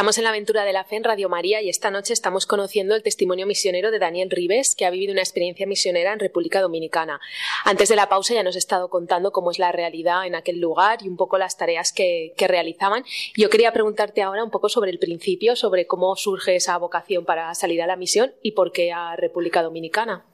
Estamos 0.00 0.16
en 0.16 0.24
la 0.24 0.30
aventura 0.30 0.64
de 0.64 0.72
la 0.72 0.84
fe 0.84 0.96
en 0.96 1.04
Radio 1.04 1.28
María 1.28 1.60
y 1.60 1.68
esta 1.68 1.90
noche 1.90 2.14
estamos 2.14 2.46
conociendo 2.46 2.94
el 2.94 3.02
testimonio 3.02 3.46
misionero 3.46 3.90
de 3.90 3.98
Daniel 3.98 4.30
Rives, 4.30 4.74
que 4.74 4.86
ha 4.86 4.90
vivido 4.90 5.12
una 5.12 5.20
experiencia 5.20 5.66
misionera 5.66 6.14
en 6.14 6.18
República 6.18 6.62
Dominicana. 6.62 7.20
Antes 7.66 7.90
de 7.90 7.96
la 7.96 8.08
pausa 8.08 8.32
ya 8.32 8.42
nos 8.42 8.54
ha 8.54 8.60
estado 8.60 8.88
contando 8.88 9.30
cómo 9.30 9.50
es 9.50 9.58
la 9.58 9.72
realidad 9.72 10.26
en 10.26 10.36
aquel 10.36 10.58
lugar 10.58 11.00
y 11.02 11.08
un 11.08 11.18
poco 11.18 11.36
las 11.36 11.58
tareas 11.58 11.92
que, 11.92 12.32
realizaban. 12.38 13.04
Yo 13.36 13.50
quería 13.50 13.74
preguntarte 13.74 14.22
ahora 14.22 14.42
un 14.42 14.50
poco 14.50 14.70
sobre 14.70 14.90
el 14.90 14.98
principio, 14.98 15.54
sobre 15.54 15.86
cómo 15.86 16.16
surge 16.16 16.56
esa 16.56 16.78
vocación 16.78 17.26
para 17.26 17.54
salir 17.54 17.82
a 17.82 17.86
la 17.86 17.96
misión 17.96 18.32
y 18.40 18.52
por 18.52 18.72
qué 18.72 18.92
a 18.92 19.16
República 19.16 19.62
Dominicana. 19.62 20.24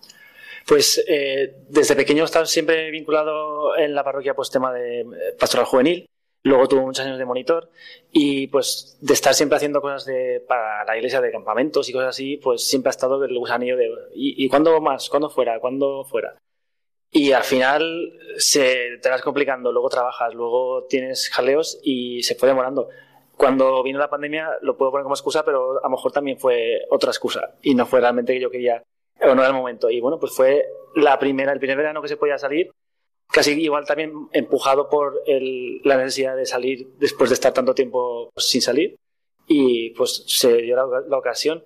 Pues 0.64 1.04
eh, 1.08 1.56
desde 1.68 1.96
pequeño 1.96 2.22
he 2.22 2.26
estado 2.26 2.46
siempre 2.46 2.88
vinculado 2.92 3.76
en 3.76 3.96
la 3.96 4.04
parroquia 4.04 4.34
pues 4.34 4.48
tema 4.48 4.72
de 4.72 5.00
eh, 5.00 5.06
pastoral 5.36 5.66
juvenil 5.66 6.08
Luego 6.46 6.68
tuvo 6.68 6.82
muchos 6.82 7.04
años 7.04 7.18
de 7.18 7.24
monitor 7.24 7.70
y 8.12 8.46
pues 8.46 8.98
de 9.00 9.14
estar 9.14 9.34
siempre 9.34 9.56
haciendo 9.56 9.80
cosas 9.80 10.04
de, 10.04 10.40
para 10.46 10.84
la 10.84 10.96
iglesia 10.96 11.20
de 11.20 11.32
campamentos 11.32 11.88
y 11.88 11.92
cosas 11.92 12.10
así, 12.10 12.36
pues 12.36 12.68
siempre 12.68 12.88
ha 12.88 12.90
estado 12.90 13.24
el 13.24 13.36
gusanillo 13.36 13.76
de 13.76 13.88
¿y, 14.14 14.44
y 14.44 14.48
cuándo 14.48 14.80
más? 14.80 15.10
¿Cuándo 15.10 15.28
fuera? 15.28 15.58
¿Cuándo 15.58 16.04
fuera? 16.04 16.36
Y 17.10 17.32
al 17.32 17.42
final 17.42 18.12
se 18.36 18.98
te 19.02 19.08
vas 19.08 19.22
complicando, 19.22 19.72
luego 19.72 19.88
trabajas, 19.88 20.34
luego 20.34 20.84
tienes 20.84 21.30
jaleos 21.30 21.80
y 21.82 22.22
se 22.22 22.36
fue 22.36 22.48
demorando. 22.48 22.90
Cuando 23.36 23.82
vino 23.82 23.98
la 23.98 24.08
pandemia 24.08 24.48
lo 24.62 24.76
puedo 24.76 24.92
poner 24.92 25.02
como 25.02 25.16
excusa, 25.16 25.44
pero 25.44 25.80
a 25.80 25.88
lo 25.88 25.96
mejor 25.96 26.12
también 26.12 26.38
fue 26.38 26.82
otra 26.90 27.10
excusa 27.10 27.56
y 27.60 27.74
no 27.74 27.86
fue 27.86 28.00
realmente 28.00 28.32
que 28.32 28.40
yo 28.40 28.52
quería 28.52 28.84
o 29.20 29.34
no 29.34 29.42
era 29.42 29.48
el 29.48 29.56
momento. 29.56 29.90
Y 29.90 30.00
bueno, 30.00 30.20
pues 30.20 30.30
fue 30.32 30.64
la 30.94 31.18
primera, 31.18 31.52
el 31.52 31.58
primer 31.58 31.76
verano 31.76 32.00
que 32.02 32.08
se 32.08 32.16
podía 32.16 32.38
salir 32.38 32.70
casi 33.30 33.52
igual 33.52 33.84
también 33.86 34.28
empujado 34.32 34.88
por 34.88 35.22
la 35.26 35.96
necesidad 35.96 36.36
de 36.36 36.46
salir 36.46 36.88
después 36.98 37.30
de 37.30 37.34
estar 37.34 37.52
tanto 37.52 37.74
tiempo 37.74 38.30
pues, 38.32 38.48
sin 38.48 38.62
salir 38.62 38.96
y 39.46 39.90
pues 39.90 40.24
se 40.26 40.62
dio 40.62 40.76
la, 40.76 41.16
ocasión. 41.16 41.64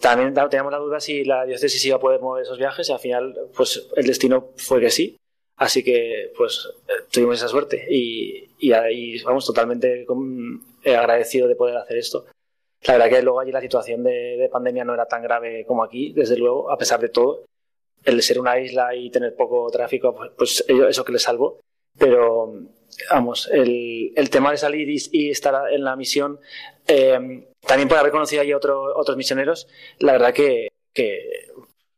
También 0.00 0.34
teníamos 0.48 0.72
la 0.72 0.78
duda 0.78 1.00
si 1.00 1.24
la 1.24 1.44
diócesis 1.44 1.84
iba 1.84 1.96
a 1.96 2.00
poder 2.00 2.20
mover 2.20 2.42
esos 2.42 2.58
viajes 2.58 2.88
y 2.88 2.92
al 2.92 2.98
final 2.98 3.36
pues 3.54 3.88
el 3.94 4.06
destino 4.06 4.50
fue 4.56 4.80
que 4.80 4.90
sí. 4.90 5.16
Así 5.56 5.84
que 5.84 6.32
pues 6.36 6.68
tuvimos 7.10 7.36
esa 7.36 7.48
suerte 7.48 7.86
y, 7.88 8.48
y 8.58 8.72
ahí 8.72 9.22
vamos 9.22 9.46
totalmente 9.46 10.06
eh, 10.82 10.96
agradecido 10.96 11.46
de 11.46 11.56
poder 11.56 11.76
hacer 11.76 11.98
esto. 11.98 12.24
La 12.84 12.94
verdad 12.94 13.10
que 13.10 13.22
luego 13.22 13.38
allí 13.38 13.52
la 13.52 13.60
situación 13.60 14.02
de 14.02 14.48
pandemia 14.50 14.84
no 14.84 14.94
era 14.94 15.06
tan 15.06 15.22
grave 15.22 15.64
como 15.66 15.84
aquí, 15.84 16.12
desde 16.12 16.36
luego, 16.36 16.68
a 16.72 16.76
pesar 16.76 16.98
de 17.00 17.10
todo 17.10 17.44
el 18.04 18.22
ser 18.22 18.40
una 18.40 18.58
isla 18.58 18.94
y 18.94 19.10
tener 19.10 19.34
poco 19.34 19.70
tráfico, 19.70 20.14
pues, 20.14 20.30
pues 20.36 20.64
eso 20.68 21.04
que 21.04 21.12
le 21.12 21.18
salvo. 21.18 21.60
Pero, 21.98 22.52
vamos, 23.10 23.48
el, 23.52 24.12
el 24.16 24.30
tema 24.30 24.50
de 24.50 24.56
salir 24.56 24.88
y, 24.88 25.30
estar 25.30 25.72
en 25.72 25.84
la 25.84 25.96
misión, 25.96 26.40
eh, 26.86 27.46
también 27.66 27.88
por 27.88 27.98
haber 27.98 28.12
conocido 28.12 28.42
allí 28.42 28.52
otro, 28.52 28.96
otros 28.96 29.16
misioneros, 29.16 29.68
la 29.98 30.12
verdad 30.12 30.32
que, 30.32 30.68
que, 30.92 31.48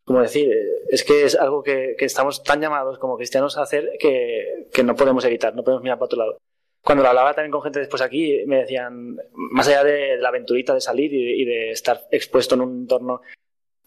como 0.05 0.21
decir, 0.21 0.51
es 0.89 1.05
que 1.05 1.25
es 1.25 1.37
algo 1.37 1.63
que, 1.63 1.95
que, 1.97 2.05
estamos 2.05 2.43
tan 2.43 2.61
llamados 2.61 2.99
como 2.99 3.17
cristianos 3.17 3.57
a 3.57 3.63
hacer 3.63 3.93
que, 3.99 4.69
que 4.73 4.83
no 4.83 4.97
podemos 4.97 5.25
evitar, 5.25 5.55
no 5.55 5.63
podemos 5.63 5.83
mirar 5.83 5.99
para 5.99 6.07
otro 6.07 6.19
lado. 6.19 6.39
Cuando 6.83 7.03
lo 7.03 7.09
hablaba 7.09 7.33
también 7.33 7.53
con 7.53 7.63
gente 7.63 7.79
después 7.79 8.03
aquí, 8.03 8.43
me 8.47 8.59
decían, 8.59 9.17
más 9.33 9.69
allá 9.69 9.85
de, 9.85 10.19
la 10.19 10.29
aventurita 10.29 10.75
de 10.75 10.83
salir 10.83 11.15
y 11.15 11.43
y 11.43 11.45
de 11.47 11.71
estar 11.71 12.07
expuesto 12.11 12.57
en 12.57 12.61
un 12.61 12.81
entorno 12.83 13.23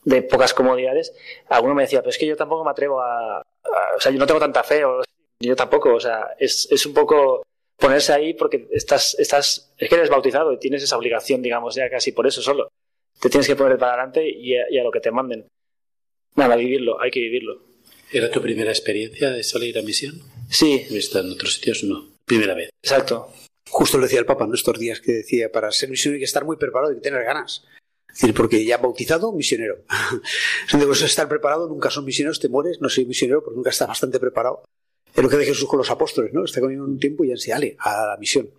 de 0.07 0.21
pocas 0.21 0.53
comodidades, 0.53 1.13
alguno 1.49 1.75
me 1.75 1.81
decía, 1.81 1.99
pero 1.99 2.11
es 2.11 2.17
que 2.17 2.25
yo 2.25 2.37
tampoco 2.37 2.63
me 2.63 2.71
atrevo 2.71 3.01
a, 3.01 3.41
o 3.41 3.99
sea, 3.99 4.09
yo 4.09 4.17
no 4.17 4.25
tengo 4.25 4.39
tanta 4.39 4.63
fe, 4.63 4.85
o 4.85 5.03
yo 5.37 5.55
tampoco, 5.55 5.95
o 5.95 5.99
sea, 5.99 6.33
es, 6.39 6.65
es 6.71 6.85
un 6.85 6.93
poco 6.93 7.43
ponerse 7.75 8.13
ahí 8.13 8.33
porque 8.33 8.69
estás, 8.71 9.19
estás, 9.19 9.73
es 9.77 9.89
que 9.89 9.95
eres 9.95 10.09
bautizado 10.09 10.53
y 10.53 10.59
tienes 10.59 10.81
esa 10.81 10.97
obligación, 10.97 11.41
digamos, 11.41 11.75
ya 11.75 11.89
casi 11.89 12.13
por 12.13 12.25
eso 12.25 12.41
solo. 12.41 12.69
Te 13.19 13.29
tienes 13.29 13.47
que 13.47 13.57
poner 13.57 13.77
para 13.77 13.93
adelante 13.93 14.29
y 14.29 14.55
a, 14.55 14.83
lo 14.83 14.91
que 14.91 15.01
te 15.01 15.11
manden. 15.11 15.45
Nada, 16.35 16.55
vivirlo, 16.55 17.01
hay 17.01 17.11
que 17.11 17.19
vivirlo. 17.19 17.63
¿Era 18.09 18.31
tu 18.31 18.41
primera 18.41 18.71
experiencia 18.71 19.31
de 19.31 19.43
salir 19.43 19.77
a 19.77 19.81
misión? 19.81 20.21
Sí. 20.49 20.87
¿Viste 20.89 21.19
en 21.19 21.31
otros 21.31 21.55
sitios? 21.55 21.83
No. 21.83 22.11
Primera 22.23 22.53
vez. 22.53 22.69
Exacto. 22.81 23.33
Justo 23.69 23.97
lo 23.97 24.03
decía 24.03 24.19
el 24.19 24.25
Papa 24.25 24.45
en 24.45 24.53
estos 24.53 24.79
días 24.79 25.01
que 25.01 25.11
decía, 25.11 25.51
para 25.51 25.69
ser 25.71 25.89
misionero 25.89 26.15
hay 26.15 26.21
que 26.21 26.25
estar 26.25 26.45
muy 26.45 26.55
preparado 26.55 26.93
y 26.93 27.01
tener 27.01 27.25
ganas 27.25 27.67
decir, 28.09 28.33
porque 28.33 28.63
ya 28.65 28.77
bautizado, 28.77 29.31
misionero. 29.31 29.83
Debes 30.71 31.01
estar 31.01 31.27
preparado, 31.27 31.67
nunca 31.67 31.89
son 31.89 32.05
misioneros, 32.05 32.39
te 32.39 32.49
mueres, 32.49 32.81
no 32.81 32.89
soy 32.89 33.05
misionero 33.05 33.43
porque 33.43 33.57
nunca 33.57 33.69
estás 33.69 33.87
bastante 33.87 34.19
preparado. 34.19 34.63
Es 35.15 35.23
lo 35.23 35.29
que 35.29 35.37
dice 35.37 35.51
Jesús 35.51 35.67
con 35.67 35.79
los 35.79 35.89
apóstoles, 35.89 36.33
¿no? 36.33 36.45
Está 36.45 36.61
comiendo 36.61 36.85
un 36.85 36.99
tiempo 36.99 37.25
y 37.25 37.29
ya 37.29 37.37
se 37.37 37.53
ale 37.53 37.75
a 37.79 38.05
la 38.07 38.17
misión. 38.17 38.49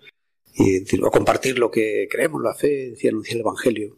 Y 0.54 0.80
decir, 0.80 1.00
a 1.04 1.10
compartir 1.10 1.58
lo 1.58 1.70
que 1.70 2.08
creemos, 2.10 2.42
la 2.42 2.54
fe, 2.54 2.90
decir, 2.90 3.10
anunciar 3.10 3.36
el 3.36 3.40
Evangelio. 3.42 3.96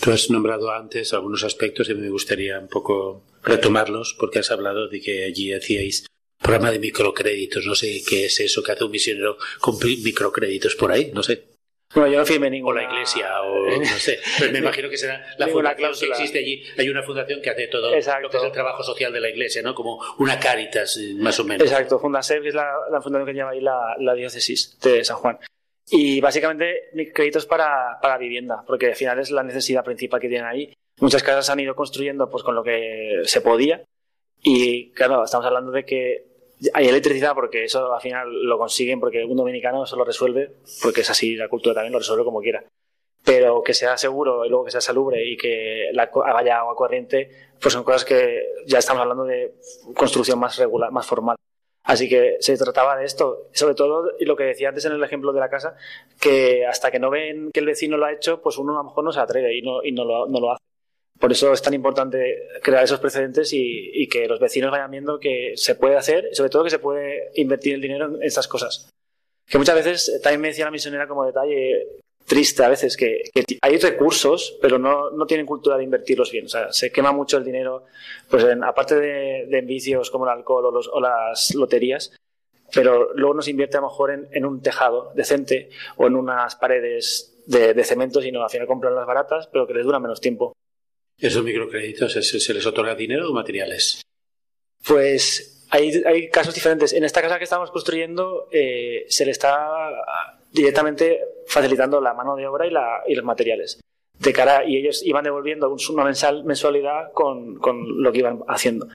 Tú 0.00 0.10
has 0.10 0.28
nombrado 0.30 0.70
antes 0.72 1.12
algunos 1.12 1.44
aspectos 1.44 1.88
y 1.88 1.94
me 1.94 2.10
gustaría 2.10 2.58
un 2.58 2.68
poco 2.68 3.22
retomarlos 3.44 4.16
porque 4.18 4.40
has 4.40 4.50
hablado 4.50 4.88
de 4.88 5.00
que 5.00 5.24
allí 5.24 5.52
hacíais 5.52 6.06
programa 6.42 6.72
de 6.72 6.78
microcréditos. 6.78 7.64
No 7.66 7.74
sé 7.74 8.02
qué 8.06 8.26
es 8.26 8.40
eso 8.40 8.62
que 8.62 8.72
hace 8.72 8.84
un 8.84 8.90
misionero 8.90 9.38
con 9.60 9.78
microcréditos 9.78 10.74
por 10.74 10.90
ahí, 10.90 11.12
no 11.14 11.22
sé. 11.22 11.53
Bueno, 11.94 12.10
yo 12.10 12.18
no 12.18 12.26
firmé 12.26 12.50
ninguna. 12.50 12.80
O 12.80 12.82
la 12.82 12.92
iglesia, 12.92 13.42
o 13.42 13.66
no 13.78 13.84
sé. 13.84 14.18
Pero 14.38 14.52
me 14.52 14.58
imagino 14.58 14.88
que 14.88 14.96
será 14.96 15.24
la 15.38 15.48
fundación 15.48 15.92
que 15.98 16.06
existe 16.06 16.38
allí. 16.38 16.62
Hay 16.76 16.88
una 16.88 17.02
fundación 17.02 17.40
que 17.40 17.50
hace 17.50 17.68
todo 17.68 17.90
lo 17.90 18.30
que 18.30 18.36
es 18.36 18.42
el 18.42 18.52
trabajo 18.52 18.82
social 18.82 19.12
de 19.12 19.20
la 19.20 19.28
iglesia, 19.28 19.62
¿no? 19.62 19.74
Como 19.74 20.00
una 20.18 20.38
Caritas, 20.38 20.98
más 21.16 21.38
o 21.40 21.44
menos. 21.44 21.66
Exacto. 21.66 21.98
Fundasev, 21.98 22.42
que 22.42 22.48
es 22.48 22.54
la, 22.54 23.00
fundación 23.02 23.26
que 23.26 23.32
lleva 23.32 23.50
ahí 23.50 23.60
la, 23.60 23.94
la, 23.98 24.14
diócesis 24.14 24.78
de 24.80 25.04
San 25.04 25.16
Juan. 25.16 25.38
Y 25.90 26.20
básicamente 26.20 26.90
créditos 27.14 27.46
para, 27.46 27.98
para 28.00 28.18
vivienda, 28.18 28.64
porque 28.66 28.86
al 28.86 28.96
final 28.96 29.18
es 29.18 29.30
la 29.30 29.42
necesidad 29.42 29.84
principal 29.84 30.20
que 30.20 30.28
tienen 30.28 30.46
ahí. 30.46 30.74
Muchas 31.00 31.22
casas 31.22 31.50
han 31.50 31.60
ido 31.60 31.74
construyendo 31.74 32.30
pues 32.30 32.42
con 32.42 32.54
lo 32.54 32.62
que 32.62 33.22
se 33.24 33.40
podía. 33.40 33.84
Y 34.42 34.90
claro, 34.92 35.24
estamos 35.24 35.46
hablando 35.46 35.72
de 35.72 35.84
que 35.84 36.33
hay 36.72 36.88
electricidad 36.88 37.34
porque 37.34 37.64
eso 37.64 37.92
al 37.92 38.00
final 38.00 38.46
lo 38.46 38.58
consiguen 38.58 39.00
porque 39.00 39.24
un 39.24 39.36
dominicano 39.36 39.84
eso 39.84 39.96
lo 39.96 40.04
resuelve 40.04 40.52
porque 40.82 41.02
es 41.02 41.10
así 41.10 41.36
la 41.36 41.48
cultura 41.48 41.74
también 41.74 41.92
lo 41.92 41.98
resuelve 41.98 42.24
como 42.24 42.40
quiera. 42.40 42.64
Pero 43.24 43.62
que 43.62 43.72
sea 43.72 43.96
seguro 43.96 44.44
y 44.44 44.48
luego 44.48 44.64
que 44.64 44.70
sea 44.70 44.80
salubre 44.80 45.24
y 45.24 45.36
que 45.36 45.88
la, 45.92 46.04
agua 46.04 46.76
corriente 46.76 47.30
pues 47.60 47.72
son 47.72 47.84
cosas 47.84 48.04
que 48.04 48.42
ya 48.66 48.78
estamos 48.78 49.02
hablando 49.02 49.24
de 49.24 49.54
construcción 49.94 50.38
más 50.38 50.58
regular 50.58 50.90
más 50.90 51.06
formal. 51.06 51.36
Así 51.84 52.08
que 52.08 52.36
se 52.40 52.56
trataba 52.56 52.96
de 52.96 53.04
esto 53.04 53.48
sobre 53.52 53.74
todo 53.74 54.12
y 54.18 54.24
lo 54.24 54.36
que 54.36 54.44
decía 54.44 54.68
antes 54.68 54.84
en 54.84 54.92
el 54.92 55.04
ejemplo 55.04 55.32
de 55.32 55.40
la 55.40 55.50
casa 55.50 55.76
que 56.20 56.66
hasta 56.66 56.90
que 56.90 56.98
no 56.98 57.10
ven 57.10 57.50
que 57.52 57.60
el 57.60 57.66
vecino 57.66 57.96
lo 57.96 58.06
ha 58.06 58.12
hecho 58.12 58.40
pues 58.40 58.58
uno 58.58 58.74
a 58.74 58.82
lo 58.82 58.84
mejor 58.84 59.04
no 59.04 59.12
se 59.12 59.20
atreve 59.20 59.56
y 59.56 59.62
no, 59.62 59.82
y 59.82 59.92
no 59.92 60.04
lo 60.04 60.52
hace 60.52 60.64
por 61.18 61.32
eso 61.32 61.52
es 61.52 61.62
tan 61.62 61.74
importante 61.74 62.48
crear 62.62 62.84
esos 62.84 63.00
precedentes 63.00 63.50
y, 63.52 64.08
que 64.08 64.26
los 64.28 64.40
vecinos 64.40 64.70
vayan 64.70 64.90
viendo 64.90 65.18
que 65.18 65.52
se 65.56 65.74
puede 65.74 65.96
hacer 65.96 66.28
y 66.30 66.34
sobre 66.34 66.50
todo 66.50 66.64
que 66.64 66.70
se 66.70 66.78
puede 66.78 67.30
invertir 67.34 67.74
el 67.74 67.80
dinero 67.80 68.06
en 68.06 68.22
estas 68.22 68.48
cosas. 68.48 68.90
Que 69.46 69.58
muchas 69.58 69.74
veces, 69.74 70.20
también 70.22 70.40
me 70.40 70.48
decía 70.48 70.64
la 70.64 70.70
misionera 70.70 71.08
como 71.08 71.24
detalle 71.24 72.00
triste 72.26 72.64
a 72.64 72.68
veces, 72.68 72.96
que, 72.96 73.22
hay 73.60 73.78
recursos, 73.78 74.56
pero 74.60 74.78
no, 74.78 75.10
no, 75.10 75.26
tienen 75.26 75.46
cultura 75.46 75.76
de 75.76 75.84
invertirlos 75.84 76.30
bien. 76.30 76.46
O 76.46 76.48
sea, 76.48 76.72
se 76.72 76.90
quema 76.90 77.12
mucho 77.12 77.36
el 77.36 77.44
dinero, 77.44 77.84
pues 78.28 78.44
aparte 78.62 78.96
de, 78.96 79.46
de, 79.46 79.60
vicios 79.60 80.10
como 80.10 80.24
el 80.24 80.30
alcohol 80.30 80.66
o, 80.66 80.70
los, 80.70 80.88
o, 80.88 81.00
las 81.00 81.54
loterías, 81.54 82.16
pero 82.72 83.12
luego 83.14 83.34
no 83.34 83.42
se 83.42 83.50
invierte 83.50 83.76
a 83.76 83.80
lo 83.80 83.88
mejor 83.88 84.10
en, 84.10 84.28
en 84.32 84.46
un 84.46 84.62
tejado 84.62 85.12
decente 85.14 85.70
o 85.96 86.06
en 86.06 86.16
unas 86.16 86.56
paredes 86.56 87.42
de, 87.46 87.74
de 87.74 87.84
cemento, 87.84 88.22
sino 88.22 88.42
al 88.42 88.50
final 88.50 88.66
compran 88.66 88.94
las 88.94 89.06
baratas, 89.06 89.46
pero 89.52 89.66
que 89.66 89.74
les 89.74 89.84
dura 89.84 89.98
menos 89.98 90.20
tiempo. 90.20 90.54
¿Esos 91.18 91.44
microcréditos 91.44 92.12
se 92.12 92.54
les 92.54 92.66
otorga 92.66 92.94
dinero 92.94 93.30
o 93.30 93.32
materiales? 93.32 94.02
Pues 94.86 95.66
hay, 95.70 96.28
casos 96.30 96.54
diferentes. 96.54 96.92
En 96.92 97.04
esta 97.04 97.22
casa 97.22 97.38
que 97.38 97.44
estamos 97.44 97.70
construyendo 97.70 98.48
eh, 98.52 99.06
se 99.08 99.24
le 99.24 99.30
está 99.30 99.90
directamente 100.52 101.20
facilitando 101.46 102.00
la 102.00 102.14
mano 102.14 102.36
de 102.36 102.46
obra 102.46 102.66
y, 102.66 102.70
la, 102.70 103.02
y 103.06 103.14
los 103.14 103.24
materiales. 103.24 103.80
De 104.18 104.32
cara, 104.32 104.64
y 104.64 104.76
ellos 104.76 105.02
iban 105.04 105.24
devolviendo 105.24 105.74
una 105.90 106.04
mensualidad 106.04 107.12
con 107.12 107.58
lo 108.02 108.12
que 108.12 108.18
iban 108.18 108.40
haciendo. 108.46 108.88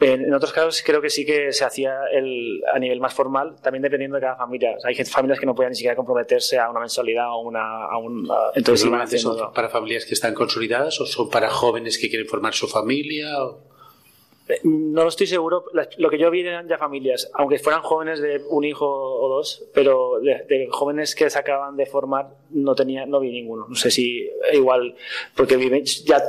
En, 0.00 0.32
otros 0.32 0.52
casos 0.52 0.82
creo 0.84 1.02
que 1.02 1.10
sí 1.10 1.26
que 1.26 1.52
se 1.52 1.64
hacía 1.64 1.94
el, 2.10 2.62
a 2.72 2.78
nivel 2.78 3.00
más 3.00 3.12
formal, 3.12 3.56
también 3.62 3.82
dependiendo 3.82 4.16
de 4.16 4.22
cada 4.22 4.36
familia. 4.36 4.76
hay 4.82 4.94
familias 5.04 5.38
que 5.38 5.46
no 5.46 5.54
podían 5.54 5.70
ni 5.70 5.76
siquiera 5.76 5.94
comprometerse 5.94 6.58
a 6.58 6.70
una 6.70 6.80
mensualidad 6.80 7.30
o 7.30 7.40
una, 7.40 7.84
a 7.84 7.98
un... 7.98 8.28
entonces 8.54 9.20
¿Son 9.20 9.52
para 9.52 9.68
familias 9.68 10.06
que 10.06 10.14
están 10.14 10.32
consolidadas 10.34 11.00
o 11.00 11.06
son 11.06 11.28
para 11.28 11.50
jóvenes 11.50 11.98
que 11.98 12.08
quieren 12.08 12.26
formar 12.26 12.54
su 12.54 12.66
familia? 12.66 13.44
O... 13.44 13.70
No 14.64 15.02
lo 15.02 15.08
estoy 15.08 15.26
seguro. 15.26 15.64
Lo 15.98 16.10
que 16.10 16.18
yo 16.18 16.30
vi 16.30 16.40
eran 16.40 16.68
ya 16.68 16.78
familias, 16.78 17.30
aunque 17.34 17.58
fueran 17.58 17.82
jóvenes 17.82 18.20
de 18.20 18.42
un 18.48 18.64
hijo 18.64 18.86
o 18.86 19.28
dos, 19.28 19.64
pero 19.74 20.20
de, 20.20 20.68
jóvenes 20.70 21.14
que 21.14 21.30
se 21.30 21.38
acaban 21.38 21.76
de 21.76 21.86
formar 21.86 22.28
no 22.50 22.74
tenía, 22.74 23.06
no 23.06 23.20
vi 23.20 23.30
ninguno. 23.30 23.66
No 23.68 23.74
sé 23.74 23.90
si 23.90 24.28
igual, 24.52 24.94
porque 25.36 25.82
ya 26.04 26.22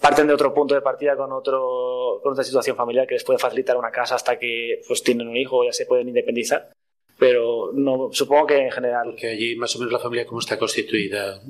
parten 0.00 0.26
de 0.26 0.34
otro 0.34 0.54
punto 0.54 0.74
de 0.74 0.80
partida 0.80 1.16
con 1.16 1.32
otro, 1.32 2.20
con 2.22 2.32
otra 2.32 2.44
situación 2.44 2.76
familiar 2.76 3.06
que 3.06 3.14
les 3.14 3.24
puede 3.24 3.38
facilitar 3.38 3.76
una 3.76 3.90
casa 3.90 4.14
hasta 4.14 4.38
que 4.38 4.82
pues 4.86 5.02
tienen 5.02 5.28
un 5.28 5.36
hijo 5.36 5.58
o 5.58 5.64
ya 5.64 5.72
se 5.72 5.86
pueden 5.86 6.08
independizar. 6.08 6.70
pero 7.18 7.70
no 7.72 8.10
supongo 8.12 8.46
que 8.46 8.58
en 8.58 8.70
general. 8.70 9.06
Porque 9.06 9.28
allí 9.28 9.56
más 9.56 9.74
o 9.74 9.78
menos 9.78 9.92
la 9.92 9.98
familia 9.98 10.26
cómo 10.26 10.40
está 10.40 10.58
constituida. 10.58 11.40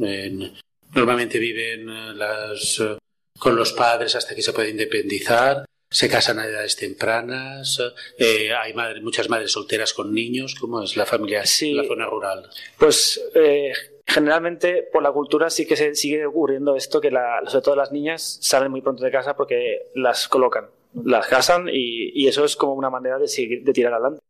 normalmente 0.94 1.38
viven 1.38 1.88
eh, 1.88 2.14
las, 2.14 2.80
eh, 2.80 2.96
con 3.38 3.56
los 3.56 3.72
padres 3.72 4.14
hasta 4.16 4.34
que 4.34 4.42
se 4.42 4.52
pueden 4.52 4.72
independizar. 4.72 5.64
Se 5.88 6.08
casan 6.08 6.38
a 6.38 6.46
edades 6.46 6.76
tempranas, 6.76 7.80
eh, 8.18 8.50
hay 8.52 8.74
muchas 9.00 9.28
madres 9.28 9.52
solteras 9.52 9.92
con 9.92 10.12
niños. 10.12 10.56
¿Cómo 10.60 10.82
es 10.82 10.96
la 10.96 11.06
familia 11.06 11.42
en 11.60 11.76
la 11.76 11.84
zona 11.84 12.06
rural? 12.06 12.50
Pues 12.78 13.20
generalmente 14.06 14.84
por 14.92 15.02
la 15.02 15.12
cultura 15.12 15.50
sí 15.50 15.66
que 15.66 15.76
se 15.76 15.94
sigue 15.94 16.24
ocurriendo 16.26 16.76
esto, 16.76 17.00
que 17.00 17.10
la, 17.10 17.40
sobre 17.46 17.64
todo 17.64 17.76
las 17.76 17.92
niñas 17.92 18.38
salen 18.40 18.70
muy 18.70 18.80
pronto 18.80 19.04
de 19.04 19.10
casa 19.10 19.36
porque 19.36 19.90
las 19.94 20.28
colocan, 20.28 20.66
las 21.04 21.26
casan 21.26 21.68
y, 21.68 22.10
y 22.14 22.28
eso 22.28 22.44
es 22.44 22.56
como 22.56 22.74
una 22.74 22.90
manera 22.90 23.18
de, 23.18 23.28
seguir, 23.28 23.64
de 23.64 23.72
tirar 23.72 23.94
adelante. 23.94 24.20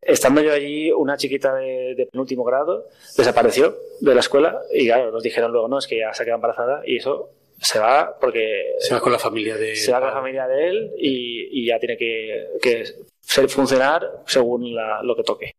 Estando 0.00 0.40
yo 0.40 0.52
allí, 0.52 0.90
una 0.90 1.16
chiquita 1.16 1.54
de, 1.54 2.08
penúltimo 2.10 2.42
grado 2.42 2.88
desapareció 3.16 3.76
de 4.00 4.14
la 4.14 4.20
escuela 4.20 4.60
y 4.72 4.86
claro, 4.86 5.12
nos 5.12 5.22
dijeron 5.22 5.52
luego, 5.52 5.68
no, 5.68 5.78
es 5.78 5.86
que 5.86 5.98
ya 5.98 6.12
se 6.12 6.22
ha 6.22 6.26
quedado 6.26 6.38
embarazada 6.38 6.82
y 6.84 6.96
eso 6.96 7.30
se 7.62 7.78
va 7.78 8.18
porque... 8.20 8.74
Se 8.78 8.94
va 8.94 9.00
con 9.00 9.12
la 9.12 9.18
familia 9.18 9.56
de... 9.56 9.76
Se 9.76 9.92
va 9.92 10.00
con 10.00 10.08
la 10.08 10.14
familia 10.14 10.46
de 10.46 10.68
él 10.68 10.92
y, 10.98 11.66
ya 11.66 11.78
tiene 11.78 11.96
que, 11.96 12.48
que 12.60 12.84
funcionar 13.48 14.22
según 14.26 14.74
lo 14.74 15.16
que 15.16 15.22
toque. 15.22 15.52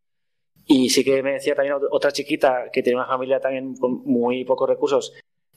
Y 0.66 0.89
sí 0.89 1.04
que 1.04 1.24
me 1.24 1.34
decía 1.34 1.56
también 1.56 1.76
otra 1.91 2.12
chiquita 2.12 2.70
que 2.72 2.84
tiene 2.84 2.97
una 2.97 3.08
familia 3.08 3.39
también 3.39 3.76
con 3.76 4.04
muy 4.06 4.45
pocos 4.45 4.70
recursos 4.70 5.14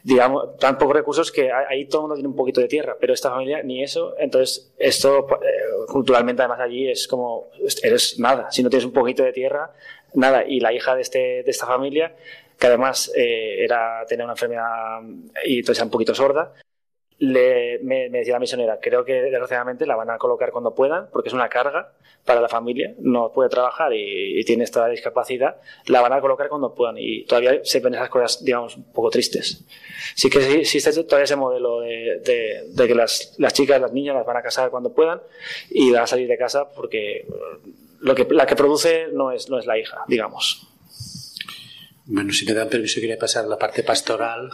digamos, 0.07 0.57
tan 0.59 0.79
pocos 0.79 0.95
recursos 0.95 1.33
que 1.33 1.51
ahí 1.51 1.89
todo 1.89 2.03
el 2.03 2.03
mundo 2.03 2.15
tiene 2.15 2.29
un 2.29 2.37
poquito 2.37 2.61
de 2.61 2.69
tierra, 2.69 2.97
pero 3.01 3.13
esta 3.13 3.29
familia 3.29 3.65
ni 3.65 3.83
eso. 3.83 4.15
Entonces, 4.19 4.73
esto 4.79 5.27
eh, 5.43 5.87
culturalmente, 5.89 6.43
además, 6.43 6.61
allí 6.61 6.89
es 6.89 7.09
como, 7.09 7.51
eres 7.83 8.17
nada. 8.21 8.49
Si 8.53 8.63
no 8.63 8.71
tienes 8.71 8.87
un 8.87 8.93
poquito 8.93 9.25
de 9.25 9.33
tierra, 9.33 9.73
nada. 10.15 10.45
Y 10.47 10.61
la 10.61 10.73
hija 10.73 10.95
de, 10.95 11.03
este, 11.03 11.19
de 11.43 11.51
esta 11.51 11.67
familia, 11.67 12.15
que 12.59 12.67
además 12.67 13.13
eh, 13.15 13.65
era, 13.65 14.05
tenía 14.07 14.25
una 14.25 14.35
enfermedad 14.35 15.01
y 15.45 15.59
entonces 15.59 15.79
era 15.79 15.85
un 15.85 15.91
poquito 15.91 16.15
sorda, 16.15 16.55
le, 17.19 17.79
me, 17.83 18.11
decía 18.11 18.35
la 18.35 18.41
misionera, 18.41 18.79
creo 18.81 19.05
que 19.05 19.23
desgraciadamente 19.23 19.87
la 19.87 19.97
van 19.97 20.11
a 20.11 20.19
colocar 20.19 20.51
cuando 20.51 20.75
puedan, 20.75 21.09
porque 21.11 21.29
es 21.29 21.35
una 21.35 21.49
carga 21.49 21.93
para 22.25 22.41
la 22.41 22.49
familia, 22.49 22.95
no 22.99 23.33
puede 23.33 23.49
trabajar 23.49 23.93
y, 23.95 24.45
tiene 24.45 24.65
esta 24.65 24.87
discapacidad, 24.89 25.57
la 25.87 26.03
van 26.03 26.13
a 26.13 26.21
colocar 26.21 26.49
cuando 26.49 26.75
puedan. 26.75 26.97
Y 26.99 27.25
todavía 27.25 27.61
se 27.63 27.81
ven 27.81 27.95
esas 27.95 28.11
cosas, 28.11 28.45
digamos, 28.45 28.77
un 28.77 28.93
poco 28.93 29.11
tristes. 29.11 29.65
Sí 30.15 30.29
que 30.29 30.61
existe 30.61 30.93
todavía 31.05 31.25
ese 31.25 31.37
modelo 31.37 31.81
de, 31.81 32.21
de, 32.69 32.87
que 32.87 32.95
las, 32.95 33.35
las, 33.39 33.53
chicas, 33.55 33.81
las 33.81 33.93
niñas 33.93 34.15
las 34.15 34.27
van 34.27 34.37
a 34.37 34.43
casar 34.43 34.71
cuando 34.71 34.93
puedan 34.93 35.21
y 35.71 35.91
van 35.91 36.03
a 36.03 36.07
salir 36.07 36.29
de 36.29 36.37
casa 36.37 36.69
porque 36.71 37.27
lo 38.01 38.15
que, 38.15 38.27
la 38.31 38.47
que 38.47 38.57
produce 38.57 39.07
no 39.13 39.33
es, 39.33 39.49
no 39.49 39.59
es 39.59 39.67
la 39.67 39.79
hija, 39.79 40.05
digamos. 40.07 40.76
Bueno, 42.09 42.33
si 42.33 42.45
me 42.47 42.55
dan 42.55 42.69
permiso, 42.69 43.01
quería 43.01 43.19
pasar 43.19 43.47
a 43.47 43.49
la 43.49 43.59
parte 43.59 43.83
pastoral, 43.83 44.49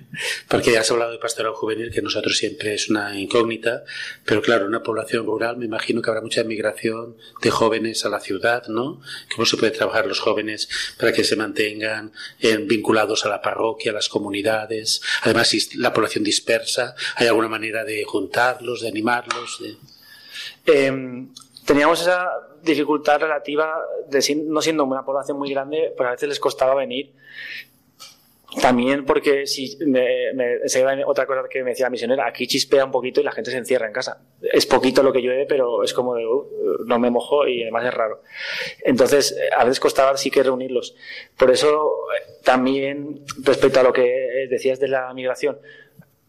porque 0.48 0.72
ya 0.72 0.80
has 0.80 0.90
hablado 0.90 1.10
de 1.10 1.18
pastoral 1.18 1.54
juvenil, 1.54 1.90
que 1.90 2.02
nosotros 2.02 2.36
siempre 2.36 2.74
es 2.74 2.90
una 2.90 3.18
incógnita, 3.18 3.82
pero 4.26 4.42
claro, 4.42 4.64
en 4.64 4.68
una 4.68 4.82
población 4.82 5.24
rural 5.24 5.56
me 5.56 5.64
imagino 5.64 6.02
que 6.02 6.10
habrá 6.10 6.20
mucha 6.20 6.44
migración 6.44 7.16
de 7.40 7.50
jóvenes 7.50 8.04
a 8.04 8.10
la 8.10 8.20
ciudad, 8.20 8.66
¿no? 8.68 9.00
¿Cómo 9.34 9.46
se 9.46 9.56
puede 9.56 9.72
trabajar 9.72 10.06
los 10.06 10.20
jóvenes 10.20 10.68
para 10.98 11.14
que 11.14 11.24
se 11.24 11.34
mantengan 11.34 12.12
vinculados 12.66 13.24
a 13.24 13.30
la 13.30 13.40
parroquia, 13.40 13.92
a 13.92 13.94
las 13.94 14.10
comunidades? 14.10 15.00
Además, 15.22 15.48
si 15.48 15.78
la 15.78 15.94
población 15.94 16.24
dispersa, 16.24 16.94
¿hay 17.16 17.26
alguna 17.26 17.48
manera 17.48 17.84
de 17.84 18.04
juntarlos, 18.04 18.82
de 18.82 18.88
animarlos? 18.88 19.62
Em, 20.66 21.30
teníamos 21.68 22.00
esa 22.00 22.30
dificultad 22.62 23.20
relativa 23.20 23.78
de 24.08 24.42
no 24.46 24.62
siendo 24.62 24.84
una 24.84 25.04
población 25.04 25.38
muy 25.38 25.50
grande, 25.50 25.92
pues 25.94 26.06
a 26.08 26.12
veces 26.12 26.30
les 26.30 26.40
costaba 26.40 26.74
venir. 26.74 27.12
También 28.62 29.04
porque 29.04 29.46
si 29.46 29.76
me, 29.84 30.32
otra 31.04 31.26
cosa 31.26 31.42
que 31.50 31.62
me 31.62 31.70
decía 31.70 31.84
la 31.86 31.90
misionera, 31.90 32.26
aquí 32.26 32.46
chispea 32.46 32.86
un 32.86 32.90
poquito 32.90 33.20
y 33.20 33.24
la 33.24 33.32
gente 33.32 33.50
se 33.50 33.58
encierra 33.58 33.86
en 33.86 33.92
casa. 33.92 34.22
Es 34.40 34.64
poquito 34.64 35.02
lo 35.02 35.12
que 35.12 35.20
llueve, 35.20 35.44
pero 35.46 35.84
es 35.84 35.92
como 35.92 36.14
de, 36.14 36.26
uh, 36.26 36.84
no 36.86 36.98
me 36.98 37.10
mojo 37.10 37.46
y 37.46 37.60
además 37.62 37.84
es 37.84 37.92
raro. 37.92 38.22
Entonces, 38.82 39.38
a 39.54 39.64
veces 39.64 39.78
costaba 39.78 40.16
sí 40.16 40.30
que 40.30 40.42
reunirlos. 40.42 40.96
Por 41.36 41.50
eso, 41.50 41.98
también 42.42 43.26
respecto 43.42 43.80
a 43.80 43.82
lo 43.82 43.92
que 43.92 44.46
decías 44.48 44.80
de 44.80 44.88
la 44.88 45.12
migración, 45.12 45.58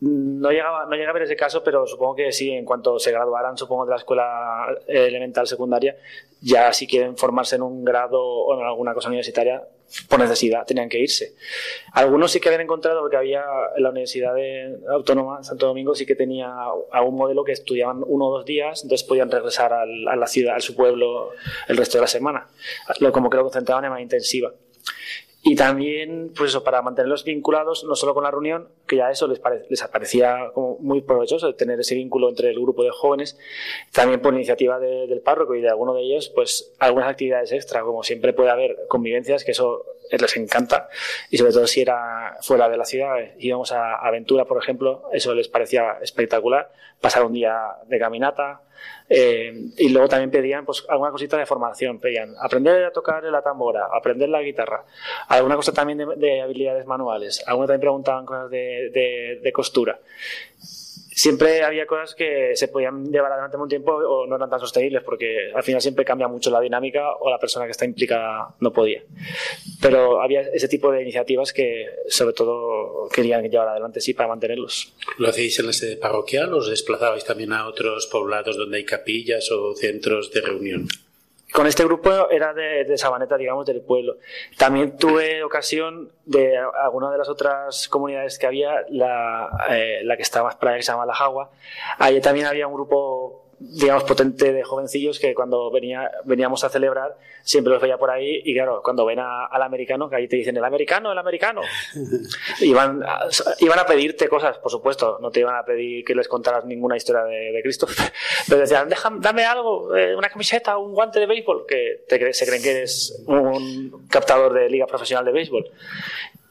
no 0.02 0.50
llegaba, 0.52 0.86
no 0.86 0.96
llega 0.96 1.10
a 1.10 1.14
ver 1.14 1.24
ese 1.24 1.36
caso, 1.36 1.64
pero 1.64 1.86
supongo 1.86 2.16
que 2.16 2.32
sí, 2.32 2.52
en 2.52 2.66
cuanto 2.66 3.00
se 3.00 3.12
graduaran, 3.12 3.58
supongo, 3.58 3.86
de 3.86 3.92
la 3.92 3.98
escuela 3.98 4.66
elemental 4.88 5.48
secundaria, 5.48 5.98
ya 6.42 6.72
si 6.72 6.88
quieren 6.88 7.18
formarse 7.18 7.58
en 7.58 7.64
un 7.64 7.84
grado 7.84 8.22
o 8.22 8.60
en 8.60 8.66
alguna 8.66 8.94
cosa 8.94 9.10
universitaria, 9.10 9.62
por 10.08 10.20
necesidad, 10.20 10.66
tenían 10.66 10.88
que 10.88 11.00
irse. 11.00 11.34
Algunos 11.94 12.32
sí 12.32 12.40
que 12.40 12.50
habían 12.50 12.62
encontrado, 12.62 13.02
porque 13.02 13.18
había 13.18 13.44
en 13.76 13.84
la 13.84 13.90
Universidad 13.90 14.36
de 14.36 14.78
Autónoma 14.88 15.44
Santo 15.44 15.66
Domingo, 15.66 15.96
sí 15.96 16.06
que 16.06 16.16
tenía 16.16 16.54
algún 16.92 17.16
modelo 17.16 17.44
que 17.44 17.54
estudiaban 17.54 18.04
uno 18.06 18.28
o 18.28 18.38
dos 18.38 18.46
días, 18.46 18.84
entonces 18.84 19.08
podían 19.08 19.32
regresar 19.32 19.74
a 19.74 19.86
la 19.86 20.28
ciudad, 20.28 20.56
a 20.56 20.60
su 20.60 20.76
pueblo, 20.76 21.32
el 21.68 21.76
resto 21.76 21.98
de 21.98 22.02
la 22.02 22.08
semana. 22.08 22.48
Como 23.12 23.30
que 23.30 23.38
lo 23.38 23.44
concentraban 23.44 23.84
de 23.84 23.90
manera 23.90 24.04
intensiva. 24.04 24.54
Y 25.42 25.56
también, 25.56 26.34
pues 26.36 26.50
eso, 26.50 26.66
para 26.66 26.82
mantenerlos 26.82 27.24
vinculados, 27.24 27.86
no 27.86 27.96
solo 27.96 28.14
con 28.14 28.24
la 28.24 28.32
reunión, 28.32 28.68
que 28.86 28.98
ya 28.98 29.10
eso 29.10 29.26
les, 29.28 29.40
les 29.70 29.82
parecía 29.84 30.52
como 30.54 30.78
muy 30.80 31.02
provechoso 31.02 31.56
tener 31.56 31.80
ese 31.80 31.96
vínculo 31.96 32.28
entre 32.28 32.50
el 32.50 32.60
grupo 32.60 32.84
de 32.84 32.90
jóvenes, 32.92 33.38
también 33.94 34.22
por 34.22 34.34
iniciativa 34.34 34.80
del 34.80 35.22
párroco 35.22 35.56
y 35.56 35.62
de 35.62 35.70
alguno 35.70 35.94
de 35.94 36.02
ellos, 36.02 36.30
pues 36.36 36.74
algunas 36.80 37.10
actividades 37.10 37.54
extra, 37.54 37.84
como 37.84 38.04
siempre 38.04 38.34
puede 38.34 38.50
haber 38.50 38.78
convivencias, 38.90 39.46
que 39.46 39.52
eso 39.52 39.86
les 40.18 40.38
encanta, 40.38 40.90
y 41.30 41.38
sobre 41.38 41.52
todo 41.52 41.68
si 41.68 41.82
era 41.82 42.38
fuera 42.42 42.70
de 42.70 42.78
la 42.78 42.86
ciudad, 42.86 43.16
íbamos 43.38 43.72
a 43.72 43.96
aventura, 43.96 44.46
por 44.46 44.62
ejemplo, 44.62 45.10
eso 45.14 45.34
les 45.34 45.48
parecía 45.48 45.98
espectacular, 46.02 46.72
pasar 47.00 47.24
un 47.24 47.34
día 47.34 47.58
de 47.86 48.00
caminata, 48.00 48.62
eh, 49.10 49.54
y 49.78 49.90
luego 49.90 50.08
también 50.08 50.32
pedían 50.32 50.66
pues, 50.66 50.86
alguna 50.88 51.12
cosita 51.12 51.38
de 51.38 51.46
formación, 51.46 52.00
pedían 52.00 52.34
aprender 52.40 52.86
a 52.86 52.92
tocar 52.92 53.24
la 53.24 53.42
tambora, 53.42 53.88
aprender 53.94 54.30
la 54.30 54.42
guitarra, 54.42 54.86
alguna 55.28 55.56
cosa 55.56 55.74
también 55.74 55.98
de, 55.98 56.42
habilidades 56.42 56.86
manuales, 56.86 57.44
alguna 57.46 57.68
también 57.68 57.82
preguntaban 57.82 58.26
cosas 58.26 58.50
de 58.50 59.52
costura 59.54 60.00
siempre 61.20 61.64
había 61.64 61.86
cosas 61.86 62.16
que 62.16 62.52
se 62.56 62.70
podían 62.70 63.12
llevar 63.12 63.34
adelante 63.34 63.58
en 63.58 63.62
un 63.62 63.68
tiempo 63.68 63.92
o 63.92 64.26
no 64.26 64.38
eran 64.38 64.50
tan 64.50 64.60
sostenibles 64.60 65.04
porque 65.04 65.52
al 65.54 65.64
final 65.64 65.82
siempre 65.82 66.06
cambia 66.06 66.30
mucho 66.30 66.50
la 66.50 66.62
dinámica 66.62 67.14
o 67.20 67.30
la 67.30 67.38
persona 67.38 67.66
que 67.66 67.72
está 67.72 67.84
implicada 67.84 68.56
no 68.62 68.72
podía. 68.72 69.04
Pero 69.82 70.22
había 70.22 70.42
ese 70.42 70.70
tipo 70.70 70.90
de 70.92 71.02
iniciativas 71.02 71.52
que 71.52 71.88
sobre 72.08 72.34
todo 72.34 73.10
querían 73.10 73.44
llevar 73.50 73.68
adelante 73.68 74.00
sí 74.00 74.14
para 74.14 74.30
mantenerlos. 74.30 74.94
¿Lo 75.18 75.28
hacéis 75.28 75.60
en 75.60 75.66
la 75.66 75.74
sede 75.74 75.98
parroquial 75.98 76.54
o 76.54 76.60
os 76.60 76.70
desplazabais 76.70 77.26
también 77.26 77.52
a 77.52 77.68
otros 77.68 78.08
poblados 78.08 78.56
donde 78.56 78.78
hay 78.78 78.86
capillas 78.86 79.52
o 79.52 79.76
centros 79.76 80.32
de 80.32 80.40
reunión? 80.40 80.88
Con 81.52 81.68
este 81.68 81.84
grupo 81.84 82.30
era 82.30 82.54
de, 82.54 82.98
Sabaneta, 82.98 83.38
digamos, 83.38 83.66
del 83.66 83.82
pueblo. 83.82 84.18
También 84.58 84.98
tuve 84.98 85.44
ocasión 85.44 86.12
de 86.26 86.58
alguna 86.58 87.12
de 87.12 87.18
las 87.18 87.30
otras 87.30 87.88
comunidades 87.88 88.38
que 88.38 88.48
había, 88.48 88.86
la, 88.90 89.50
eh, 89.70 90.02
la 90.04 90.16
que 90.16 90.24
está 90.24 90.44
más 90.44 90.56
allá, 90.56 90.78
que 90.78 90.84
se 90.84 90.92
llama 90.92 91.06
La 91.06 91.16
Jagua. 91.16 91.50
Allí 91.98 92.22
también 92.22 92.46
había 92.46 92.68
un 92.68 92.74
grupo 92.74 93.49
digamos, 93.60 94.04
potente 94.06 94.54
de 94.54 94.64
jovencillos 94.64 95.20
que 95.20 95.34
cuando 95.34 95.70
venía, 95.72 96.10
veníamos 96.26 96.64
a 96.64 96.70
celebrar 96.70 97.18
siempre 97.44 97.74
los 97.74 97.82
veía 97.82 97.98
por 97.98 98.12
ahí 98.12 98.42
y 98.44 98.54
claro, 98.54 98.82
cuando 98.84 99.06
ven 99.06 99.20
al 99.20 99.62
americano, 99.62 100.10
que 100.10 100.16
ahí 100.16 100.28
te 100.28 100.36
dicen 100.36 100.56
el 100.56 100.64
americano, 100.64 101.12
el 101.12 101.18
americano, 101.18 101.62
iban, 102.62 103.04
a, 103.04 103.28
iban 103.60 103.80
a 103.80 103.86
pedirte 103.86 104.28
cosas, 104.28 104.58
por 104.60 104.72
supuesto, 104.72 105.18
no 105.22 105.32
te 105.32 105.40
iban 105.42 105.56
a 105.56 105.64
pedir 105.64 106.06
que 106.06 106.16
les 106.16 106.28
contaras 106.28 106.66
ninguna 106.66 106.96
historia 106.96 107.24
de, 107.24 107.60
Cristo, 107.62 107.88
pero 108.48 108.62
decían, 108.62 108.90
dame 109.20 109.46
algo, 109.46 109.96
eh, 109.96 110.16
una 110.16 110.30
camiseta, 110.30 110.78
un 110.78 110.94
guante 110.94 111.20
de 111.20 111.26
béisbol, 111.26 111.66
que 111.68 112.06
se 112.34 112.46
creen 112.46 112.62
que 112.62 112.72
eres 112.72 113.24
un 113.26 114.08
captador 114.10 114.54
de 114.54 114.70
liga 114.70 114.86
profesional 114.86 115.26
de 115.26 115.32
béisbol. 115.32 115.66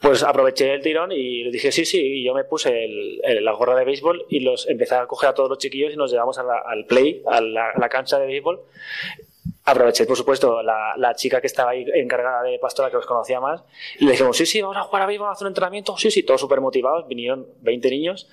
Pues 0.01 0.23
aproveché 0.23 0.73
el 0.73 0.81
tirón 0.81 1.11
y 1.11 1.43
le 1.43 1.51
dije 1.51 1.71
sí, 1.71 1.83
sí, 1.83 1.99
y 1.99 2.23
yo 2.23 2.33
me 2.33 2.45
puse 2.45 2.87
la 3.41 3.51
gorra 3.51 3.75
de 3.75 3.83
béisbol 3.83 4.25
y 4.29 4.39
los 4.39 4.67
empecé 4.69 4.95
a 4.95 5.05
coger 5.07 5.29
a 5.29 5.33
todos 5.33 5.49
los 5.49 5.57
chiquillos 5.57 5.93
y 5.93 5.97
nos 5.97 6.11
llevamos 6.11 6.37
al 6.39 6.85
play, 6.85 7.21
a 7.25 7.41
la, 7.41 7.89
cancha 7.89 8.17
de 8.17 8.27
béisbol. 8.27 8.61
Aproveché, 9.65 10.05
por 10.05 10.15
supuesto, 10.15 10.63
la, 10.63 10.93
la, 10.95 11.15
chica 11.15 11.41
que 11.41 11.47
estaba 11.47 11.71
ahí 11.71 11.85
encargada 11.93 12.43
de 12.43 12.57
pastora, 12.59 12.89
que 12.89 12.95
los 12.95 13.05
conocía 13.05 13.39
más, 13.39 13.61
y 13.99 14.05
le 14.05 14.11
dijimos, 14.11 14.37
sí, 14.37 14.45
sí, 14.45 14.61
vamos 14.61 14.77
a 14.77 14.83
jugar 14.83 15.03
a 15.03 15.05
béisbol, 15.05 15.25
vamos 15.25 15.35
a 15.35 15.37
hacer 15.37 15.45
un 15.45 15.51
entrenamiento, 15.51 15.97
sí, 15.97 16.09
sí, 16.09 16.23
todos 16.23 16.39
súper 16.39 16.61
motivados, 16.61 17.07
vinieron 17.07 17.45
20 17.61 17.89
niños, 17.89 18.29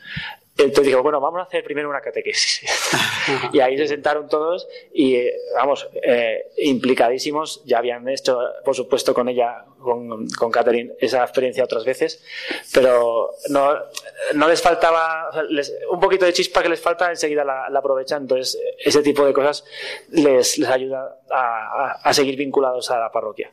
Entonces 0.59 0.87
dije, 0.87 0.97
bueno, 0.97 1.21
vamos 1.21 1.41
a 1.41 1.43
hacer 1.43 1.63
primero 1.63 1.91
una 1.91 2.01
catequesis. 2.01 2.63
y 3.53 3.61
ahí 3.61 3.77
se 3.77 3.89
sentaron 3.89 4.27
todos 4.27 4.67
y, 4.93 5.17
eh, 5.17 5.35
vamos, 5.55 5.87
eh, 6.03 6.47
implicadísimos. 6.59 7.63
Ya 7.67 7.79
habían 7.79 8.09
hecho, 8.09 8.39
por 8.65 8.75
supuesto, 8.75 9.13
con 9.13 9.29
ella, 9.29 9.67
con, 9.79 10.27
con 10.31 10.51
Catherine, 10.51 10.95
esa 10.99 11.23
experiencia 11.23 11.63
otras 11.63 11.85
veces, 11.85 12.25
pero 12.73 13.35
no, 13.51 13.75
no 14.35 14.49
les 14.49 14.63
faltaba, 14.63 15.29
un 15.91 16.01
poquito 16.01 16.25
de 16.25 16.33
chispa 16.33 16.63
que 16.63 16.71
les 16.71 16.81
falta, 16.81 17.11
enseguida 17.11 17.45
la, 17.45 17.69
la 17.69 17.81
aprovechan. 17.81 18.23
Entonces, 18.23 18.59
ese 18.79 19.03
tipo 19.03 19.27
de 19.27 19.35
cosas 19.35 19.63
les, 20.11 20.57
les 20.57 20.69
ayuda 20.69 21.21
a, 21.31 22.01
a, 22.03 22.15
seguir 22.15 22.37
vinculados 22.37 22.91
a 22.91 22.99
la 22.99 23.13
parroquia. 23.13 23.51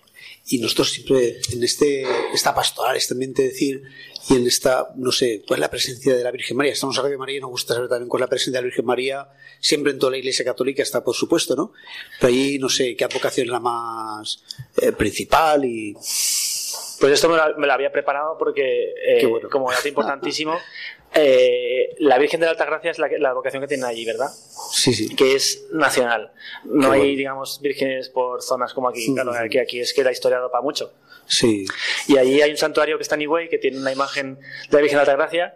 Y 0.48 0.60
nosotros 0.60 0.92
siempre, 0.92 1.38
en 1.52 1.64
este, 1.64 2.06
esta 2.34 2.56
pastoral, 2.56 2.96
este 2.96 3.14
ambiente 3.14 3.44
decir, 3.44 3.84
y 4.30 4.36
en 4.36 4.48
esta, 4.48 4.90
no 4.96 5.12
sé, 5.12 5.44
cuál 5.46 5.60
es 5.60 5.62
la 5.62 5.70
presencia 5.70 6.16
de 6.16 6.24
la 6.24 6.32
Virgen 6.32 6.56
María. 6.56 6.72
Estamos 6.74 6.98
a 6.98 7.04
de 7.04 7.18
María 7.18 7.38
y 7.38 7.42
nos 7.42 7.50
gusta 7.50 7.74
saber 7.74 7.90
también 7.90 8.08
cuál 8.08 8.22
es 8.22 8.28
la 8.28 8.30
presencia 8.30 8.60
de 8.60 8.62
la 8.62 8.68
Virgen 8.68 8.86
María. 8.86 9.28
Siempre 9.60 9.92
en 9.92 10.00
toda 10.00 10.12
la 10.12 10.18
Iglesia 10.18 10.46
Católica 10.46 10.82
está, 10.82 11.04
por 11.04 11.16
supuesto, 11.16 11.56
¿no? 11.56 11.74
Pero 12.22 12.34
ahí, 12.34 12.58
no 12.58 12.70
sé, 12.70 12.96
qué 12.96 13.04
advocación 13.04 13.48
es 13.48 13.52
la 13.52 13.60
más 13.60 14.44
eh, 14.82 14.92
principal 14.94 15.66
y... 15.66 15.94
Pues 15.94 17.12
esto 17.12 17.28
me 17.28 17.36
lo, 17.36 17.58
me 17.58 17.68
lo 17.68 17.74
había 17.74 17.92
preparado 17.92 18.38
porque, 18.38 18.94
eh, 19.06 19.26
bueno. 19.26 19.50
como 19.50 19.70
dato 19.70 19.90
importantísimo, 19.90 20.58
eh, 21.14 21.96
la 22.00 22.18
Virgen 22.18 22.40
de 22.40 22.48
la 22.48 22.52
Altagracia 22.52 22.92
es 22.92 23.00
la, 23.00 23.08
la, 23.20 23.34
vocación 23.34 23.62
que 23.62 23.68
tienen 23.68 23.86
allí, 23.86 24.06
¿verdad? 24.06 24.30
Sí, 24.72 24.94
sí. 24.94 25.16
Que 25.16 25.36
es 25.36 25.66
nacional. 25.72 26.32
No 26.66 26.90
Qué 26.90 26.96
hay, 26.96 27.02
bueno. 27.02 27.18
digamos, 27.18 27.62
vírgenes 27.62 28.10
por 28.10 28.42
zonas 28.42 28.74
como 28.74 28.90
aquí. 28.90 29.14
Claro, 29.14 29.34
aquí, 29.34 29.60
aquí 29.60 29.80
es 29.80 29.94
que 29.94 30.04
la 30.04 30.12
historia 30.12 30.40
da 30.40 30.50
para 30.50 30.62
mucho. 30.62 30.92
Sí. 31.26 31.66
Y 32.08 32.18
allí 32.18 32.42
hay 32.42 32.52
un 32.52 32.58
santuario 32.58 32.98
que 32.98 33.04
está 33.04 33.16
en 33.16 33.22
Higüey 33.22 33.50
que 33.50 33.58
tiene 33.58 33.78
una 33.78 33.92
imagen 33.92 34.36
de 34.36 34.78
la 34.78 34.82
Virgen 34.82 34.98
de 34.98 35.02
Altagracia 35.02 35.56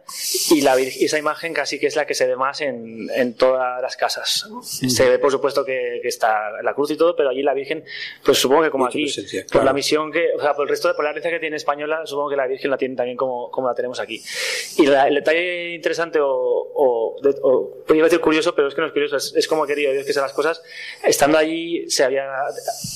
y 0.49 0.61
la, 0.61 0.79
esa 0.79 1.17
imagen 1.17 1.53
casi 1.53 1.79
que 1.79 1.87
es 1.87 1.95
la 1.95 2.05
que 2.05 2.13
se 2.13 2.25
ve 2.25 2.35
más 2.35 2.61
en, 2.61 3.09
en 3.13 3.33
todas 3.33 3.81
las 3.81 3.97
casas. 3.97 4.47
Mm. 4.49 4.89
Se 4.89 5.09
ve, 5.09 5.19
por 5.19 5.31
supuesto, 5.31 5.65
que, 5.65 5.99
que, 6.01 6.07
está 6.07 6.61
la 6.63 6.73
cruz 6.73 6.91
y 6.91 6.97
todo, 6.97 7.15
pero 7.15 7.29
allí 7.29 7.43
la 7.43 7.53
Virgen, 7.53 7.83
pues 8.23 8.37
supongo 8.37 8.63
que 8.63 8.69
como 8.69 8.85
Mucha 8.85 8.97
aquí, 8.97 9.03
presencia, 9.03 9.41
por 9.43 9.51
claro. 9.51 9.65
la 9.65 9.73
misión 9.73 10.11
que, 10.11 10.31
o 10.37 10.41
sea, 10.41 10.53
por 10.53 10.63
el 10.63 10.69
resto 10.69 10.87
de 10.87 10.93
por 10.93 11.03
la 11.03 11.11
herencia 11.11 11.31
que 11.31 11.39
tiene 11.39 11.57
española, 11.57 12.05
supongo 12.05 12.29
que 12.29 12.37
la 12.37 12.47
Virgen 12.47 12.71
la 12.71 12.77
tiene 12.77 12.95
también 12.95 13.17
como, 13.17 13.51
como 13.51 13.67
la 13.67 13.75
tenemos 13.75 13.99
aquí. 13.99 14.23
Y 14.77 14.85
la, 14.85 15.07
el 15.07 15.15
detalle 15.15 15.46
interesante 15.75 16.19
o, 16.19 16.27
o, 16.29 17.15
de, 17.21 17.35
o 17.41 17.83
iba 17.89 18.01
a 18.01 18.09
decir 18.09 18.19
curioso, 18.19 18.53
pero 18.55 18.67
es 18.67 18.75
que 18.75 18.81
no 18.81 18.87
es 18.87 18.93
curioso, 18.93 19.17
es, 19.17 19.33
es 19.35 19.47
como 19.47 19.63
ha 19.63 19.67
querido 19.67 19.91
Dios 19.93 20.05
que 20.05 20.13
sean 20.13 20.23
las 20.23 20.33
cosas. 20.33 20.61
Estando 21.03 21.37
allí 21.37 21.89
se 21.89 22.03
había 22.03 22.27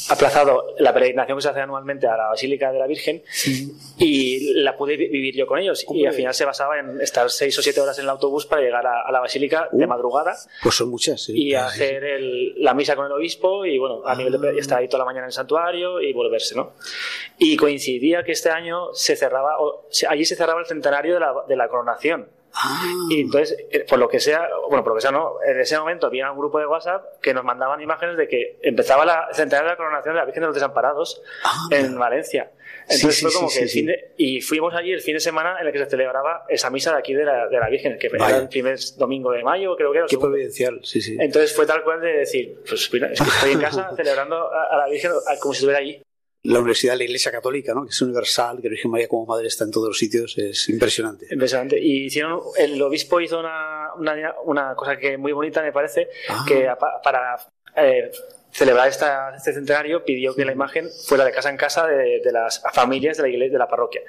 aplazado 0.10 0.76
la 0.80 0.94
peregrinación 0.94 1.38
que 1.38 1.42
se 1.42 1.50
hace 1.50 1.62
anualmente 1.62 2.08
a 2.08 2.18
la 2.18 2.28
Basílica 2.30 2.72
de 2.72 2.80
la 2.80 2.88
Virgen 2.88 3.24
Sí. 3.32 3.72
y 3.98 4.54
la 4.62 4.76
pude 4.78 4.98
vi- 4.98 5.08
vivir 5.08 5.36
yo 5.36 5.48
con 5.48 5.60
ellos. 5.60 5.86
Y 5.94 6.06
al 6.06 6.14
final 6.14 6.34
se 6.34 6.46
basaba 6.46 6.80
en 6.80 7.00
estar 7.02 7.30
seis 7.30 7.58
o 7.58 7.62
siete 7.62 7.80
horas 7.82 7.98
en 8.00 8.04
el 8.06 8.10
autobús 8.10 8.46
para 8.46 8.62
llegar 8.62 8.86
a, 8.86 9.02
a 9.02 9.12
la 9.12 9.20
Basílica 9.20 9.70
de 9.72 9.86
Uh. 9.86 9.88
madrugada 9.88 10.36
Pues 10.64 10.76
son 10.76 10.90
muchas, 10.90 11.22
sí. 11.24 11.34
y 11.36 11.54
Ah, 11.56 11.68
hacer 11.68 12.04
el- 12.04 12.62
la 12.64 12.74
misa 12.74 12.96
con 12.96 13.06
el 13.06 13.12
obispo 13.12 13.66
y 13.66 13.78
bueno, 13.78 14.02
a 14.06 14.16
nivel 14.16 14.40
de 14.40 14.58
estar 14.60 14.80
ahí 14.80 14.88
toda 14.88 15.00
la 15.00 15.06
mañana 15.06 15.26
en 15.26 15.30
el 15.30 15.34
santuario 15.34 16.02
y 16.02 16.14
volverse, 16.14 16.56
¿no? 16.56 16.74
Y 17.38 17.56
coincidía 17.58 18.24
que 18.24 18.32
este 18.34 18.50
año 18.50 18.94
se 18.94 19.16
cerraba, 19.16 19.60
o, 19.60 19.88
allí 20.10 20.26
se 20.26 20.36
cerraba 20.36 20.60
el 20.62 20.66
centenario 20.66 21.14
de 21.16 21.20
la, 21.20 21.34
de 21.48 21.56
la 21.56 21.68
coronación. 21.68 22.28
Ah, 22.54 22.84
Y 23.10 23.22
entonces, 23.22 23.58
eh, 23.72 23.86
por 23.88 23.98
lo 24.00 24.10
que 24.10 24.20
sea, 24.20 24.48
bueno, 24.68 24.84
por 24.84 24.92
lo 24.92 24.96
que 24.96 25.02
sea, 25.02 25.12
no, 25.12 25.36
en 25.46 25.60
ese 25.60 25.78
momento 25.80 26.08
había 26.08 26.32
un 26.32 26.38
grupo 26.38 26.60
de 26.60 26.66
WhatsApp 26.68 27.04
que 27.22 27.34
nos 27.34 27.44
mandaban 27.44 27.82
imágenes 27.82 28.18
de 28.18 28.28
que 28.28 28.58
empezaba 28.62 29.06
la 29.06 29.28
el 29.30 29.36
centenario 29.36 29.70
de 29.70 29.74
la 29.74 29.78
coronación 29.78 30.14
de 30.16 30.20
la 30.20 30.26
Virgen 30.26 30.42
de 30.42 30.48
los 30.48 30.56
Desamparados 30.56 31.22
Ah, 31.46 31.68
en 31.72 31.98
Valencia. 31.98 32.52
Entonces 32.90 33.16
Sí, 33.16 33.22
fue 33.26 33.34
como 33.34 33.50
sí, 33.50 33.58
que 33.60 33.64
el 33.64 33.70
fin 33.70 33.86
de, 33.86 34.12
y 34.18 34.42
fuimos 34.42 34.74
allí 34.74 34.92
el 34.92 35.02
fin 35.02 35.14
de 35.14 35.20
semana 35.20 35.58
en 35.62 35.68
el 35.68 35.74
que 35.74 35.80
se 35.80 35.86
celebraba 35.90 36.46
esa 36.50 36.70
misa 36.70 36.92
de 36.92 37.00
aquí 37.00 37.14
de 37.14 37.24
la, 37.26 37.48
de 37.48 37.60
la 37.60 37.70
Virgen, 37.70 37.98
que 37.98 38.10
Vaya. 38.10 38.28
era 38.28 38.38
el 38.40 38.50
primer 38.50 38.78
domingo 38.98 39.32
de 39.32 39.44
mayo, 39.44 39.76
creo 39.76 39.92
que 39.92 40.00
era. 40.00 40.08
qué 40.08 40.18
providencial, 40.18 40.80
sí, 40.84 41.02
sí. 41.02 41.16
Entonces 41.20 41.56
fue 41.56 41.66
tal 41.66 41.84
cual 41.84 42.02
de 42.02 42.18
decir, 42.18 42.58
pues 42.68 42.90
mira, 42.92 43.08
es 43.12 43.22
que 43.22 43.28
estoy 43.30 43.52
en 43.54 43.60
casa 43.62 43.92
celebrando 43.96 44.52
a, 44.54 44.64
a 44.66 44.78
la 44.78 44.88
Virgen 44.88 45.12
como 45.40 45.54
si 45.54 45.60
estuviera 45.60 45.80
allí. 45.80 46.02
La 46.44 46.60
Universidad 46.60 46.94
de 46.94 46.98
la 47.00 47.04
Iglesia 47.04 47.32
Católica, 47.32 47.74
¿no? 47.74 47.84
Que 47.84 47.90
es 47.92 48.02
universal, 48.02 48.60
que 48.62 48.70
Virgen 48.70 48.90
María 48.90 49.08
como 49.08 49.26
madre 49.28 49.48
está 49.48 49.64
en 49.64 49.72
todos 49.72 49.90
los 49.90 49.98
sitios, 49.98 50.36
es 50.40 50.70
impresionante. 50.70 51.28
Impresionante. 51.32 51.80
Y 51.80 52.06
hicieron, 52.06 52.40
el 52.58 52.82
obispo 52.82 53.22
hizo 53.22 53.40
una, 53.40 53.90
una, 53.96 54.36
una 54.46 54.76
cosa 54.76 54.98
que 54.98 55.18
muy 55.18 55.34
bonita, 55.34 55.62
me 55.62 55.72
parece, 55.72 56.10
Ah. 56.30 56.44
que 56.48 56.68
para 57.04 57.38
eh, 57.76 58.12
celebrar 58.52 58.88
esta, 58.88 59.36
este 59.36 59.54
centenario 59.54 60.04
pidió 60.04 60.34
que 60.36 60.44
la 60.44 60.52
imagen 60.52 60.90
fuera 61.08 61.24
de 61.26 61.32
casa 61.32 61.50
en 61.52 61.58
casa 61.58 61.86
de, 61.86 62.22
de 62.24 62.32
las 62.32 62.64
familias 62.74 63.18
de 63.18 63.24
la 63.24 63.30
iglesia, 63.30 63.54
de 63.54 63.60
la 63.60 63.68
parroquia. 63.68 64.02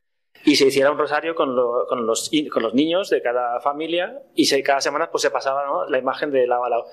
Y 0.45 0.57
se 0.57 0.67
hiciera 0.67 0.91
un 0.91 0.99
rosario 0.99 1.35
con, 1.35 1.55
lo- 1.55 1.87
con, 1.87 2.07
los, 2.07 2.31
con 2.51 2.63
los 2.63 2.75
niños 2.75 3.11
de 3.11 3.21
cada 3.23 3.61
familia 3.61 4.21
y 4.35 4.47
se, 4.47 4.61
cada 4.63 4.81
semana 4.81 5.11
pues 5.11 5.23
se 5.23 5.31
pasaba 5.31 5.65
¿no? 5.67 5.89
la 5.89 5.99
imagen 5.99 6.31
de 6.33 6.47
lado 6.47 6.65
a 6.65 6.71
lado. 6.71 6.87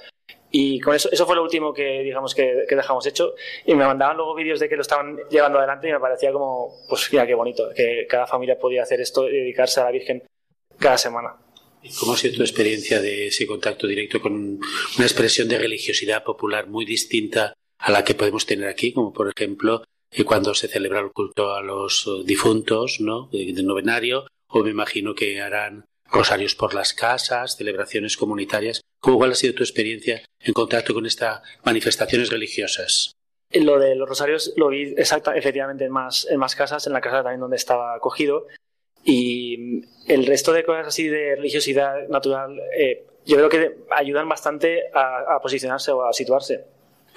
Y 0.52 0.80
con 0.80 0.96
eso, 0.96 1.10
eso 1.12 1.26
fue 1.28 1.36
lo 1.36 1.44
último 1.44 1.74
que 1.74 2.02
digamos 2.02 2.34
que, 2.34 2.66
que 2.68 2.76
dejamos 2.76 3.06
hecho. 3.06 3.36
Y 3.66 3.76
me 3.76 3.86
mandaban 3.86 4.18
luego 4.18 4.34
vídeos 4.36 4.60
de 4.60 4.68
que 4.68 4.76
lo 4.76 4.82
estaban 4.82 5.18
llevando 5.30 5.60
adelante 5.60 5.88
y 5.90 5.92
me 5.92 6.00
parecía 6.00 6.32
como, 6.32 6.74
pues 6.90 7.08
mira 7.12 7.28
qué 7.28 7.36
bonito, 7.36 7.70
que 7.76 8.08
cada 8.10 8.26
familia 8.26 8.58
podía 8.58 8.84
hacer 8.84 9.00
esto 9.02 9.28
y 9.30 9.34
dedicarse 9.38 9.80
a 9.80 9.86
la 9.86 9.92
Virgen 9.92 10.24
cada 10.80 10.98
semana. 10.98 11.36
¿Y 11.84 11.90
¿Cómo 11.94 12.14
ha 12.14 12.18
sido 12.18 12.36
tu 12.36 12.42
experiencia 12.42 13.00
de 13.00 13.28
ese 13.28 13.46
contacto 13.48 13.88
directo 13.88 14.20
con 14.20 14.34
una 14.34 15.06
expresión 15.06 15.48
de 15.48 15.60
religiosidad 15.60 16.24
popular 16.24 16.68
muy 16.68 16.84
distinta 16.84 17.54
a 17.78 17.92
la 17.92 18.04
que 18.04 18.16
podemos 18.16 18.46
tener 18.46 18.68
aquí, 18.68 18.92
como 18.92 19.14
por 19.14 19.32
ejemplo 19.34 19.84
eh, 20.12 20.24
cuando 20.26 20.54
se 20.56 20.68
celebra 20.68 21.00
el 21.00 21.12
culto 21.12 21.54
a 21.54 21.62
los 21.62 22.06
eh, 22.08 22.24
difuntos, 22.26 23.00
¿no? 23.00 23.30
De- 23.32 23.54
Del 23.54 23.66
novenario, 23.66 24.26
o 24.50 24.64
me 24.64 24.72
imagino 24.72 25.14
que 25.16 25.40
harán 25.42 25.86
rosarios 26.12 26.56
por 26.56 26.74
las 26.74 26.94
casas, 26.94 27.58
celebraciones 27.58 28.18
comunitarias. 28.18 28.82
¿Cómo 29.00 29.18
cuál 29.18 29.32
ha 29.32 29.36
sido 29.36 29.54
tu 29.54 29.64
experiencia 29.64 30.22
en 30.40 30.54
contacto 30.54 30.94
con 30.94 31.06
estas 31.06 31.42
manifestaciones 31.64 32.30
religiosas? 32.30 33.14
Lo 33.52 33.80
de 33.80 33.96
los 33.96 34.08
rosarios 34.08 34.54
lo 34.58 34.68
vi 34.68 34.94
exacta, 34.98 35.36
efectivamente 35.36 35.86
en 35.86 35.92
más, 35.92 36.28
en 36.30 36.38
más 36.38 36.56
casas, 36.56 36.86
en 36.86 36.94
la 36.94 37.02
casa 37.02 37.24
también 37.24 37.40
donde 37.40 37.56
estaba 37.56 37.96
acogido. 37.96 38.48
Y 39.04 39.82
el 40.08 40.26
resto 40.26 40.52
de 40.54 40.64
cosas 40.64 40.88
así 40.88 41.08
de 41.08 41.36
religiosidad 41.36 42.08
natural, 42.10 42.60
eh, 42.78 43.06
yo 43.26 43.38
creo 43.38 43.50
que 43.50 43.78
ayudan 43.92 44.28
bastante 44.28 44.84
a, 44.94 45.36
a 45.36 45.40
posicionarse 45.42 45.92
o 45.92 46.04
a 46.04 46.14
situarse. 46.14 46.66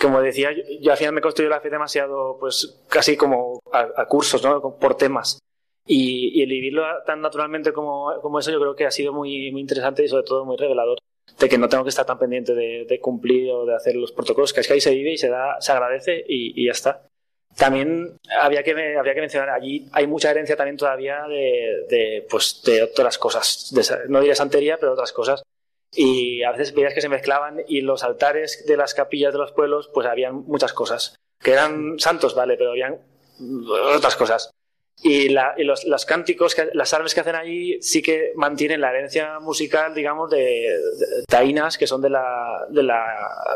Como 0.00 0.20
decía, 0.22 0.52
yo, 0.52 0.62
yo 0.80 0.92
al 0.92 0.96
final 0.96 1.12
me 1.12 1.20
construí 1.20 1.48
la 1.48 1.60
fe 1.60 1.70
demasiado, 1.70 2.38
pues 2.40 2.82
casi 2.88 3.16
como 3.16 3.60
a, 3.72 3.88
a 3.96 4.06
cursos, 4.06 4.42
¿no? 4.42 4.76
Por 4.78 4.96
temas. 4.96 5.38
Y, 5.86 6.38
y 6.38 6.42
el 6.42 6.48
vivirlo 6.48 6.84
tan 7.04 7.20
naturalmente 7.20 7.72
como, 7.72 8.12
como 8.20 8.38
eso, 8.38 8.50
yo 8.50 8.60
creo 8.60 8.76
que 8.76 8.86
ha 8.86 8.90
sido 8.90 9.12
muy, 9.12 9.50
muy 9.50 9.60
interesante 9.60 10.04
y 10.04 10.08
sobre 10.08 10.22
todo 10.24 10.44
muy 10.44 10.56
revelador 10.56 10.98
de 11.38 11.48
que 11.48 11.58
no 11.58 11.68
tengo 11.68 11.84
que 11.84 11.90
estar 11.90 12.06
tan 12.06 12.18
pendiente 12.18 12.54
de, 12.54 12.84
de 12.88 13.00
cumplir 13.00 13.50
o 13.50 13.66
de 13.66 13.74
hacer 13.74 13.96
los 13.96 14.12
protocolos, 14.12 14.52
que 14.52 14.60
es 14.60 14.66
que 14.66 14.74
ahí 14.74 14.80
se 14.80 14.94
vive 14.94 15.12
y 15.12 15.18
se 15.18 15.28
da, 15.28 15.60
se 15.60 15.72
agradece 15.72 16.24
y, 16.28 16.60
y 16.60 16.66
ya 16.66 16.72
está. 16.72 17.06
También 17.56 18.18
había 18.40 18.62
que, 18.62 18.96
habría 18.96 19.14
que 19.14 19.20
mencionar, 19.20 19.50
allí 19.50 19.86
hay 19.92 20.06
mucha 20.06 20.30
herencia 20.30 20.56
también 20.56 20.76
todavía 20.76 21.22
de, 21.28 21.86
de, 21.88 22.26
pues, 22.30 22.62
de 22.64 22.82
otras 22.82 23.18
cosas, 23.18 23.72
de, 23.74 24.08
no 24.08 24.20
diré 24.20 24.34
santería, 24.34 24.78
pero 24.78 24.92
otras 24.92 25.12
cosas. 25.12 25.42
Y 25.94 26.42
a 26.42 26.52
veces 26.52 26.74
veías 26.74 26.94
que 26.94 27.02
se 27.02 27.10
mezclaban 27.10 27.60
y 27.68 27.82
los 27.82 28.02
altares 28.02 28.64
de 28.66 28.78
las 28.78 28.94
capillas 28.94 29.34
de 29.34 29.38
los 29.38 29.52
pueblos, 29.52 29.90
pues 29.92 30.06
habían 30.06 30.44
muchas 30.46 30.72
cosas. 30.72 31.16
Que 31.38 31.52
eran 31.52 31.98
santos, 31.98 32.34
vale, 32.34 32.56
pero 32.56 32.70
habían 32.70 32.98
otras 33.96 34.16
cosas. 34.16 34.50
Y, 35.04 35.30
la, 35.30 35.54
y 35.56 35.64
los, 35.64 35.84
los, 35.84 36.06
cánticos, 36.06 36.54
que, 36.54 36.68
las 36.74 36.90
salves 36.90 37.12
que 37.12 37.20
hacen 37.20 37.34
allí 37.34 37.82
sí 37.82 38.02
que 38.02 38.32
mantienen 38.36 38.80
la 38.80 38.90
herencia 38.90 39.40
musical, 39.40 39.94
digamos, 39.94 40.30
de, 40.30 40.38
de 40.38 41.24
taínas, 41.26 41.76
que 41.76 41.88
son 41.88 42.00
de, 42.00 42.10
la, 42.10 42.66
de 42.68 42.84
la, 42.84 43.04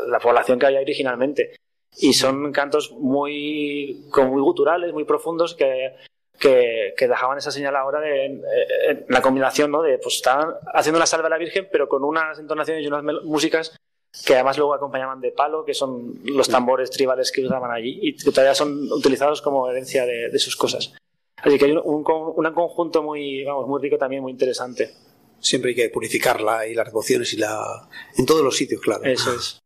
la, 0.09 0.19
población 0.19 0.59
que 0.59 0.67
había 0.67 0.81
originalmente. 0.81 1.55
Y 1.99 2.15
son 2.15 2.53
cantos 2.53 2.91
muy, 2.91 4.07
como 4.11 4.33
muy 4.33 4.43
guturales, 4.43 4.93
muy 4.93 5.05
profundos, 5.05 5.55
que, 5.55 5.95
que, 6.37 6.95
que 6.97 7.07
dejaban 7.07 7.39
esa 7.39 7.53
señal 7.53 7.77
ahora 7.77 8.01
de 8.01 8.27
en, 8.27 8.43
en 8.89 9.07
la 9.09 9.23
combinación, 9.23 9.71
¿no? 9.71 9.83
De, 9.83 9.99
pues 9.99 10.17
estaban 10.17 10.55
haciendo 10.75 10.99
la 10.99 11.07
salve 11.07 11.27
a 11.27 11.31
la 11.31 11.39
Virgen, 11.39 11.69
pero 11.71 11.89
con 11.89 12.03
unas 12.03 12.41
entonaciones 12.41 12.83
y 12.83 12.89
unas 12.89 13.05
músicas 13.23 13.77
que 14.25 14.35
además 14.35 14.59
luego 14.59 14.75
acompañaban 14.75 15.21
de 15.21 15.31
palo, 15.31 15.65
que 15.65 15.75
son 15.75 16.15
los 16.25 16.49
tambores 16.49 16.91
tribales 16.91 17.31
que 17.31 17.45
usaban 17.45 17.71
allí 17.71 17.99
y 18.03 18.17
que 18.17 18.31
todavía 18.31 18.55
son 18.55 18.91
utilizados 18.91 19.43
como 19.43 19.71
herencia 19.71 20.07
de, 20.07 20.31
de 20.31 20.39
sus 20.39 20.57
cosas. 20.57 20.97
Así 21.43 21.59
que 21.59 21.67
hay 21.67 21.73
un, 21.73 21.83
un, 21.85 22.05
un, 22.07 22.55
conjunto 22.55 23.03
muy, 23.03 23.45
vamos, 23.45 23.69
muy 23.69 23.81
rico 23.81 23.99
también, 23.99 24.23
muy 24.23 24.33
interesante. 24.33 24.91
Siempre 25.39 25.71
hay 25.71 25.77
que 25.77 25.91
purificarla 25.91 26.67
y 26.67 26.75
las 26.75 26.87
devociones 26.87 27.33
y 27.35 27.37
la... 27.37 27.89
en 28.17 28.25
todos 28.25 28.43
los 28.43 28.57
sitios, 28.57 28.81
claro. 28.81 29.05
Eso 29.05 29.35
es. 29.35 29.59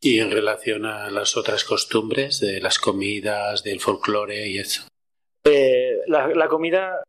Y 0.00 0.18
en 0.18 0.30
relación 0.30 0.84
a 0.86 1.10
las 1.10 1.36
otras 1.36 1.64
costumbres, 1.64 2.40
de 2.40 2.60
las 2.60 2.78
comidas, 2.78 3.62
del 3.62 3.80
folclore 3.80 4.48
y 4.48 4.58
eso. 4.58 4.86
Eh, 5.44 6.00
la, 6.06 6.28
la, 6.28 6.48
comida 6.48 7.02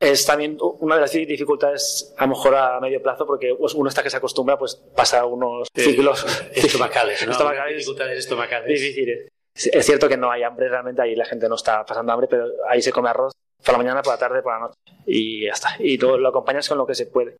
es 0.00 0.24
también 0.24 0.58
una 0.60 0.96
de 0.96 1.00
las 1.02 1.12
dificultades 1.12 2.14
a 2.16 2.24
lo 2.24 2.30
mejor 2.30 2.54
a 2.54 2.80
medio 2.80 3.02
plazo 3.02 3.26
porque 3.26 3.54
pues, 3.58 3.74
uno 3.74 3.88
está 3.88 4.02
que 4.02 4.10
se 4.10 4.16
acostumbra 4.16 4.58
pues 4.58 4.76
pasa 4.96 5.24
unos 5.26 5.68
ciclos 5.74 6.24
eh, 6.24 6.52
estomacales, 6.54 7.24
¿no? 7.26 7.32
estomacales 7.32 7.76
dificultades 7.76 8.18
estomacales 8.18 8.80
difíciles 8.80 9.28
es 9.54 9.86
cierto 9.86 10.08
que 10.08 10.16
no 10.16 10.30
hay 10.30 10.42
hambre 10.42 10.68
realmente, 10.68 11.02
ahí 11.02 11.14
la 11.14 11.24
gente 11.24 11.48
no 11.48 11.54
está 11.54 11.84
pasando 11.84 12.12
hambre, 12.12 12.28
pero 12.28 12.46
ahí 12.68 12.82
se 12.82 12.92
come 12.92 13.08
arroz 13.08 13.32
por 13.64 13.72
la 13.72 13.78
mañana, 13.78 14.02
por 14.02 14.12
la 14.12 14.18
tarde, 14.18 14.42
por 14.42 14.52
la 14.52 14.60
noche 14.60 14.74
y 15.06 15.46
ya 15.46 15.52
está. 15.52 15.76
Y 15.78 15.98
lo, 15.98 16.18
lo 16.18 16.28
acompañas 16.28 16.68
con 16.68 16.78
lo 16.78 16.86
que 16.86 16.94
se 16.94 17.06
puede. 17.06 17.36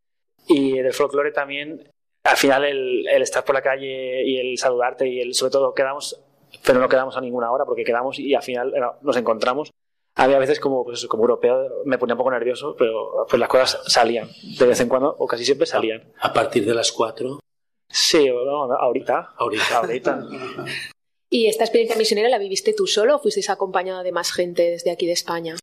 Y 0.47 0.79
del 0.79 0.93
folclore 0.93 1.33
también, 1.33 1.89
al 2.25 2.37
final 2.37 2.65
el, 2.65 3.09
el, 3.09 3.23
estar 3.23 3.45
por 3.45 3.55
la 3.55 3.63
calle 3.63 4.23
y 4.25 4.39
el 4.39 4.59
saludarte 4.59 5.09
y 5.09 5.21
el, 5.21 5.35
sobre 5.35 5.53
todo 5.53 5.75
quedamos, 5.75 6.21
pero 6.65 6.81
no 6.81 6.89
quedamos 6.89 7.17
a 7.17 7.21
ninguna 7.21 7.51
hora 7.51 7.65
porque 7.65 7.85
quedamos 7.85 8.19
y 8.19 8.35
al 8.35 8.43
final 8.43 8.73
nos 9.01 9.17
encontramos. 9.17 9.71
A 10.17 10.29
mí 10.29 10.35
a 10.35 10.39
veces 10.39 10.61
como, 10.61 10.85
pues 10.85 11.07
como 11.07 11.25
europeo 11.25 11.83
me 11.87 11.99
ponía 11.99 12.15
un 12.15 12.19
poco 12.19 12.31
nervioso, 12.31 12.77
pero 12.79 13.27
pues 13.29 13.41
las 13.41 13.49
cosas 13.49 13.83
salían 13.87 14.29
de 14.59 14.67
vez 14.67 14.79
en 14.81 14.89
cuando 14.89 15.15
o 15.19 15.27
casi 15.27 15.45
siempre 15.45 15.67
salían. 15.67 16.13
A 16.21 16.33
partir 16.33 16.65
de 16.65 16.75
las 16.75 16.93
cuatro. 16.93 17.41
Sí, 17.89 18.29
ahorita. 18.29 19.35
Ahorita. 19.37 19.77
ahorita. 19.79 20.27
¿Y 21.35 21.49
esta 21.49 21.65
experiencia 21.65 21.97
misionera 21.97 22.29
la 22.29 22.39
viviste 22.39 22.75
tú 22.75 22.87
solo 22.87 23.17
o 23.17 23.19
fuisteis 23.19 23.51
acompañado 23.51 24.05
de 24.05 24.13
más 24.13 24.31
gente 24.31 24.71
desde 24.71 24.93
aquí 24.93 25.05
de 25.05 25.15
España? 25.15 25.57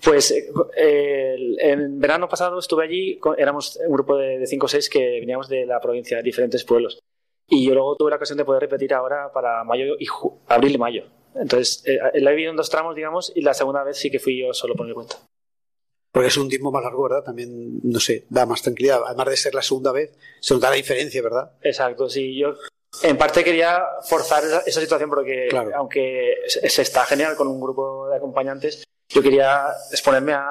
Pues 0.00 0.30
eh, 0.76 1.36
en 1.58 1.98
verano 1.98 2.28
pasado 2.28 2.56
estuve 2.60 2.84
allí, 2.84 3.18
éramos 3.36 3.80
un 3.84 3.92
grupo 3.92 4.16
de, 4.16 4.46
cinco 4.46 4.66
o 4.66 4.68
seis 4.68 4.88
que 4.88 5.18
veníamos 5.18 5.48
de 5.48 5.66
la 5.66 5.80
provincia, 5.80 6.18
de 6.18 6.22
diferentes 6.22 6.62
pueblos. 6.62 7.00
Y 7.48 7.66
yo 7.66 7.74
luego 7.74 7.96
tuve 7.96 8.10
la 8.10 8.16
ocasión 8.16 8.38
de 8.38 8.44
poder 8.44 8.62
repetir 8.62 8.94
ahora 8.94 9.32
para 9.32 9.64
mayo 9.64 9.96
y 9.98 10.06
abril 10.46 10.76
y 10.76 10.78
mayo. 10.78 11.04
Entonces, 11.34 11.82
eh, 11.84 11.98
la 12.20 12.30
he 12.30 12.34
vivido 12.36 12.52
en 12.52 12.56
dos 12.56 12.70
tramos, 12.70 12.94
digamos, 12.94 13.32
y 13.34 13.40
la 13.40 13.54
segunda 13.54 13.82
vez 13.82 13.96
sí 13.96 14.08
que 14.08 14.20
fui 14.20 14.38
yo 14.38 14.54
solo 14.54 14.76
por 14.76 14.86
mi 14.86 14.94
cuenta. 14.94 15.16
Porque 16.12 16.28
es 16.28 16.36
un 16.36 16.48
tiempo 16.48 16.70
más 16.70 16.84
largo, 16.84 17.02
¿verdad? 17.02 17.24
También, 17.24 17.80
no 17.82 17.98
sé, 17.98 18.26
da 18.30 18.46
más 18.46 18.62
tranquilidad. 18.62 19.00
Además 19.04 19.30
de 19.30 19.36
ser 19.36 19.52
la 19.52 19.62
segunda 19.62 19.90
vez, 19.90 20.16
se 20.38 20.54
nota 20.54 20.70
la 20.70 20.76
diferencia, 20.76 21.20
¿verdad? 21.22 21.56
Exacto, 21.60 22.08
sí. 22.08 22.38
Yo 22.38 22.54
en 23.02 23.16
parte 23.16 23.42
quería 23.42 23.82
forzar 24.02 24.44
esa, 24.66 24.80
situación 24.80 25.08
porque, 25.08 25.48
aunque 25.74 26.34
se, 26.46 26.82
está 26.82 27.04
genial 27.04 27.36
con 27.36 27.48
un 27.48 27.60
grupo 27.60 28.08
de 28.08 28.16
acompañantes, 28.16 28.84
yo 29.08 29.22
quería 29.22 29.66
exponerme 29.90 30.32
a, 30.34 30.46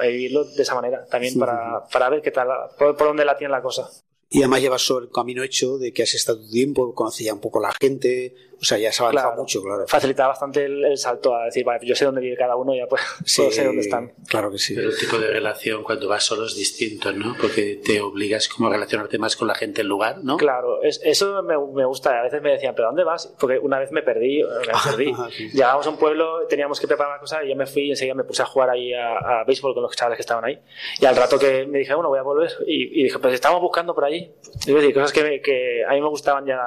vivirlo 0.00 0.44
de 0.44 0.62
esa 0.62 0.74
manera 0.74 1.04
también 1.06 1.38
para, 1.38 1.84
para, 1.86 2.08
ver 2.08 2.22
qué 2.22 2.30
tal, 2.30 2.48
por, 2.78 2.96
por, 2.96 3.08
dónde 3.08 3.24
la 3.24 3.36
tiene 3.36 3.52
la 3.52 3.62
cosa. 3.62 3.88
Y 4.30 4.38
además 4.38 4.62
llevas 4.62 4.82
sobre 4.82 5.06
el 5.06 5.12
camino 5.12 5.42
hecho 5.42 5.76
de 5.76 5.92
que 5.92 6.02
has 6.02 6.14
estado 6.14 6.40
tiempo, 6.48 6.94
conoces 6.94 7.26
ya 7.26 7.34
un 7.34 7.40
poco 7.40 7.60
la 7.60 7.72
gente, 7.78 8.34
o 8.62 8.64
sea, 8.64 8.78
ya 8.78 8.92
se 8.92 9.02
ha 9.02 9.08
avanzado 9.08 9.34
mucho, 9.42 9.60
claro. 9.60 9.84
Facilita 9.88 10.28
bastante 10.28 10.64
el, 10.64 10.96
salto 10.96 11.34
a 11.34 11.46
decir, 11.46 11.64
vale, 11.64 11.84
yo 11.84 11.96
sé 11.96 12.04
dónde 12.04 12.20
vive 12.20 12.36
cada 12.36 12.54
uno, 12.54 12.72
ya 12.76 12.86
pues 12.86 13.02
sí, 13.24 13.50
sé 13.50 13.64
dónde 13.64 13.80
están. 13.80 14.12
Claro 14.28 14.52
que 14.52 14.58
sí. 14.58 14.76
Pero 14.76 14.90
el 14.90 14.96
tipo 14.96 15.18
de 15.18 15.26
relación 15.26 15.82
cuando 15.82 16.06
vas 16.08 16.22
solo 16.22 16.46
es 16.46 16.54
distinto, 16.54 17.12
¿no? 17.12 17.34
Porque 17.40 17.80
te 17.84 18.00
obligas 18.00 18.48
como 18.48 18.68
a 18.68 18.70
relacionarte 18.70 19.18
más 19.18 19.34
con 19.34 19.48
la 19.48 19.56
gente 19.56 19.78
del 19.78 19.88
lugar, 19.88 20.18
¿no? 20.22 20.36
Claro, 20.36 20.80
es, 20.80 21.00
eso 21.02 21.42
me, 21.42 21.56
me, 21.74 21.84
gusta. 21.84 22.20
A 22.20 22.22
veces 22.22 22.40
me 22.40 22.52
decían, 22.52 22.76
¿pero 22.76 22.86
dónde 22.86 23.02
vas? 23.02 23.34
Porque 23.40 23.58
una 23.58 23.80
vez 23.80 23.90
me 23.90 24.02
perdí, 24.02 24.44
me 24.44 24.90
perdí. 24.90 25.12
Llegábamos 25.52 25.88
a 25.88 25.90
un 25.90 25.96
pueblo, 25.96 26.46
teníamos 26.46 26.78
que 26.78 26.86
preparar 26.86 27.14
una 27.14 27.20
cosa 27.20 27.42
y 27.42 27.48
yo 27.48 27.56
me 27.56 27.66
fui 27.66 27.88
y 27.88 27.90
enseguida 27.90 28.14
me 28.14 28.22
puse 28.22 28.42
a 28.42 28.46
jugar 28.46 28.70
ahí 28.70 28.94
a, 28.94 29.40
a 29.40 29.44
béisbol 29.44 29.74
con 29.74 29.82
los 29.82 29.96
chavales 29.96 30.18
que 30.18 30.22
estaban 30.22 30.44
ahí. 30.44 30.60
Y 31.00 31.04
al 31.04 31.16
rato 31.16 31.36
que 31.36 31.66
me 31.66 31.80
dije, 31.80 31.94
bueno, 31.94 32.10
voy 32.10 32.20
a 32.20 32.22
volver, 32.22 32.52
y, 32.64 33.00
y 33.00 33.04
dije, 33.04 33.18
pues 33.18 33.34
estamos 33.34 33.60
buscando 33.60 33.92
por 33.92 34.04
allí. 34.04 34.32
Es 34.60 34.66
decir, 34.66 34.94
cosas 34.94 35.12
que, 35.12 35.40
que 35.42 35.84
a 35.84 35.94
mí 35.94 36.00
me 36.00 36.08
gustaban 36.08 36.46
ya 36.46 36.60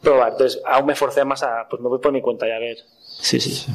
probar. 0.00 0.30
Entonces, 0.30 0.62
aún 0.64 0.86
me 0.86 0.94
forcé 0.94 1.24
más 1.24 1.39
a, 1.42 1.66
pues 1.68 1.80
me 1.82 1.88
voy 1.88 1.98
por 1.98 2.12
mi 2.12 2.20
cuenta 2.20 2.46
ya 2.46 2.56
a 2.56 2.58
ver. 2.58 2.78
Sí, 3.20 3.40
sí. 3.40 3.66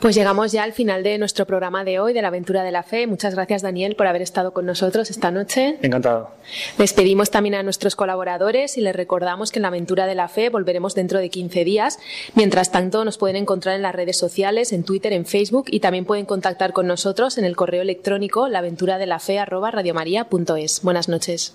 Pues 0.00 0.14
llegamos 0.14 0.50
ya 0.50 0.62
al 0.62 0.72
final 0.72 1.02
de 1.02 1.18
nuestro 1.18 1.46
programa 1.46 1.84
de 1.84 2.00
hoy, 2.00 2.14
de 2.14 2.22
la 2.22 2.28
aventura 2.28 2.62
de 2.62 2.72
la 2.72 2.82
fe. 2.82 3.06
Muchas 3.06 3.34
gracias, 3.34 3.60
Daniel, 3.60 3.96
por 3.96 4.06
haber 4.06 4.22
estado 4.22 4.54
con 4.54 4.64
nosotros 4.64 5.10
esta 5.10 5.30
noche. 5.30 5.76
Encantado. 5.82 6.30
Despedimos 6.78 7.30
también 7.30 7.54
a 7.54 7.62
nuestros 7.62 7.96
colaboradores 7.96 8.78
y 8.78 8.80
les 8.80 8.96
recordamos 8.96 9.52
que 9.52 9.58
en 9.58 9.62
la 9.62 9.68
aventura 9.68 10.06
de 10.06 10.14
la 10.14 10.28
fe 10.28 10.48
volveremos 10.48 10.94
dentro 10.94 11.18
de 11.18 11.28
15 11.28 11.66
días. 11.66 11.98
Mientras 12.34 12.72
tanto, 12.72 13.04
nos 13.04 13.18
pueden 13.18 13.36
encontrar 13.36 13.76
en 13.76 13.82
las 13.82 13.94
redes 13.94 14.16
sociales, 14.16 14.72
en 14.72 14.84
Twitter, 14.84 15.12
en 15.12 15.26
Facebook 15.26 15.66
y 15.70 15.80
también 15.80 16.06
pueden 16.06 16.24
contactar 16.24 16.72
con 16.72 16.86
nosotros 16.86 17.36
en 17.36 17.44
el 17.44 17.54
correo 17.54 17.82
electrónico 17.82 18.48
laventuradelafe.es. 18.48 20.82
Buenas 20.82 21.10
noches. 21.10 21.54